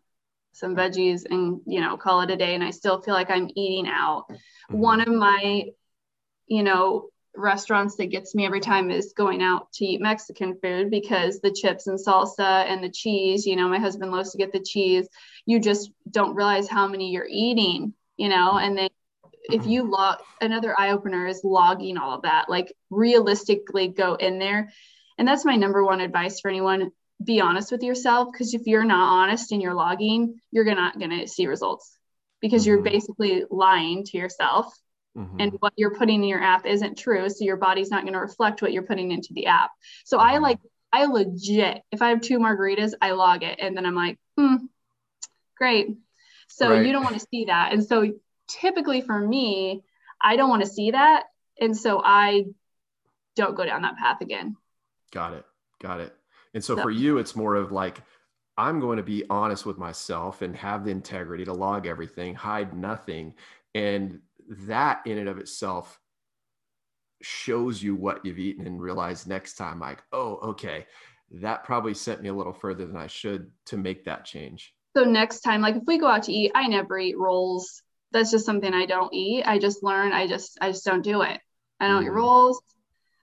some 0.53 0.77
veggies, 0.77 1.23
and, 1.29 1.62
you 1.67 1.81
know, 1.81 1.97
call 1.97 2.21
it 2.21 2.31
a 2.31 2.37
day. 2.37 2.55
And 2.55 2.62
I 2.62 2.71
still 2.71 3.03
feel 3.03 3.14
like 3.14 3.29
I'm 3.29 3.51
eating 3.57 3.88
out. 3.88 4.27
Mm-hmm. 4.31 4.79
One 4.79 5.01
of 5.01 5.09
my, 5.09 5.64
you 6.47 6.62
know, 6.62 7.09
restaurants 7.35 7.97
that 7.97 8.12
gets 8.12 8.37
me 8.37 8.47
every 8.47 8.61
time 8.61 8.93
is 8.93 9.14
going 9.17 9.43
out 9.43 9.73
to 9.73 9.85
eat 9.85 10.01
Mexican 10.01 10.61
food 10.62 10.93
because 10.93 11.41
the 11.41 11.51
chips 11.51 11.88
and 11.88 11.99
salsa 11.99 12.67
and 12.67 12.85
the 12.85 12.88
cheese, 12.88 13.47
you 13.47 13.57
know, 13.57 13.69
my 13.69 13.81
husband 13.81 14.12
loves 14.12 14.31
to 14.31 14.38
get 14.38 14.53
the 14.53 14.62
cheese. 14.62 15.09
You 15.45 15.59
just 15.59 15.91
don't 16.09 16.37
realize 16.37 16.69
how 16.69 16.87
many 16.87 17.11
you're 17.11 17.27
eating, 17.29 17.95
you 18.17 18.29
know, 18.29 18.59
and 18.59 18.79
then 18.79 18.91
if 19.51 19.67
you 19.67 19.91
log 19.91 20.19
another 20.41 20.79
eye 20.79 20.91
opener 20.91 21.27
is 21.27 21.41
logging 21.43 21.97
all 21.97 22.15
of 22.15 22.23
that 22.23 22.49
like 22.49 22.73
realistically 22.91 23.89
go 23.89 24.15
in 24.15 24.39
there 24.39 24.71
and 25.17 25.27
that's 25.27 25.45
my 25.45 25.57
number 25.57 25.85
one 25.85 26.01
advice 26.01 26.41
for 26.41 26.49
anyone 26.49 26.91
be 27.23 27.41
honest 27.41 27.73
with 27.73 27.83
yourself 27.83 28.29
because 28.31 28.55
if 28.55 28.67
you're 28.67 28.85
not 28.85 29.13
honest 29.13 29.51
and 29.53 29.61
you're 29.61 29.75
logging 29.75 30.41
you're 30.51 30.65
not 30.75 30.99
going 30.99 31.11
to 31.11 31.27
see 31.27 31.47
results 31.47 31.99
because 32.41 32.63
mm-hmm. 32.63 32.69
you're 32.69 32.83
basically 32.83 33.45
lying 33.51 34.05
to 34.05 34.19
yourself 34.19 34.73
mm-hmm. 35.17 35.41
and 35.41 35.53
what 35.61 35.73
you're 35.77 35.95
putting 35.95 36.23
in 36.23 36.29
your 36.29 36.43
app 36.43 36.67
isn't 36.67 36.99
true 36.99 37.29
so 37.29 37.45
your 37.45 37.57
body's 37.57 37.91
not 37.91 38.03
going 38.03 38.13
to 38.13 38.21
reflect 38.21 38.63
what 38.63 38.73
you're 38.73 38.85
putting 38.85 39.11
into 39.11 39.33
the 39.33 39.47
app 39.47 39.71
so 40.05 40.19
mm-hmm. 40.19 40.29
i 40.29 40.39
like 40.39 40.59
i 40.93 41.07
legit 41.07 41.83
if 41.91 42.03
i 42.03 42.11
have 42.11 42.21
two 42.21 42.39
margaritas 42.39 42.93
i 43.01 43.11
log 43.13 43.43
it 43.43 43.59
and 43.61 43.77
then 43.77 43.85
i'm 43.85 43.97
like 43.97 44.19
hmm 44.39 44.57
great 45.57 45.89
so 46.49 46.71
right. 46.71 46.87
you 46.87 46.93
don't 46.93 47.03
want 47.03 47.19
to 47.19 47.27
see 47.33 47.47
that 47.47 47.73
and 47.73 47.85
so 47.85 48.13
typically 48.49 49.01
for 49.01 49.19
me, 49.19 49.85
I 50.21 50.37
don't 50.37 50.49
want 50.49 50.65
to 50.65 50.69
see 50.69 50.91
that. 50.91 51.25
And 51.61 51.77
so 51.77 52.01
I 52.05 52.47
don't 53.37 53.57
go 53.57 53.65
down 53.65 53.83
that 53.83 53.97
path 53.97 54.21
again. 54.21 54.57
Got 55.13 55.35
it. 55.35 55.45
Got 55.81 56.01
it. 56.01 56.15
And 56.55 56.65
so, 56.65 56.77
so 56.77 56.83
for 56.83 56.91
you, 56.91 57.19
it's 57.19 57.37
more 57.37 57.55
of 57.55 57.73
like, 57.73 58.01
I'm 58.57 58.81
going 58.81 58.97
to 58.97 59.05
be 59.05 59.25
honest 59.31 59.65
with 59.65 59.79
myself 59.79 60.43
and 60.43 60.57
have 60.57 60.85
the 60.85 60.91
integrity 60.91 61.45
to 61.45 61.53
log 61.53 61.87
everything, 61.87 62.35
hide 62.35 62.75
nothing. 62.75 63.35
And 63.75 64.21
that 64.49 65.03
in 65.07 65.19
and 65.19 65.29
of 65.29 65.39
itself 65.39 66.01
shows 67.23 67.83
you 67.83 67.95
what 67.95 68.25
you've 68.25 68.39
eaten 68.39 68.67
and 68.67 68.81
realize 68.81 69.27
next 69.27 69.55
time, 69.55 69.79
like, 69.79 70.03
oh, 70.13 70.39
okay, 70.43 70.87
that 71.31 71.65
probably 71.65 71.95
sent 71.95 72.23
me 72.23 72.29
a 72.31 72.35
little 72.35 72.53
further 72.53 72.87
than 72.87 72.97
I 72.97 73.07
should 73.07 73.51
to 73.67 73.77
make 73.77 74.05
that 74.07 74.25
change. 74.25 74.75
So 74.97 75.05
next 75.05 75.41
time, 75.41 75.61
like 75.61 75.77
if 75.77 75.83
we 75.87 75.99
go 75.99 76.07
out 76.09 76.25
to 76.25 76.33
eat, 76.33 76.51
I 76.55 76.67
never 76.67 76.99
eat 76.99 77.19
rolls 77.19 77.83
that's 78.12 78.31
just 78.31 78.47
something 78.47 78.73
I 78.73 78.87
don't 78.87 79.12
eat. 79.12 79.44
I 79.44 79.59
just 79.59 79.83
learn. 79.83 80.12
I 80.12 80.27
just 80.27 80.59
I 80.61 80.71
just 80.71 80.85
don't 80.85 81.03
do 81.03 81.23
it. 81.23 81.40
I 81.81 81.88
don't 81.88 81.99
mm-hmm. 81.99 82.07
eat 82.07 82.12
rolls. 82.12 82.61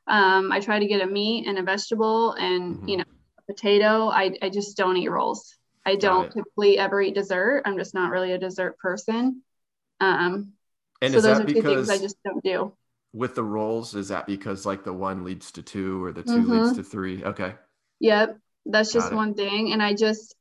Um, 0.08 0.52
I 0.52 0.60
try 0.60 0.80
to 0.80 0.86
get 0.86 1.02
a 1.02 1.08
meat 1.08 1.48
and 1.48 1.58
a 1.58 1.64
vegetable 1.64 2.34
and 2.34 2.76
mm-hmm. 2.76 2.88
you 2.88 2.98
know 2.98 3.06
a 3.40 3.54
potato. 3.54 4.10
I 4.10 4.36
I 4.42 4.50
just 4.50 4.78
don't 4.78 4.98
eat 4.98 5.10
rolls. 5.10 5.56
I 5.86 5.96
don't 5.96 6.32
typically 6.32 6.80
ever 6.80 7.02
eat 7.02 7.14
dessert. 7.14 7.64
I'm 7.66 7.78
just 7.78 7.94
not 7.94 8.10
really 8.10 8.32
a 8.32 8.40
dessert 8.40 8.78
person. 8.80 9.44
Um, 10.00 10.54
and 11.02 11.14
so 11.14 11.22
those 11.22 11.40
are 11.40 11.46
two 11.46 11.62
things 11.62 11.90
I 11.90 11.98
just 11.98 12.18
don't 12.24 12.44
do. 12.44 12.74
With 13.14 13.36
the 13.36 13.44
rolls, 13.44 13.96
is 13.96 14.10
that 14.10 14.26
because 14.26 14.66
like 14.66 14.84
the 14.84 14.94
one 14.94 15.24
leads 15.24 15.52
to 15.54 15.62
two 15.62 16.04
or 16.04 16.12
the 16.12 16.24
2 16.24 16.30
mm-hmm. 16.30 16.52
leads 16.52 16.76
to 16.78 16.84
three? 16.84 17.24
Okay. 17.24 17.54
Yep, 18.00 18.38
that's 18.66 18.92
just 18.92 19.14
one 19.14 19.36
thing, 19.36 19.72
and 19.72 19.82
I 19.82 19.94
just 19.94 20.36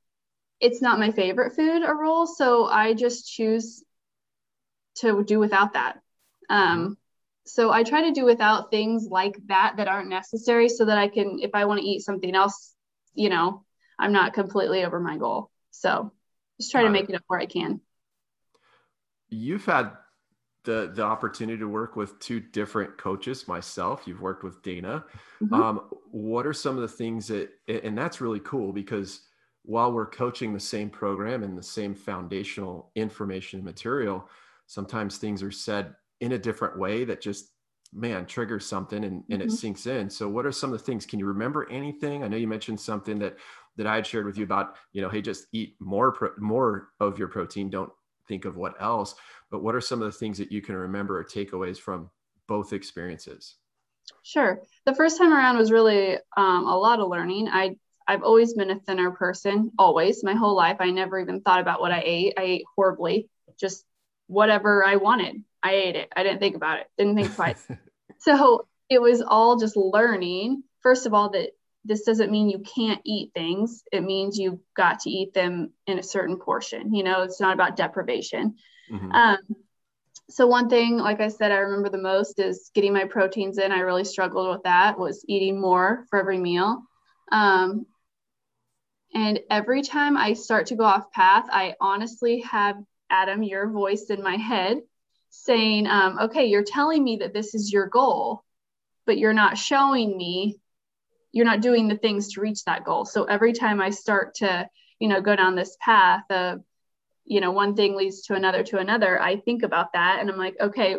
it's 0.61 0.81
not 0.81 0.99
my 0.99 1.13
favorite 1.13 1.55
food 1.55 1.83
a 1.87 1.95
roll, 1.95 2.27
so 2.27 2.65
I 2.65 2.95
just 2.95 3.31
choose 3.31 3.85
to 4.97 5.25
do 5.25 5.39
without 5.39 5.75
that. 5.75 6.01
Um, 6.49 6.97
so 7.47 7.71
I 7.71 7.83
try 7.83 8.03
to 8.03 8.13
do 8.13 8.25
without 8.25 8.71
things 8.71 9.07
like 9.11 9.37
that 9.47 9.75
that 9.77 9.89
aren't 9.89 10.09
necessary 10.09 10.69
so 10.69 10.87
that 10.87 10.99
I 10.99 11.09
can, 11.09 11.39
if 11.43 11.51
I 11.55 11.67
want 11.67 11.81
to 11.81 11.87
eat 11.87 12.01
something 12.01 12.35
else, 12.35 12.75
you 13.15 13.29
know, 13.29 13.65
I'm 13.99 14.13
not 14.13 14.33
completely 14.35 14.85
over 14.85 14.99
my 14.99 15.19
goal. 15.19 15.51
So 15.71 16.13
just 16.59 16.71
try 16.71 16.83
Got 16.83 16.89
to 16.89 16.93
make 16.93 17.05
it. 17.05 17.11
it 17.11 17.17
up 17.17 17.25
where 17.27 17.41
I 17.41 17.47
can. 17.47 17.81
You've 19.29 19.65
had 19.65 19.93
the 20.65 20.91
the 20.95 21.03
opportunity 21.03 21.59
to 21.59 21.69
work 21.69 21.95
with 21.95 22.19
two 22.19 22.41
different 22.41 22.97
coaches 22.97 23.47
myself 23.47 24.03
you've 24.07 24.21
worked 24.21 24.43
with 24.43 24.63
dana 24.63 25.05
mm-hmm. 25.43 25.55
um, 25.55 25.81
what 26.11 26.47
are 26.47 26.53
some 26.53 26.75
of 26.75 26.83
the 26.83 26.89
things 26.89 27.29
that 27.29 27.51
and 27.69 27.97
that's 27.97 28.21
really 28.21 28.41
cool 28.41 28.73
because 28.73 29.21
while 29.65 29.93
we're 29.93 30.07
coaching 30.07 30.53
the 30.53 30.61
same 30.61 30.91
program 30.91 31.43
and 31.43 31.57
the 31.57 31.63
same 31.63 31.95
foundational 31.95 32.91
information 32.95 33.59
and 33.59 33.65
material 33.65 34.29
sometimes 34.67 35.19
things 35.19 35.43
are 35.43 35.51
said 35.51 35.95
in 36.21 36.33
a 36.33 36.39
different 36.39 36.79
way 36.79 37.05
that 37.05 37.21
just 37.21 37.51
man 37.93 38.27
triggers 38.27 38.67
something 38.67 39.05
and, 39.05 39.23
and 39.31 39.41
mm-hmm. 39.41 39.49
it 39.49 39.53
sinks 39.53 39.87
in 39.87 40.11
so 40.11 40.29
what 40.29 40.47
are 40.47 40.53
some 40.53 40.73
of 40.73 40.79
the 40.79 40.85
things 40.85 41.07
can 41.07 41.19
you 41.19 41.27
remember 41.27 41.71
anything 41.71 42.25
i 42.25 42.29
know 42.29 42.37
you 42.37 42.49
mentioned 42.49 42.81
something 42.81 43.19
that 43.19 43.37
that 43.77 43.87
i 43.87 43.95
had 43.95 44.07
shared 44.07 44.27
with 44.27 44.37
you 44.37 44.43
about 44.43 44.77
you 44.93 45.01
know 45.01 45.09
hey 45.09 45.23
just 45.23 45.47
eat 45.53 45.77
more 45.79 46.11
pro- 46.11 46.33
more 46.39 46.89
of 46.99 47.19
your 47.19 47.29
protein 47.29 47.71
don't 47.71 47.93
think 48.29 48.45
of 48.45 48.57
what 48.57 48.81
else. 48.81 49.15
But 49.51 49.63
what 49.63 49.75
are 49.75 49.81
some 49.81 50.03
of 50.03 50.13
the 50.13 50.19
things 50.19 50.39
that 50.39 50.53
you 50.53 50.63
can 50.63 50.77
remember 50.77 51.19
or 51.19 51.25
takeaways 51.25 51.79
from 51.79 52.11
both 52.47 52.73
experiences? 52.73 53.57
Sure. 54.23 54.61
The 54.87 54.95
first 54.95 55.19
time 55.19 55.33
around 55.33 55.57
was 55.57 55.73
really 55.73 56.17
um, 56.37 56.67
a 56.67 56.77
lot 56.77 57.01
of 57.01 57.09
learning. 57.09 57.49
I 57.49 57.77
I've 58.07 58.23
always 58.23 58.53
been 58.53 58.71
a 58.71 58.79
thinner 58.81 59.13
person, 59.13 59.71
always 59.79 60.23
my 60.23 60.35
whole 60.35 60.55
life. 60.55 60.77
I 60.79 60.91
never 60.91 61.19
even 61.19 61.41
thought 61.41 61.61
about 61.61 61.81
what 61.81 61.91
I 61.91 62.03
ate. 62.05 62.35
I 62.37 62.43
ate 62.43 62.65
horribly, 62.77 63.31
just 63.59 63.87
whatever 64.27 64.85
I 64.85 64.97
wanted. 64.97 65.43
I 65.63 65.75
ate 65.75 65.97
it. 65.97 66.13
I 66.15 66.23
didn't 66.23 66.41
think 66.41 66.57
about 66.57 66.81
it. 66.81 66.87
Didn't 66.99 67.17
think 67.17 67.35
twice. 67.35 67.67
so 68.19 68.67
it 68.89 69.01
was 69.01 69.23
all 69.23 69.57
just 69.57 69.77
learning. 69.77 70.63
First 70.83 71.07
of 71.07 71.15
all, 71.15 71.31
that 71.31 71.51
this 71.85 72.03
doesn't 72.03 72.31
mean 72.31 72.49
you 72.49 72.61
can't 72.61 73.01
eat 73.05 73.33
things. 73.35 73.83
It 73.93 74.03
means 74.03 74.39
you've 74.39 74.61
got 74.77 75.01
to 75.01 75.11
eat 75.11 75.35
them 75.35 75.73
in 75.87 75.99
a 75.99 76.03
certain 76.03 76.39
portion. 76.39 76.95
You 76.95 77.05
know, 77.05 77.23
it's 77.23 77.41
not 77.41 77.55
about 77.55 77.77
deprivation. 77.77 78.57
Mm-hmm. 78.91 79.13
Um, 79.13 79.39
so 80.31 80.47
one 80.47 80.71
thing, 80.71 80.97
like 80.97 81.21
I 81.21 81.29
said, 81.29 81.53
I 81.53 81.57
remember 81.57 81.91
the 81.91 81.99
most 81.99 82.39
is 82.39 82.71
getting 82.75 82.95
my 82.95 83.05
proteins 83.05 83.59
in. 83.59 83.73
I 83.73 83.81
really 83.81 84.05
struggled 84.05 84.49
with 84.49 84.63
that. 84.65 84.99
Was 84.99 85.25
eating 85.29 85.61
more 85.61 86.07
for 86.09 86.19
every 86.19 86.39
meal. 86.39 86.83
Um, 87.31 87.87
and 89.15 89.41
every 89.51 89.83
time 89.83 90.17
I 90.17 90.33
start 90.33 90.67
to 90.67 90.77
go 90.77 90.85
off 90.85 91.13
path, 91.13 91.47
I 91.51 91.75
honestly 91.81 92.41
have 92.41 92.77
Adam, 93.15 93.43
your 93.43 93.69
voice 93.69 94.07
in 94.11 94.23
my 94.23 94.37
head 94.37 94.79
saying, 95.31 95.87
um, 95.87 96.19
okay, 96.19 96.47
you're 96.47 96.65
telling 96.65 97.03
me 97.03 97.19
that 97.19 97.33
this 97.33 97.55
is 97.55 97.73
your 97.73 97.87
goal, 97.87 98.45
but 99.07 99.19
you're 99.19 99.33
not 99.33 99.57
showing 99.57 100.17
me 100.17 100.59
you're 101.35 101.45
not 101.45 101.61
doing 101.61 101.89
the 101.89 101.97
things 101.97 102.33
to 102.33 102.41
reach 102.41 102.65
that 102.65 102.85
goal. 102.85 103.05
So 103.05 103.25
every 103.25 103.53
time 103.53 103.81
I 103.81 103.91
start 103.91 104.37
to, 104.37 104.69
you 105.01 105.09
know, 105.09 105.21
go 105.21 105.35
down 105.35 105.57
this 105.57 105.77
path 105.81 106.23
of, 106.31 106.61
you 107.25 107.41
know, 107.41 107.51
one 107.51 107.75
thing 107.75 107.97
leads 107.97 108.23
to 108.27 108.35
another 108.35 108.63
to 108.63 108.79
another, 108.79 109.21
I 109.21 109.37
think 109.37 109.65
about 109.65 109.93
that 109.95 110.19
and 110.21 110.31
I'm 110.31 110.37
like, 110.37 110.55
okay, 110.61 110.99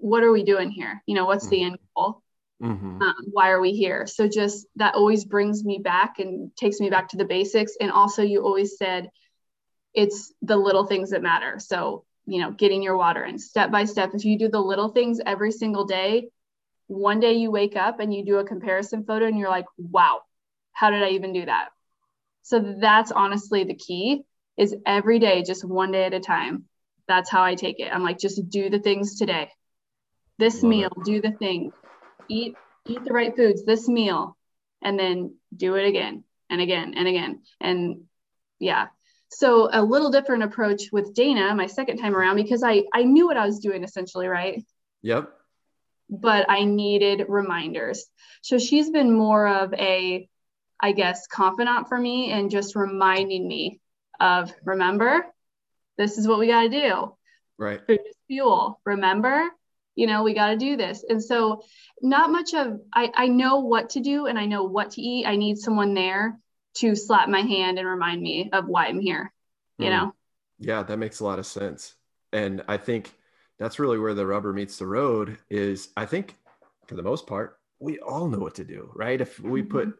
what 0.00 0.24
are 0.24 0.32
we 0.32 0.42
doing 0.42 0.70
here? 0.70 1.00
You 1.06 1.14
know, 1.14 1.26
what's 1.26 1.44
mm-hmm. 1.44 1.54
the 1.54 1.64
end 1.64 1.78
goal? 1.96 2.22
Mm-hmm. 2.60 3.02
Um, 3.02 3.14
why 3.30 3.50
are 3.50 3.60
we 3.60 3.72
here? 3.72 4.06
So 4.08 4.26
just 4.26 4.66
that 4.76 4.96
always 4.96 5.24
brings 5.24 5.64
me 5.64 5.78
back 5.78 6.18
and 6.18 6.54
takes 6.56 6.80
me 6.80 6.90
back 6.90 7.08
to 7.10 7.16
the 7.16 7.24
basics. 7.24 7.76
And 7.80 7.92
also, 7.92 8.22
you 8.22 8.44
always 8.44 8.76
said 8.76 9.10
it's 9.94 10.32
the 10.42 10.56
little 10.56 10.86
things 10.86 11.10
that 11.10 11.22
matter. 11.22 11.58
So, 11.58 12.04
you 12.26 12.40
know, 12.40 12.50
getting 12.50 12.82
your 12.82 12.96
water 12.96 13.24
in 13.24 13.38
step 13.38 13.70
by 13.70 13.84
step, 13.84 14.10
if 14.14 14.24
you 14.24 14.38
do 14.38 14.48
the 14.48 14.60
little 14.60 14.88
things 14.88 15.20
every 15.24 15.52
single 15.52 15.84
day, 15.84 16.28
one 16.86 17.20
day 17.20 17.34
you 17.34 17.50
wake 17.50 17.76
up 17.76 18.00
and 18.00 18.12
you 18.12 18.24
do 18.24 18.38
a 18.38 18.44
comparison 18.44 19.04
photo 19.04 19.26
and 19.26 19.38
you're 19.38 19.50
like, 19.50 19.66
wow, 19.78 20.20
how 20.72 20.90
did 20.90 21.02
I 21.02 21.10
even 21.10 21.32
do 21.32 21.44
that? 21.46 21.68
So 22.42 22.76
that's 22.80 23.12
honestly 23.12 23.64
the 23.64 23.74
key 23.74 24.22
is 24.56 24.74
every 24.84 25.18
day, 25.18 25.42
just 25.42 25.64
one 25.64 25.92
day 25.92 26.04
at 26.04 26.14
a 26.14 26.20
time. 26.20 26.64
That's 27.08 27.30
how 27.30 27.42
I 27.42 27.54
take 27.54 27.80
it. 27.80 27.92
I'm 27.92 28.02
like, 28.02 28.18
just 28.18 28.48
do 28.48 28.70
the 28.70 28.78
things 28.78 29.18
today. 29.18 29.50
This 30.38 30.62
Love 30.62 30.70
meal, 30.70 30.90
it. 30.96 31.04
do 31.04 31.20
the 31.20 31.32
thing. 31.32 31.72
Eat 32.28 32.56
eat 32.86 33.04
the 33.04 33.12
right 33.12 33.34
foods, 33.34 33.64
this 33.64 33.88
meal, 33.88 34.36
and 34.82 34.98
then 34.98 35.36
do 35.56 35.76
it 35.76 35.86
again 35.86 36.24
and 36.50 36.60
again 36.60 36.94
and 36.96 37.08
again. 37.08 37.42
And 37.60 38.02
yeah. 38.58 38.88
So 39.32 39.68
a 39.72 39.82
little 39.82 40.10
different 40.10 40.42
approach 40.42 40.90
with 40.92 41.14
Dana, 41.14 41.54
my 41.54 41.66
second 41.66 41.98
time 41.98 42.14
around, 42.14 42.36
because 42.36 42.62
I 42.62 42.84
I 42.94 43.04
knew 43.04 43.26
what 43.26 43.36
I 43.36 43.46
was 43.46 43.58
doing 43.58 43.82
essentially, 43.82 44.26
right? 44.26 44.64
Yep 45.02 45.32
but 46.12 46.46
I 46.50 46.64
needed 46.64 47.24
reminders. 47.28 48.04
So 48.42 48.58
she's 48.58 48.90
been 48.90 49.12
more 49.12 49.48
of 49.48 49.72
a, 49.74 50.28
I 50.78 50.92
guess, 50.92 51.26
confidant 51.26 51.88
for 51.88 51.98
me 51.98 52.30
and 52.30 52.50
just 52.50 52.76
reminding 52.76 53.48
me 53.48 53.80
of, 54.20 54.52
remember, 54.62 55.24
this 55.96 56.18
is 56.18 56.28
what 56.28 56.38
we 56.38 56.48
got 56.48 56.62
to 56.62 56.68
do. 56.68 57.16
Right. 57.58 57.80
Food 57.86 58.00
is 58.06 58.16
fuel. 58.26 58.80
Remember, 58.84 59.48
you 59.94 60.06
know, 60.06 60.22
we 60.22 60.34
got 60.34 60.50
to 60.50 60.56
do 60.56 60.76
this. 60.76 61.02
And 61.08 61.22
so, 61.22 61.62
not 62.02 62.30
much 62.30 62.52
of, 62.52 62.80
I, 62.92 63.10
I 63.14 63.28
know 63.28 63.60
what 63.60 63.90
to 63.90 64.00
do 64.00 64.26
and 64.26 64.38
I 64.38 64.44
know 64.44 64.64
what 64.64 64.92
to 64.92 65.00
eat. 65.00 65.26
I 65.26 65.36
need 65.36 65.58
someone 65.58 65.94
there 65.94 66.38
to 66.74 66.94
slap 66.94 67.28
my 67.28 67.40
hand 67.40 67.78
and 67.78 67.86
remind 67.86 68.22
me 68.22 68.50
of 68.52 68.66
why 68.66 68.86
I'm 68.86 69.00
here, 69.00 69.32
you 69.78 69.86
mm. 69.86 69.90
know? 69.90 70.14
Yeah, 70.58 70.82
that 70.82 70.98
makes 70.98 71.20
a 71.20 71.24
lot 71.24 71.38
of 71.38 71.46
sense. 71.46 71.94
And 72.32 72.62
I 72.68 72.76
think 72.76 73.12
that's 73.62 73.78
really 73.78 73.98
where 73.98 74.14
the 74.14 74.26
rubber 74.26 74.52
meets 74.52 74.78
the 74.78 74.86
road 74.86 75.38
is 75.48 75.90
i 75.96 76.04
think 76.04 76.36
for 76.88 76.96
the 76.96 77.02
most 77.02 77.28
part 77.28 77.58
we 77.78 77.98
all 78.00 78.28
know 78.28 78.38
what 78.38 78.56
to 78.56 78.64
do 78.64 78.90
right 78.96 79.20
if 79.20 79.38
we 79.38 79.62
mm-hmm. 79.62 79.70
put 79.70 79.94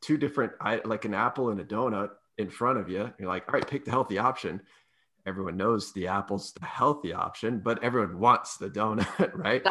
two 0.00 0.16
different 0.16 0.52
like 0.84 1.04
an 1.04 1.12
apple 1.12 1.50
and 1.50 1.60
a 1.60 1.64
donut 1.64 2.10
in 2.38 2.48
front 2.48 2.78
of 2.78 2.88
you 2.88 3.12
you're 3.18 3.28
like 3.28 3.46
all 3.48 3.54
right 3.54 3.68
pick 3.68 3.84
the 3.84 3.90
healthy 3.90 4.16
option 4.16 4.60
everyone 5.26 5.58
knows 5.58 5.92
the 5.92 6.06
apple's 6.06 6.52
the 6.54 6.64
healthy 6.64 7.12
option 7.12 7.58
but 7.58 7.82
everyone 7.84 8.18
wants 8.18 8.56
the 8.56 8.70
donut 8.70 9.30
right 9.34 9.62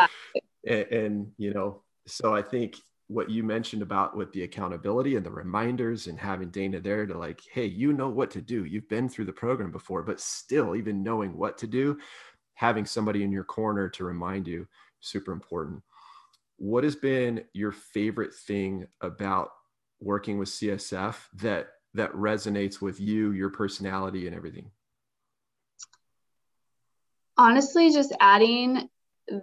and, 0.67 0.85
and 0.91 1.31
you 1.37 1.51
know 1.51 1.81
so 2.05 2.35
i 2.35 2.43
think 2.43 2.75
what 3.11 3.29
you 3.29 3.43
mentioned 3.43 3.81
about 3.81 4.15
with 4.15 4.31
the 4.31 4.43
accountability 4.43 5.15
and 5.15 5.25
the 5.25 5.31
reminders 5.31 6.07
and 6.07 6.17
having 6.17 6.49
Dana 6.49 6.79
there 6.79 7.05
to 7.05 7.17
like, 7.17 7.41
hey, 7.51 7.65
you 7.65 7.91
know 7.91 8.09
what 8.09 8.31
to 8.31 8.41
do. 8.41 8.63
You've 8.63 8.87
been 8.87 9.09
through 9.09 9.25
the 9.25 9.33
program 9.33 9.71
before, 9.71 10.01
but 10.01 10.19
still, 10.19 10.75
even 10.75 11.03
knowing 11.03 11.37
what 11.37 11.57
to 11.59 11.67
do, 11.67 11.97
having 12.53 12.85
somebody 12.85 13.23
in 13.23 13.31
your 13.31 13.43
corner 13.43 13.89
to 13.89 14.05
remind 14.05 14.47
you 14.47 14.67
super 15.01 15.31
important 15.31 15.81
what 16.61 16.83
has 16.83 16.95
been 16.95 17.43
your 17.53 17.71
favorite 17.71 18.31
thing 18.31 18.85
about 19.01 19.49
working 19.99 20.37
with 20.37 20.47
csf 20.47 21.15
that 21.33 21.69
that 21.95 22.13
resonates 22.13 22.79
with 22.79 22.99
you 22.99 23.31
your 23.31 23.49
personality 23.49 24.27
and 24.27 24.35
everything 24.35 24.69
honestly 27.35 27.91
just 27.91 28.13
adding 28.19 28.87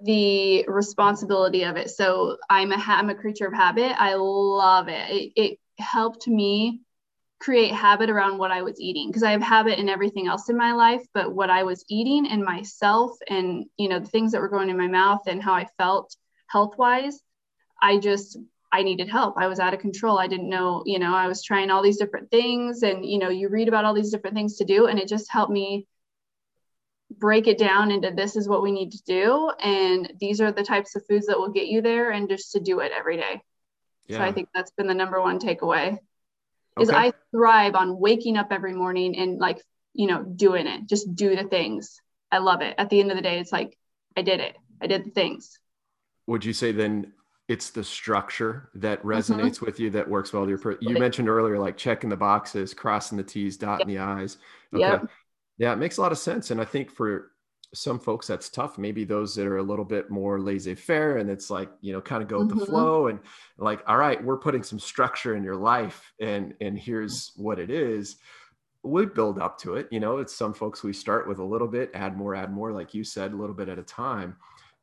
the 0.05 0.65
responsibility 0.69 1.63
of 1.63 1.77
it 1.77 1.89
so 1.89 2.37
i'm 2.51 2.73
a 2.73 2.77
i'm 2.87 3.11
a 3.11 3.15
creature 3.15 3.47
of 3.47 3.55
habit 3.55 3.93
i 3.99 4.15
love 4.15 4.89
it 4.89 5.11
it, 5.11 5.33
it 5.37 5.59
helped 5.79 6.27
me 6.27 6.81
create 7.41 7.73
habit 7.73 8.11
around 8.11 8.39
what 8.39 8.51
I 8.51 8.63
was 8.63 8.81
eating 8.81 9.09
because 9.09 9.23
I 9.23 9.31
have 9.31 9.43
habit 9.43 9.79
in 9.79 9.89
everything 9.89 10.27
else 10.27 10.49
in 10.49 10.57
my 10.57 10.73
life, 10.73 11.03
but 11.15 11.33
what 11.33 11.51
I 11.51 11.63
was 11.63 11.85
eating 11.89 12.27
and 12.27 12.45
myself 12.45 13.17
and 13.29 13.65
you 13.77 13.89
know 13.89 14.01
the 14.01 14.07
things 14.07 14.33
that 14.33 14.41
were 14.41 14.49
going 14.49 14.71
in 14.71 14.77
my 14.77 14.89
mouth 14.89 15.23
and 15.27 15.43
how 15.43 15.55
I 15.55 15.67
felt 15.79 16.17
health 16.49 16.77
wise, 16.79 17.21
I 17.81 17.99
just 17.99 18.39
I 18.73 18.83
needed 18.83 19.09
help. 19.09 19.37
I 19.39 19.47
was 19.47 19.61
out 19.61 19.73
of 19.73 19.81
control. 19.81 20.19
I 20.19 20.27
didn't 20.27 20.51
know, 20.51 20.83
you 20.85 20.99
know, 20.99 21.15
I 21.15 21.27
was 21.27 21.43
trying 21.43 21.71
all 21.71 21.83
these 21.83 21.97
different 21.97 22.31
things 22.31 22.83
and 22.83 23.05
you 23.07 23.19
know, 23.19 23.31
you 23.31 23.49
read 23.49 23.69
about 23.69 23.85
all 23.85 23.95
these 23.95 24.11
different 24.11 24.37
things 24.37 24.57
to 24.57 24.65
do 24.65 24.87
and 24.87 24.99
it 24.99 25.09
just 25.09 25.31
helped 25.31 25.53
me 25.53 25.87
break 27.17 27.47
it 27.47 27.59
down 27.59 27.91
into 27.91 28.11
this 28.11 28.37
is 28.37 28.49
what 28.49 28.63
we 28.63 28.71
need 28.71 28.93
to 28.93 29.03
do 29.05 29.51
and 29.63 30.13
these 30.21 30.41
are 30.41 30.53
the 30.53 30.63
types 30.63 30.95
of 30.95 31.07
foods 31.07 31.27
that 31.27 31.39
will 31.39 31.49
get 31.49 31.67
you 31.67 31.81
there 31.81 32.11
and 32.11 32.29
just 32.29 32.53
to 32.53 32.61
do 32.61 32.81
it 32.81 32.93
every 32.95 33.17
day. 33.17 33.41
Yeah. 34.07 34.19
So 34.19 34.25
I 34.25 34.33
think 34.33 34.49
that's 34.55 34.71
been 34.73 34.87
the 34.87 34.95
number 34.95 35.21
one 35.21 35.39
takeaway 35.39 35.99
is 36.81 36.91
I 36.91 37.13
thrive 37.31 37.75
on 37.75 37.99
waking 37.99 38.37
up 38.37 38.49
every 38.51 38.75
morning 38.75 39.17
and 39.19 39.39
like, 39.39 39.61
you 39.95 40.07
know, 40.07 40.23
doing 40.23 40.67
it, 40.67 40.87
just 40.87 41.15
do 41.15 41.35
the 41.35 41.45
things. 41.45 42.01
I 42.31 42.39
love 42.39 42.61
it. 42.61 42.75
At 42.79 42.91
the 42.91 43.01
end 43.01 43.11
of 43.11 43.17
the 43.17 43.23
day, 43.23 43.39
it's 43.39 43.53
like, 43.53 43.77
I 44.17 44.23
did 44.23 44.41
it. 44.41 44.57
I 44.81 44.87
did 44.87 45.05
the 45.05 45.11
things. 45.11 45.59
Would 46.27 46.45
you 46.45 46.53
say 46.53 46.73
then 46.73 47.13
it's 47.49 47.71
the 47.71 47.83
structure 47.83 48.71
that 48.75 49.01
mm-hmm. 49.01 49.09
resonates 49.09 49.57
mm-hmm. 49.57 49.67
with 49.67 49.81
you 49.81 49.91
that 49.91 50.09
works 50.09 50.33
well 50.33 50.49
your, 50.49 50.61
you 50.81 50.99
mentioned 50.99 51.29
earlier, 51.29 51.59
like 51.59 51.77
checking 51.77 52.11
the 52.11 52.17
boxes, 52.17 52.75
crossing 52.75 53.17
the 53.17 53.25
T's, 53.25 53.57
dotting 53.57 53.89
yep. 53.89 54.07
the 54.07 54.13
I's. 54.23 54.37
Okay. 54.75 54.81
Yep. 54.83 55.11
Yeah, 55.59 55.73
it 55.73 55.77
makes 55.77 55.99
a 55.99 56.01
lot 56.01 56.13
of 56.13 56.19
sense. 56.19 56.51
And 56.51 56.61
I 56.61 56.65
think 56.65 56.91
for 56.91 57.33
some 57.75 57.99
folks 57.99 58.27
that's 58.27 58.49
tough 58.49 58.79
maybe 58.79 59.05
those 59.05 59.35
that 59.35 59.47
are 59.47 59.59
a 59.59 59.63
little 59.63 59.85
bit 59.85 60.11
more 60.11 60.41
laissez-faire 60.41 61.19
and 61.19 61.29
it's 61.29 61.51
like 61.51 61.69
you 61.83 61.93
know 61.93 62.01
kind 62.01 62.23
of 62.23 62.29
go 62.29 62.39
with 62.39 62.49
mm-hmm. 62.49 62.61
the 62.61 62.67
flow 62.67 63.09
and 63.09 63.21
like 63.59 63.83
all 63.87 63.99
right 63.99 64.25
we're 64.25 64.39
putting 64.39 64.63
some 64.63 64.79
structure 64.79 65.37
in 65.37 65.45
your 65.45 65.57
life 65.57 66.13
and 66.21 66.55
and 66.63 66.79
here's 66.79 67.33
what 67.37 67.59
it 67.59 67.71
is 67.71 68.17
we 68.85 69.05
build 69.05 69.39
up 69.39 69.59
to 69.59 69.75
it 69.75 69.87
you 69.91 70.01
know 70.01 70.17
it's 70.17 70.35
some 70.35 70.55
folks 70.55 70.83
we 70.83 70.95
start 70.95 71.29
with 71.29 71.41
a 71.41 71.45
little 71.45 71.69
bit 71.69 71.91
add 71.93 72.17
more 72.17 72.35
add 72.35 72.51
more 72.51 72.73
like 72.73 72.95
you 72.95 73.05
said 73.05 73.33
a 73.33 73.37
little 73.37 73.55
bit 73.55 73.69
at 73.69 73.79
a 73.79 73.83
time 73.83 74.35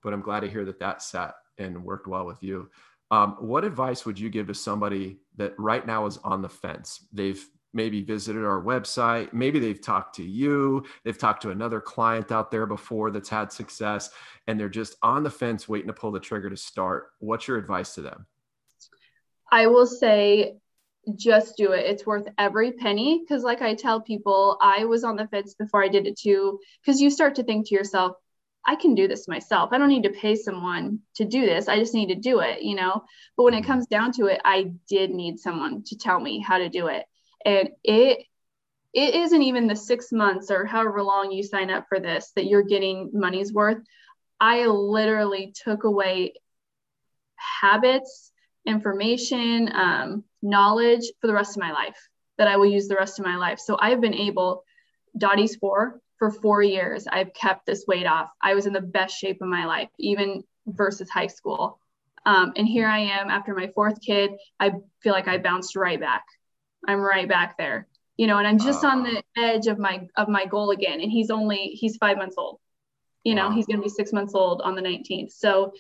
but 0.04 0.14
i'm 0.14 0.22
glad 0.22 0.42
to 0.42 0.50
hear 0.50 0.64
that 0.64 0.80
that 0.80 1.02
sat 1.02 1.34
and 1.58 1.84
worked 1.84 2.08
well 2.08 2.26
with 2.26 2.44
you 2.44 2.70
um, 3.12 3.38
what 3.40 3.64
advice 3.64 4.06
would 4.06 4.20
you 4.20 4.30
give 4.30 4.48
to 4.48 4.54
somebody 4.54 5.20
that 5.38 5.54
right 5.60 5.86
now 5.86 6.06
is 6.06 6.18
on 6.24 6.42
the 6.42 6.50
fence 6.50 7.08
they've 7.14 7.48
maybe 7.76 8.02
visited 8.02 8.44
our 8.44 8.62
website. 8.62 9.34
Maybe 9.34 9.60
they've 9.60 9.82
talked 9.82 10.16
to 10.16 10.24
you, 10.24 10.86
they've 11.04 11.18
talked 11.18 11.42
to 11.44 11.52
another 11.52 11.82
client 11.82 12.32
out 12.32 12.50
there 12.50 12.66
before 12.66 13.12
that's 13.12 13.30
had 13.30 13.52
success, 13.52 14.10
and 14.48 14.60
they're 14.60 14.70
just 14.70 14.96
on 15.04 15.24
the 15.24 15.30
fence 15.30 15.68
waiting 15.68 15.88
to 15.88 15.94
pull 15.94 16.12
the 16.12 16.20
trigger 16.20 16.50
to 16.50 16.58
start. 16.58 17.08
What's 17.20 17.48
your 17.48 17.58
advice 17.58 17.96
to 17.96 18.02
them? 18.02 18.26
I 19.52 19.68
will 19.68 19.86
say, 19.86 20.56
just 21.16 21.56
do 21.56 21.74
it. 21.74 21.86
It's 21.86 22.06
worth 22.06 22.28
every 22.38 22.72
penny. 22.72 23.20
Because, 23.20 23.44
like 23.44 23.62
I 23.62 23.76
tell 23.76 24.02
people, 24.02 24.58
I 24.62 24.86
was 24.86 25.04
on 25.04 25.16
the 25.16 25.28
fence 25.28 25.54
before 25.54 25.84
I 25.84 25.88
did 25.88 26.08
it 26.08 26.18
too. 26.18 26.60
Because 26.82 27.00
you 27.00 27.12
start 27.12 27.36
to 27.36 27.44
think 27.44 27.68
to 27.68 27.76
yourself, 27.76 28.16
I 28.66 28.76
can 28.76 28.96
do 28.96 29.08
this 29.08 29.28
myself. 29.28 29.70
I 29.72 29.78
don't 29.78 29.90
need 29.90 30.04
to 30.04 30.10
pay 30.10 30.36
someone 30.36 31.00
to 31.18 31.26
do 31.26 31.46
this. 31.46 31.68
I 31.68 31.78
just 31.78 31.94
need 31.94 32.08
to 32.08 32.16
do 32.16 32.40
it, 32.40 32.64
you 32.64 32.76
know? 32.76 33.04
But 33.38 33.44
when 33.44 33.54
it 33.54 33.62
mm-hmm. 33.62 33.72
comes 33.72 33.88
down 33.88 34.14
to 34.14 34.26
it, 34.26 34.42
I 34.44 34.72
did 34.90 35.12
need 35.12 35.40
someone 35.40 35.84
to 35.84 35.96
tell 35.96 36.20
me 36.20 36.40
how 36.40 36.58
to 36.58 36.70
do 36.70 36.88
it 36.88 37.06
and 37.46 37.70
it 37.84 38.26
it 38.94 39.14
isn't 39.14 39.44
even 39.44 39.68
the 39.68 39.76
six 39.76 40.12
months 40.12 40.50
or 40.50 40.66
however 40.66 41.04
long 41.04 41.32
you 41.32 41.44
sign 41.44 41.70
up 41.70 41.86
for 41.90 42.00
this 42.00 42.32
that 42.36 42.46
you're 42.46 42.64
getting 42.64 43.12
money's 43.14 43.54
worth. 43.54 43.80
I 44.40 44.66
literally 44.66 45.54
took 45.64 45.84
away 45.84 46.34
habits, 47.36 48.32
information, 48.66 49.70
um, 49.74 50.24
knowledge 50.42 51.12
for 51.20 51.28
the 51.28 51.34
rest 51.34 51.58
of 51.58 51.62
my 51.62 51.72
life 51.72 51.98
that 52.38 52.48
I 52.48 52.58
will 52.58 52.66
use 52.66 52.88
the 52.88 52.96
rest 52.96 53.20
of 53.20 53.26
my 53.26 53.36
life. 53.36 53.60
So 53.60 53.78
I've 53.80 54.02
been 54.02 54.14
able, 54.14 54.64
Dottie's 55.18 55.56
four, 55.58 56.02
for 56.18 56.32
four 56.32 56.62
years, 56.64 57.08
I've 57.08 57.34
kept 57.34 57.66
this 57.66 57.86
weight 57.88 58.06
off. 58.06 58.30
I 58.42 58.56
was 58.56 58.66
in 58.66 58.74
the 58.74 58.82
best 58.82 59.18
shape 59.18 59.42
of 59.42 59.48
my 59.48 59.66
life, 59.66 59.90
even 60.00 60.44
versus 60.66 61.10
high 61.10 61.28
school. 61.28 61.80
Um, 62.26 62.54
and 62.56 62.68
here 62.68 62.88
I 62.88 63.00
am 63.00 63.30
after 63.30 63.54
my 63.54 63.68
fourth 63.76 64.02
kid. 64.02 64.32
I 64.60 64.72
feel 65.02 65.14
like 65.14 65.28
I 65.28 65.38
bounced 65.38 65.76
right 65.76 66.00
back. 66.00 66.24
I'm 66.88 67.00
right 67.00 67.28
back 67.28 67.58
there, 67.58 67.88
you 68.18 68.28
know, 68.28 68.38
and 68.38 68.48
I'm 68.48 68.60
just 68.60 68.84
uh, 68.84 68.90
on 68.90 69.04
the 69.04 69.24
edge 69.38 69.68
of 69.68 69.80
my 69.80 70.08
of 70.16 70.28
my 70.28 70.46
goal 70.46 70.72
again. 70.72 71.02
And 71.02 71.12
he's 71.12 71.30
only 71.30 71.78
he's 71.80 71.98
five 71.98 72.18
months 72.18 72.36
old. 72.38 72.60
You 73.24 73.36
know, 73.36 73.50
wow. 73.50 73.56
he's 73.56 73.66
going 73.66 73.78
to 73.78 73.84
be 73.84 73.90
six 73.90 74.14
months 74.14 74.36
old 74.36 74.62
on 74.62 74.76
the 74.76 74.82
19th. 74.84 75.32
So 75.32 75.74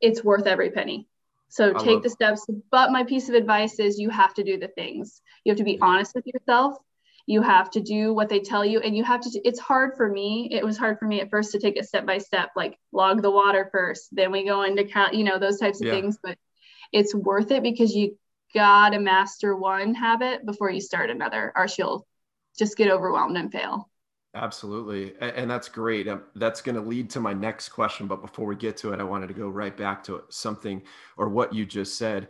it's 0.00 0.22
worth 0.22 0.46
every 0.46 0.70
penny. 0.70 1.08
So 1.48 1.74
I 1.76 1.82
take 1.82 2.02
the 2.02 2.10
steps. 2.10 2.46
But 2.70 2.92
my 2.92 3.04
piece 3.04 3.28
of 3.28 3.34
advice 3.34 3.78
is 3.80 3.98
you 3.98 4.08
have 4.08 4.32
to 4.34 4.44
do 4.44 4.56
the 4.56 4.68
things. 4.68 5.20
You 5.44 5.50
have 5.50 5.58
to 5.58 5.64
be 5.64 5.72
yeah. 5.72 5.78
honest 5.82 6.14
with 6.14 6.26
yourself 6.26 6.76
you 7.26 7.40
have 7.42 7.70
to 7.70 7.80
do 7.80 8.12
what 8.12 8.28
they 8.28 8.40
tell 8.40 8.64
you 8.64 8.80
and 8.80 8.96
you 8.96 9.04
have 9.04 9.20
to 9.20 9.40
it's 9.44 9.60
hard 9.60 9.96
for 9.96 10.08
me 10.08 10.48
it 10.50 10.64
was 10.64 10.76
hard 10.76 10.98
for 10.98 11.06
me 11.06 11.20
at 11.20 11.30
first 11.30 11.52
to 11.52 11.58
take 11.58 11.76
it 11.76 11.86
step 11.86 12.06
by 12.06 12.18
step 12.18 12.50
like 12.56 12.78
log 12.92 13.22
the 13.22 13.30
water 13.30 13.68
first 13.70 14.08
then 14.12 14.32
we 14.32 14.44
go 14.44 14.62
into 14.62 14.84
count 14.84 15.14
you 15.14 15.24
know 15.24 15.38
those 15.38 15.58
types 15.58 15.80
of 15.80 15.86
yeah. 15.86 15.92
things 15.92 16.18
but 16.22 16.36
it's 16.92 17.14
worth 17.14 17.50
it 17.50 17.62
because 17.62 17.94
you 17.94 18.16
gotta 18.54 18.98
master 18.98 19.56
one 19.56 19.94
habit 19.94 20.44
before 20.44 20.70
you 20.70 20.80
start 20.80 21.10
another 21.10 21.52
or 21.56 21.68
she'll 21.68 22.06
just 22.58 22.76
get 22.76 22.90
overwhelmed 22.90 23.36
and 23.36 23.52
fail 23.52 23.88
absolutely 24.34 25.14
and 25.20 25.50
that's 25.50 25.68
great 25.68 26.08
um, 26.08 26.22
that's 26.36 26.62
going 26.62 26.74
to 26.74 26.80
lead 26.80 27.10
to 27.10 27.20
my 27.20 27.32
next 27.32 27.68
question 27.68 28.06
but 28.06 28.22
before 28.22 28.46
we 28.46 28.56
get 28.56 28.76
to 28.76 28.92
it 28.92 29.00
i 29.00 29.04
wanted 29.04 29.26
to 29.26 29.34
go 29.34 29.48
right 29.48 29.76
back 29.76 30.02
to 30.02 30.22
something 30.28 30.82
or 31.16 31.28
what 31.28 31.54
you 31.54 31.66
just 31.66 31.98
said 31.98 32.28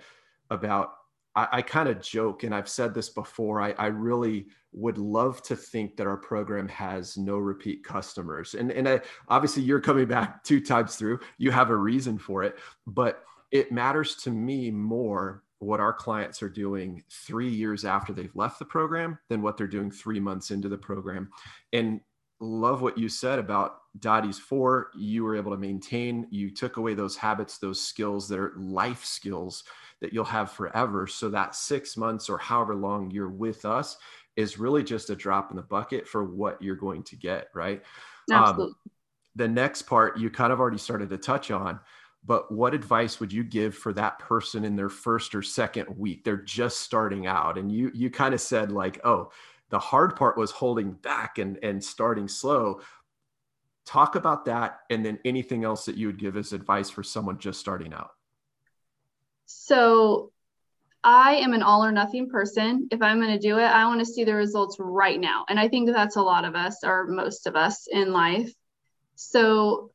about 0.50 0.94
I, 1.34 1.48
I 1.52 1.62
kind 1.62 1.88
of 1.88 2.00
joke, 2.00 2.44
and 2.44 2.54
I've 2.54 2.68
said 2.68 2.94
this 2.94 3.08
before. 3.08 3.60
I, 3.60 3.72
I, 3.72 3.86
really 3.86 4.48
would 4.72 4.98
love 4.98 5.42
to 5.44 5.56
think 5.56 5.96
that 5.96 6.06
our 6.06 6.16
program 6.16 6.68
has 6.68 7.16
no 7.16 7.38
repeat 7.38 7.84
customers, 7.84 8.54
and 8.54 8.70
and 8.70 8.88
I, 8.88 9.00
obviously 9.28 9.62
you're 9.62 9.80
coming 9.80 10.06
back 10.06 10.44
two 10.44 10.60
times 10.60 10.96
through. 10.96 11.20
You 11.38 11.50
have 11.50 11.70
a 11.70 11.76
reason 11.76 12.18
for 12.18 12.42
it, 12.42 12.58
but 12.86 13.24
it 13.50 13.72
matters 13.72 14.16
to 14.16 14.30
me 14.30 14.70
more 14.70 15.42
what 15.62 15.80
our 15.80 15.92
clients 15.92 16.42
are 16.42 16.48
doing 16.48 17.02
three 17.10 17.48
years 17.48 17.84
after 17.84 18.12
they've 18.12 18.34
left 18.34 18.58
the 18.58 18.64
program 18.64 19.18
than 19.28 19.42
what 19.42 19.56
they're 19.56 19.66
doing 19.66 19.90
three 19.90 20.18
months 20.18 20.50
into 20.50 20.68
the 20.68 20.76
program. 20.76 21.30
And 21.72 22.00
love 22.40 22.82
what 22.82 22.98
you 22.98 23.08
said 23.08 23.38
about 23.38 23.76
Dottie's 24.00 24.38
four. 24.38 24.90
You 24.96 25.22
were 25.22 25.36
able 25.36 25.52
to 25.52 25.56
maintain, 25.56 26.26
you 26.30 26.50
took 26.50 26.78
away 26.78 26.94
those 26.94 27.16
habits, 27.16 27.58
those 27.58 27.80
skills 27.80 28.28
that 28.28 28.40
are 28.40 28.52
life 28.56 29.04
skills 29.04 29.62
that 30.00 30.12
you'll 30.12 30.24
have 30.24 30.50
forever. 30.50 31.06
So 31.06 31.28
that 31.30 31.54
six 31.54 31.96
months 31.96 32.28
or 32.28 32.38
however 32.38 32.74
long 32.74 33.10
you're 33.12 33.28
with 33.28 33.64
us 33.64 33.96
is 34.34 34.58
really 34.58 34.82
just 34.82 35.10
a 35.10 35.16
drop 35.16 35.50
in 35.50 35.56
the 35.56 35.62
bucket 35.62 36.08
for 36.08 36.24
what 36.24 36.60
you're 36.60 36.74
going 36.74 37.04
to 37.04 37.16
get, 37.16 37.48
right? 37.54 37.82
Absolutely. 38.32 38.64
Um, 38.64 38.74
the 39.36 39.48
next 39.48 39.82
part 39.82 40.18
you 40.18 40.28
kind 40.28 40.52
of 40.52 40.58
already 40.60 40.78
started 40.78 41.08
to 41.10 41.18
touch 41.18 41.50
on, 41.50 41.78
but 42.24 42.52
what 42.52 42.74
advice 42.74 43.18
would 43.18 43.32
you 43.32 43.42
give 43.42 43.74
for 43.74 43.92
that 43.94 44.18
person 44.18 44.64
in 44.64 44.76
their 44.76 44.88
first 44.88 45.34
or 45.34 45.42
second 45.42 45.88
week? 45.96 46.24
They're 46.24 46.36
just 46.36 46.80
starting 46.80 47.26
out, 47.26 47.58
and 47.58 47.70
you 47.70 47.90
you 47.94 48.10
kind 48.10 48.34
of 48.34 48.40
said 48.40 48.70
like, 48.70 49.00
oh, 49.04 49.32
the 49.70 49.78
hard 49.78 50.16
part 50.16 50.36
was 50.36 50.50
holding 50.50 50.92
back 50.92 51.38
and 51.38 51.58
and 51.62 51.82
starting 51.82 52.28
slow. 52.28 52.80
Talk 53.84 54.14
about 54.14 54.44
that, 54.44 54.80
and 54.90 55.04
then 55.04 55.18
anything 55.24 55.64
else 55.64 55.86
that 55.86 55.96
you 55.96 56.06
would 56.06 56.18
give 56.18 56.36
as 56.36 56.52
advice 56.52 56.90
for 56.90 57.02
someone 57.02 57.38
just 57.38 57.58
starting 57.58 57.92
out. 57.92 58.10
So 59.46 60.32
I 61.04 61.36
am 61.36 61.52
an 61.52 61.62
all 61.62 61.84
or 61.84 61.92
nothing 61.92 62.28
person. 62.28 62.88
If 62.90 63.02
I'm 63.02 63.20
going 63.20 63.32
to 63.32 63.38
do 63.38 63.58
it, 63.58 63.64
I 63.64 63.86
want 63.86 64.00
to 64.00 64.06
see 64.06 64.24
the 64.24 64.34
results 64.34 64.76
right 64.78 65.18
now. 65.18 65.44
And 65.48 65.58
I 65.58 65.68
think 65.68 65.86
that 65.86 65.94
that's 65.94 66.16
a 66.16 66.22
lot 66.22 66.44
of 66.44 66.54
us 66.54 66.84
or 66.84 67.06
most 67.06 67.46
of 67.46 67.56
us 67.56 67.88
in 67.90 68.12
life. 68.12 68.52
So, 69.16 69.90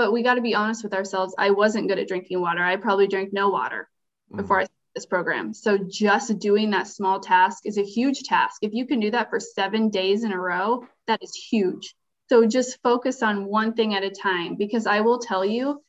but 0.00 0.14
we 0.14 0.22
got 0.22 0.36
to 0.36 0.40
be 0.40 0.54
honest 0.54 0.82
with 0.82 0.94
ourselves. 0.94 1.34
I 1.36 1.50
wasn't 1.50 1.86
good 1.86 1.98
at 1.98 2.08
drinking 2.08 2.40
water. 2.40 2.64
I 2.64 2.76
probably 2.76 3.06
drank 3.06 3.34
no 3.34 3.50
water 3.50 3.86
before 4.34 4.56
mm-hmm. 4.56 4.62
I 4.62 4.64
started 4.64 4.94
this 4.94 5.04
program. 5.04 5.52
So 5.52 5.76
just 5.76 6.38
doing 6.38 6.70
that 6.70 6.88
small 6.88 7.20
task 7.20 7.66
is 7.66 7.76
a 7.76 7.82
huge 7.82 8.22
task. 8.22 8.62
If 8.62 8.72
you 8.72 8.86
can 8.86 8.98
do 8.98 9.10
that 9.10 9.28
for 9.28 9.38
seven 9.38 9.90
days 9.90 10.24
in 10.24 10.32
a 10.32 10.40
row, 10.40 10.86
that 11.06 11.22
is 11.22 11.34
huge. 11.34 11.94
So 12.30 12.46
just 12.46 12.80
focus 12.82 13.22
on 13.22 13.44
one 13.44 13.74
thing 13.74 13.94
at 13.94 14.02
a 14.02 14.08
time 14.08 14.54
because 14.56 14.86
I 14.86 15.00
will 15.02 15.18
tell 15.18 15.44
you 15.44 15.82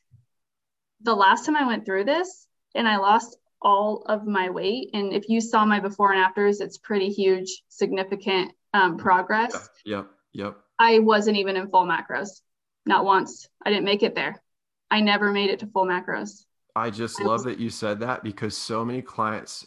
the 1.00 1.14
last 1.14 1.46
time 1.46 1.56
I 1.56 1.66
went 1.66 1.86
through 1.86 2.04
this, 2.04 2.46
and 2.74 2.86
I 2.86 2.98
lost 2.98 3.38
all 3.62 4.04
of 4.06 4.26
my 4.26 4.50
weight. 4.50 4.90
And 4.92 5.14
if 5.14 5.30
you 5.30 5.40
saw 5.40 5.64
my 5.64 5.80
before 5.80 6.12
and 6.12 6.20
afters, 6.20 6.60
it's 6.60 6.76
pretty 6.76 7.08
huge, 7.08 7.62
significant 7.70 8.52
um, 8.74 8.98
progress. 8.98 9.70
Yep. 9.86 10.06
Yep. 10.34 10.58
I 10.78 10.98
wasn't 10.98 11.38
even 11.38 11.56
in 11.56 11.70
full 11.70 11.86
macros, 11.86 12.42
not 12.86 13.04
once. 13.04 13.48
I 13.64 13.70
didn't 13.70 13.84
make 13.84 14.02
it 14.02 14.14
there. 14.14 14.42
I 14.90 15.00
never 15.00 15.32
made 15.32 15.50
it 15.50 15.60
to 15.60 15.66
full 15.66 15.86
macros. 15.86 16.44
I 16.74 16.90
just 16.90 17.20
I 17.20 17.24
love 17.24 17.40
was- 17.40 17.44
that 17.44 17.58
you 17.58 17.70
said 17.70 18.00
that 18.00 18.22
because 18.22 18.56
so 18.56 18.84
many 18.84 19.02
clients 19.02 19.66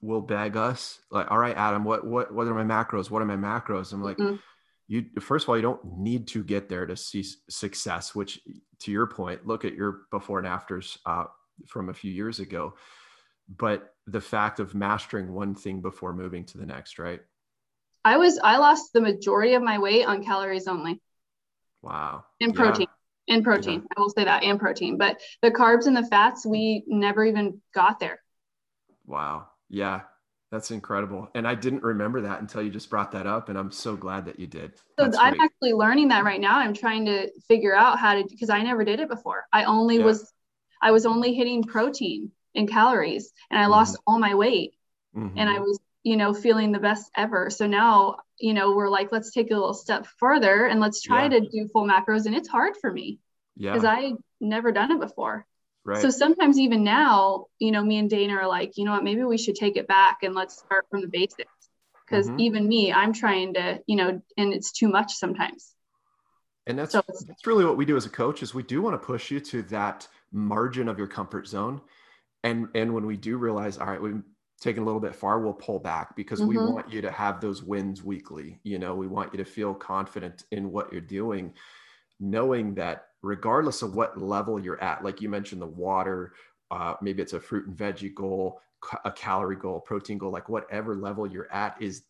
will 0.00 0.20
beg 0.20 0.56
us 0.56 0.98
like, 1.10 1.30
all 1.30 1.38
right, 1.38 1.56
Adam, 1.56 1.84
what, 1.84 2.04
what, 2.04 2.34
what 2.34 2.48
are 2.48 2.54
my 2.54 2.64
macros? 2.64 3.08
What 3.08 3.22
are 3.22 3.26
my 3.26 3.36
macros? 3.36 3.92
I'm 3.92 4.02
like, 4.02 4.16
mm-hmm. 4.16 4.36
you, 4.88 5.04
first 5.20 5.44
of 5.44 5.48
all, 5.48 5.56
you 5.56 5.62
don't 5.62 5.98
need 5.98 6.26
to 6.28 6.42
get 6.42 6.68
there 6.68 6.86
to 6.86 6.96
see 6.96 7.24
success, 7.48 8.12
which 8.12 8.40
to 8.80 8.90
your 8.90 9.06
point, 9.06 9.46
look 9.46 9.64
at 9.64 9.74
your 9.74 10.00
before 10.10 10.38
and 10.38 10.48
afters, 10.48 10.98
uh, 11.06 11.24
from 11.66 11.88
a 11.88 11.94
few 11.94 12.10
years 12.10 12.40
ago 12.40 12.74
but 13.48 13.94
the 14.06 14.20
fact 14.20 14.60
of 14.60 14.74
mastering 14.74 15.32
one 15.32 15.54
thing 15.54 15.80
before 15.80 16.12
moving 16.12 16.44
to 16.44 16.58
the 16.58 16.66
next 16.66 16.98
right 16.98 17.20
i 18.04 18.16
was 18.16 18.38
i 18.42 18.56
lost 18.56 18.92
the 18.92 19.00
majority 19.00 19.54
of 19.54 19.62
my 19.62 19.78
weight 19.78 20.04
on 20.06 20.24
calories 20.24 20.66
only 20.66 21.00
wow 21.82 22.24
in 22.40 22.52
protein 22.52 22.86
yeah. 23.26 23.34
in 23.36 23.42
protein 23.42 23.80
yeah. 23.80 23.86
i 23.96 24.00
will 24.00 24.10
say 24.10 24.24
that 24.24 24.42
and 24.42 24.58
protein 24.58 24.96
but 24.96 25.20
the 25.42 25.50
carbs 25.50 25.86
and 25.86 25.96
the 25.96 26.06
fats 26.06 26.46
we 26.46 26.84
never 26.86 27.24
even 27.24 27.60
got 27.74 27.98
there 27.98 28.20
wow 29.06 29.46
yeah 29.68 30.00
that's 30.52 30.70
incredible. 30.70 31.30
And 31.34 31.48
I 31.48 31.54
didn't 31.54 31.82
remember 31.82 32.20
that 32.20 32.42
until 32.42 32.60
you 32.60 32.68
just 32.68 32.90
brought 32.90 33.10
that 33.12 33.26
up. 33.26 33.48
And 33.48 33.56
I'm 33.56 33.72
so 33.72 33.96
glad 33.96 34.26
that 34.26 34.38
you 34.38 34.46
did. 34.46 34.76
So 34.76 35.06
That's 35.06 35.16
I'm 35.16 35.32
great. 35.32 35.44
actually 35.44 35.72
learning 35.72 36.08
that 36.08 36.24
right 36.24 36.42
now. 36.42 36.58
I'm 36.58 36.74
trying 36.74 37.06
to 37.06 37.30
figure 37.48 37.74
out 37.74 37.98
how 37.98 38.14
to, 38.14 38.24
because 38.28 38.50
I 38.50 38.62
never 38.62 38.84
did 38.84 39.00
it 39.00 39.08
before. 39.08 39.46
I 39.50 39.64
only 39.64 39.96
yeah. 39.96 40.04
was 40.04 40.30
I 40.82 40.90
was 40.90 41.06
only 41.06 41.32
hitting 41.32 41.62
protein 41.62 42.32
and 42.54 42.68
calories 42.68 43.32
and 43.50 43.58
I 43.58 43.66
lost 43.66 43.94
mm-hmm. 43.94 44.02
all 44.12 44.18
my 44.18 44.34
weight. 44.34 44.74
Mm-hmm. 45.16 45.38
And 45.38 45.48
I 45.48 45.58
was, 45.58 45.80
you 46.02 46.16
know, 46.16 46.34
feeling 46.34 46.72
the 46.72 46.78
best 46.78 47.10
ever. 47.16 47.48
So 47.50 47.66
now, 47.66 48.16
you 48.38 48.54
know, 48.54 48.74
we're 48.74 48.88
like, 48.88 49.12
let's 49.12 49.30
take 49.30 49.50
a 49.50 49.54
little 49.54 49.74
step 49.74 50.06
further 50.18 50.66
and 50.66 50.80
let's 50.80 51.00
try 51.00 51.24
yeah. 51.24 51.40
to 51.40 51.40
do 51.40 51.68
full 51.72 51.86
macros. 51.86 52.26
And 52.26 52.34
it's 52.34 52.48
hard 52.48 52.74
for 52.80 52.92
me 52.92 53.20
because 53.56 53.84
I 53.84 54.12
never 54.40 54.72
done 54.72 54.90
it 54.90 55.00
before. 55.00 55.46
Right. 55.84 56.00
So 56.00 56.10
sometimes 56.10 56.58
even 56.58 56.84
now, 56.84 57.46
you 57.58 57.72
know, 57.72 57.82
me 57.82 57.98
and 57.98 58.08
Dana 58.08 58.34
are 58.36 58.46
like, 58.46 58.76
you 58.76 58.84
know 58.84 58.92
what, 58.92 59.04
maybe 59.04 59.24
we 59.24 59.38
should 59.38 59.56
take 59.56 59.76
it 59.76 59.88
back 59.88 60.18
and 60.22 60.34
let's 60.34 60.58
start 60.58 60.86
from 60.90 61.00
the 61.00 61.08
basics. 61.08 61.50
Because 62.06 62.28
mm-hmm. 62.28 62.40
even 62.40 62.68
me, 62.68 62.92
I'm 62.92 63.12
trying 63.12 63.54
to, 63.54 63.80
you 63.86 63.96
know, 63.96 64.20
and 64.36 64.52
it's 64.52 64.72
too 64.72 64.88
much 64.88 65.14
sometimes. 65.14 65.74
And 66.66 66.78
that's 66.78 66.92
so 66.92 67.02
that's 67.06 67.46
really 67.46 67.64
what 67.64 67.76
we 67.76 67.84
do 67.84 67.96
as 67.96 68.06
a 68.06 68.10
coach 68.10 68.42
is 68.42 68.54
we 68.54 68.62
do 68.62 68.80
want 68.80 68.94
to 69.00 69.04
push 69.04 69.30
you 69.30 69.40
to 69.40 69.62
that 69.64 70.06
margin 70.30 70.88
of 70.88 70.98
your 70.98 71.08
comfort 71.08 71.48
zone. 71.48 71.80
And 72.44 72.68
and 72.74 72.94
when 72.94 73.06
we 73.06 73.16
do 73.16 73.36
realize, 73.36 73.78
all 73.78 73.86
right, 73.86 74.00
we've 74.00 74.22
taken 74.62 74.82
a 74.82 74.86
little 74.86 75.00
bit 75.00 75.14
far, 75.14 75.40
we'll 75.40 75.52
pull 75.52 75.78
back 75.78 76.14
because 76.16 76.40
mm-hmm. 76.40 76.48
we 76.48 76.56
want 76.56 76.90
you 76.90 77.02
to 77.02 77.10
have 77.10 77.40
those 77.40 77.62
wins 77.62 78.02
weekly. 78.02 78.60
You 78.62 78.78
know, 78.78 78.94
we 78.94 79.08
want 79.08 79.32
you 79.32 79.38
to 79.38 79.44
feel 79.44 79.74
confident 79.74 80.44
in 80.52 80.70
what 80.70 80.92
you're 80.92 81.00
doing, 81.00 81.52
knowing 82.20 82.74
that 82.76 83.06
regardless 83.22 83.82
of 83.82 83.94
what 83.94 84.20
level 84.20 84.60
you're 84.60 84.82
at, 84.82 85.04
like 85.04 85.20
you 85.20 85.28
mentioned, 85.28 85.60
the 85.60 85.66
water, 85.66 86.34
uh, 86.70 86.94
maybe 87.02 87.22
it's 87.22 87.32
a 87.32 87.40
fruit 87.40 87.66
and 87.66 87.76
veggie 87.76 88.14
goal, 88.14 88.60
a 89.04 89.10
calorie 89.10 89.56
goal, 89.56 89.80
protein 89.80 90.18
goal, 90.18 90.30
like 90.30 90.48
whatever 90.48 90.96
level 90.96 91.26
you're 91.26 91.52
at 91.52 91.80
is 91.80 92.04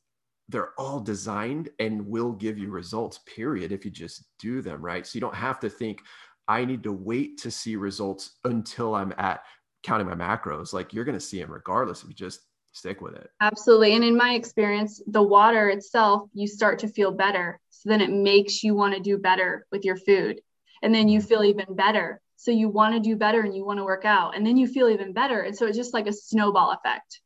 they're 0.49 0.73
all 0.79 1.01
designed 1.01 1.71
and 1.79 2.07
will 2.07 2.33
give 2.33 2.59
you 2.59 2.71
results 2.71 3.21
period 3.27 3.73
if 3.73 3.85
you 3.85 3.91
just 3.91 4.25
do 4.39 4.61
them 4.61 4.83
right 4.83 5.07
so 5.07 5.17
you 5.17 5.21
don't 5.21 5.35
have 5.35 5.59
to 5.61 5.71
think 5.71 6.03
i 6.49 6.65
need 6.65 6.83
to 6.83 6.93
wait 6.93 7.39
to 7.39 7.51
see 7.51 7.77
results 7.77 8.39
until 8.45 8.95
i'm 8.95 9.15
at 9.19 9.43
counting 9.83 10.07
my 10.07 10.15
macros 10.15 10.73
like 10.73 10.93
you're 10.93 11.05
going 11.05 11.19
to 11.19 11.21
see 11.21 11.41
them 11.41 11.51
regardless 11.51 12.03
if 12.03 12.09
you 12.09 12.15
just 12.15 12.41
stick 12.73 13.01
with 13.01 13.15
it 13.15 13.31
absolutely 13.41 13.95
and 13.95 14.05
in 14.05 14.17
my 14.17 14.33
experience 14.33 15.03
the 15.09 15.23
water 15.23 15.69
itself 15.69 16.23
you 16.33 16.47
start 16.47 16.79
to 16.79 16.89
feel 16.89 17.11
better 17.13 17.61
so 17.71 17.89
then 17.89 18.01
it 18.01 18.11
makes 18.11 18.63
you 18.63 18.75
want 18.75 18.95
to 18.95 19.01
do 19.01 19.19
better 19.19 19.67
with 19.71 19.85
your 19.85 19.97
food 19.97 20.41
and 20.83 20.95
then 20.95 21.09
you 21.09 21.19
mm-hmm. 21.19 21.29
feel 21.29 21.45
even 21.45 21.67
better 21.75 22.21
so 22.37 22.51
you 22.51 22.69
want 22.69 22.95
to 22.95 23.01
do 23.01 23.15
better 23.15 23.43
and 23.43 23.55
you 23.55 23.65
want 23.65 23.79
to 23.79 23.85
work 23.85 24.05
out 24.05 24.35
and 24.35 24.47
then 24.47 24.57
you 24.57 24.67
feel 24.67 24.89
even 24.89 25.13
better 25.13 25.43
and 25.43 25.55
so 25.55 25.67
it's 25.67 25.77
just 25.77 25.93
like 25.93 26.07
a 26.07 26.13
snowball 26.13 26.71
effect 26.71 27.21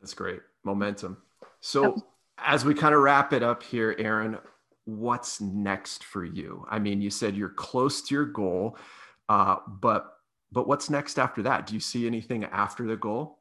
that's 0.00 0.14
great 0.14 0.40
momentum 0.64 1.16
so 1.60 2.02
as 2.44 2.64
we 2.64 2.74
kind 2.74 2.94
of 2.94 3.02
wrap 3.02 3.32
it 3.32 3.42
up 3.42 3.62
here, 3.62 3.94
Erin, 3.98 4.38
what's 4.84 5.40
next 5.40 6.04
for 6.04 6.24
you? 6.24 6.66
I 6.68 6.78
mean, 6.78 7.00
you 7.00 7.10
said 7.10 7.36
you're 7.36 7.48
close 7.50 8.02
to 8.02 8.14
your 8.14 8.24
goal, 8.24 8.78
uh, 9.28 9.56
but 9.68 10.12
but 10.52 10.66
what's 10.66 10.90
next 10.90 11.18
after 11.18 11.42
that? 11.42 11.66
Do 11.66 11.74
you 11.74 11.80
see 11.80 12.06
anything 12.06 12.44
after 12.44 12.86
the 12.86 12.96
goal? 12.96 13.38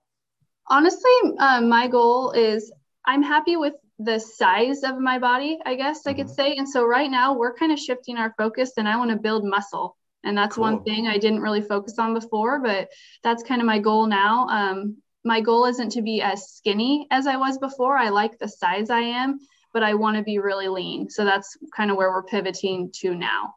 Honestly, 0.67 1.11
uh, 1.39 1.61
my 1.61 1.87
goal 1.87 2.31
is 2.31 2.71
I'm 3.05 3.23
happy 3.23 3.57
with 3.57 3.73
the 3.97 4.19
size 4.19 4.83
of 4.83 4.99
my 4.99 5.19
body, 5.19 5.59
I 5.65 5.75
guess 5.75 6.05
I 6.05 6.11
mm-hmm. 6.11 6.21
could 6.21 6.29
say. 6.29 6.55
And 6.55 6.67
so 6.67 6.85
right 6.85 7.09
now 7.09 7.33
we're 7.33 7.53
kind 7.53 7.71
of 7.71 7.79
shifting 7.79 8.17
our 8.17 8.33
focus, 8.37 8.73
and 8.77 8.87
I 8.87 8.97
want 8.97 9.11
to 9.11 9.17
build 9.17 9.43
muscle. 9.43 9.95
And 10.23 10.37
that's 10.37 10.55
cool. 10.55 10.63
one 10.63 10.83
thing 10.83 11.07
I 11.07 11.17
didn't 11.17 11.41
really 11.41 11.61
focus 11.61 11.97
on 11.97 12.13
before, 12.13 12.59
but 12.59 12.89
that's 13.23 13.43
kind 13.43 13.61
of 13.61 13.67
my 13.67 13.79
goal 13.79 14.05
now. 14.05 14.47
Um, 14.49 14.97
my 15.23 15.41
goal 15.41 15.65
isn't 15.65 15.91
to 15.93 16.01
be 16.01 16.21
as 16.21 16.49
skinny 16.49 17.07
as 17.11 17.25
I 17.25 17.37
was 17.37 17.57
before. 17.57 17.97
I 17.97 18.09
like 18.09 18.37
the 18.37 18.47
size 18.47 18.89
I 18.89 18.99
am, 18.99 19.39
but 19.73 19.83
I 19.83 19.93
want 19.93 20.17
to 20.17 20.23
be 20.23 20.39
really 20.39 20.67
lean. 20.67 21.09
So 21.09 21.25
that's 21.25 21.57
kind 21.75 21.89
of 21.89 21.97
where 21.97 22.09
we're 22.09 22.23
pivoting 22.23 22.91
to 22.99 23.15
now. 23.15 23.55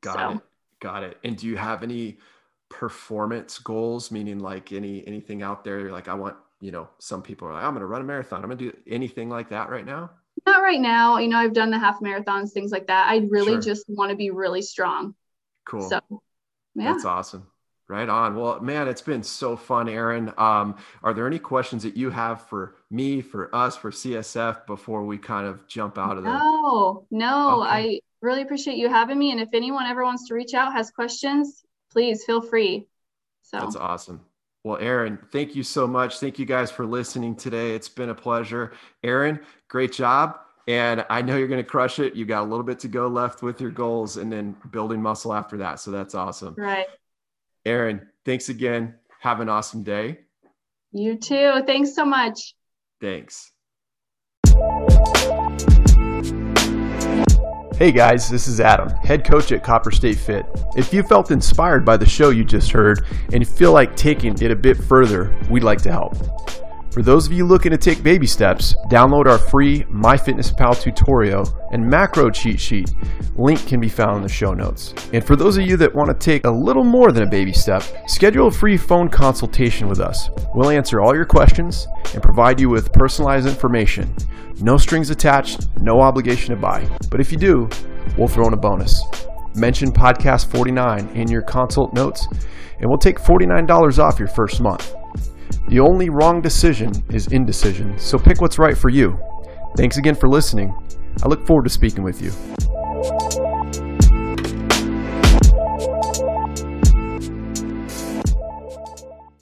Got 0.00 0.16
so. 0.16 0.36
it. 0.36 0.40
Got 0.80 1.02
it. 1.02 1.18
And 1.24 1.36
do 1.36 1.46
you 1.46 1.56
have 1.56 1.82
any 1.82 2.18
performance 2.74 3.58
goals, 3.58 4.10
meaning 4.10 4.38
like 4.38 4.72
any 4.72 5.06
anything 5.06 5.42
out 5.42 5.64
there? 5.64 5.80
You're 5.80 5.92
like, 5.92 6.08
I 6.08 6.14
want, 6.14 6.36
you 6.60 6.72
know, 6.72 6.88
some 6.98 7.22
people 7.22 7.48
are 7.48 7.52
like, 7.52 7.64
I'm 7.64 7.72
gonna 7.72 7.86
run 7.86 8.00
a 8.00 8.04
marathon. 8.04 8.42
I'm 8.42 8.50
gonna 8.50 8.56
do 8.56 8.76
anything 8.86 9.30
like 9.30 9.48
that 9.50 9.70
right 9.70 9.86
now. 9.86 10.10
Not 10.46 10.62
right 10.62 10.80
now. 10.80 11.18
You 11.18 11.28
know, 11.28 11.38
I've 11.38 11.54
done 11.54 11.70
the 11.70 11.78
half 11.78 12.00
marathons, 12.00 12.50
things 12.50 12.72
like 12.72 12.88
that. 12.88 13.08
I 13.08 13.18
really 13.30 13.52
sure. 13.52 13.60
just 13.60 13.84
want 13.88 14.10
to 14.10 14.16
be 14.16 14.30
really 14.30 14.62
strong. 14.62 15.14
Cool. 15.64 15.88
So 15.88 16.00
yeah. 16.74 16.92
That's 16.92 17.04
awesome. 17.04 17.46
Right 17.86 18.08
on. 18.08 18.34
Well, 18.34 18.60
man, 18.60 18.88
it's 18.88 19.02
been 19.02 19.22
so 19.22 19.56
fun, 19.56 19.90
Erin. 19.90 20.32
Um, 20.38 20.76
are 21.02 21.12
there 21.12 21.26
any 21.26 21.38
questions 21.38 21.82
that 21.82 21.96
you 21.96 22.08
have 22.08 22.40
for 22.48 22.76
me, 22.90 23.20
for 23.20 23.54
us, 23.54 23.76
for 23.76 23.90
CSF 23.90 24.66
before 24.66 25.04
we 25.04 25.18
kind 25.18 25.46
of 25.46 25.66
jump 25.68 25.98
out 25.98 26.16
of 26.16 26.24
there? 26.24 26.32
No, 26.32 27.06
no. 27.10 27.62
Okay. 27.62 27.70
I 27.70 28.00
really 28.22 28.40
appreciate 28.40 28.78
you 28.78 28.88
having 28.88 29.18
me. 29.18 29.32
And 29.32 29.40
if 29.40 29.50
anyone 29.52 29.86
ever 29.86 30.02
wants 30.02 30.26
to 30.28 30.34
reach 30.34 30.54
out, 30.54 30.72
has 30.72 30.90
questions, 30.90 31.63
please 31.94 32.24
feel 32.24 32.42
free. 32.42 32.88
So 33.42 33.60
that's 33.60 33.76
awesome. 33.76 34.20
Well, 34.64 34.78
Erin, 34.78 35.18
thank 35.30 35.54
you 35.54 35.62
so 35.62 35.86
much. 35.86 36.18
Thank 36.18 36.38
you 36.38 36.44
guys 36.44 36.70
for 36.70 36.84
listening 36.84 37.36
today. 37.36 37.74
It's 37.74 37.88
been 37.88 38.08
a 38.08 38.14
pleasure. 38.14 38.72
Erin, 39.02 39.38
great 39.68 39.92
job. 39.92 40.38
And 40.66 41.04
I 41.10 41.22
know 41.22 41.36
you're 41.36 41.48
going 41.48 41.62
to 41.62 41.68
crush 41.68 41.98
it. 41.98 42.14
You 42.14 42.24
got 42.24 42.42
a 42.42 42.48
little 42.48 42.64
bit 42.64 42.78
to 42.80 42.88
go 42.88 43.06
left 43.06 43.42
with 43.42 43.60
your 43.60 43.70
goals 43.70 44.16
and 44.16 44.32
then 44.32 44.56
building 44.70 45.00
muscle 45.00 45.32
after 45.32 45.58
that. 45.58 45.78
So 45.78 45.90
that's 45.90 46.14
awesome. 46.14 46.54
Right. 46.56 46.86
Erin, 47.66 48.06
thanks 48.24 48.48
again. 48.48 48.94
Have 49.20 49.40
an 49.40 49.48
awesome 49.48 49.82
day. 49.82 50.20
You 50.92 51.16
too. 51.16 51.62
Thanks 51.66 51.94
so 51.94 52.04
much. 52.04 52.54
Thanks. 53.00 53.52
Hey 57.76 57.90
guys, 57.90 58.30
this 58.30 58.46
is 58.46 58.60
Adam, 58.60 58.88
head 58.88 59.24
coach 59.24 59.50
at 59.50 59.64
Copper 59.64 59.90
State 59.90 60.16
Fit. 60.16 60.46
If 60.76 60.94
you 60.94 61.02
felt 61.02 61.32
inspired 61.32 61.84
by 61.84 61.96
the 61.96 62.06
show 62.06 62.30
you 62.30 62.44
just 62.44 62.70
heard 62.70 63.04
and 63.32 63.46
feel 63.46 63.72
like 63.72 63.96
taking 63.96 64.40
it 64.40 64.52
a 64.52 64.54
bit 64.54 64.76
further, 64.76 65.36
we'd 65.50 65.64
like 65.64 65.82
to 65.82 65.90
help. 65.90 66.14
For 66.94 67.02
those 67.02 67.26
of 67.26 67.32
you 67.32 67.44
looking 67.44 67.72
to 67.72 67.76
take 67.76 68.04
baby 68.04 68.28
steps, 68.28 68.76
download 68.88 69.26
our 69.26 69.36
free 69.36 69.82
MyFitnessPal 69.90 70.80
tutorial 70.80 71.52
and 71.72 71.84
macro 71.84 72.30
cheat 72.30 72.60
sheet. 72.60 72.94
Link 73.34 73.66
can 73.66 73.80
be 73.80 73.88
found 73.88 74.18
in 74.18 74.22
the 74.22 74.28
show 74.28 74.54
notes. 74.54 74.94
And 75.12 75.26
for 75.26 75.34
those 75.34 75.56
of 75.56 75.66
you 75.66 75.76
that 75.78 75.92
want 75.92 76.10
to 76.10 76.14
take 76.14 76.44
a 76.44 76.50
little 76.50 76.84
more 76.84 77.10
than 77.10 77.24
a 77.24 77.28
baby 77.28 77.52
step, 77.52 77.82
schedule 78.06 78.46
a 78.46 78.50
free 78.52 78.76
phone 78.76 79.08
consultation 79.08 79.88
with 79.88 79.98
us. 79.98 80.30
We'll 80.54 80.70
answer 80.70 81.00
all 81.00 81.16
your 81.16 81.24
questions 81.24 81.88
and 82.12 82.22
provide 82.22 82.60
you 82.60 82.68
with 82.68 82.92
personalized 82.92 83.48
information. 83.48 84.14
No 84.60 84.76
strings 84.76 85.10
attached, 85.10 85.66
no 85.80 86.00
obligation 86.00 86.54
to 86.54 86.60
buy. 86.60 86.88
But 87.10 87.20
if 87.20 87.32
you 87.32 87.38
do, 87.38 87.68
we'll 88.16 88.28
throw 88.28 88.46
in 88.46 88.54
a 88.54 88.56
bonus. 88.56 89.02
Mention 89.56 89.90
podcast 89.90 90.48
49 90.48 91.08
in 91.08 91.26
your 91.26 91.42
consult 91.42 91.92
notes, 91.92 92.28
and 92.78 92.88
we'll 92.88 92.98
take 92.98 93.18
$49 93.18 93.98
off 93.98 94.20
your 94.20 94.28
first 94.28 94.60
month. 94.60 94.94
The 95.68 95.80
only 95.80 96.10
wrong 96.10 96.42
decision 96.42 96.92
is 97.10 97.28
indecision, 97.28 97.98
so 97.98 98.18
pick 98.18 98.40
what's 98.40 98.58
right 98.58 98.76
for 98.76 98.90
you. 98.90 99.18
Thanks 99.76 99.96
again 99.96 100.14
for 100.14 100.28
listening. 100.28 100.74
I 101.22 101.28
look 101.28 101.46
forward 101.46 101.64
to 101.64 101.70
speaking 101.70 102.04
with 102.04 102.20
you. 102.20 103.43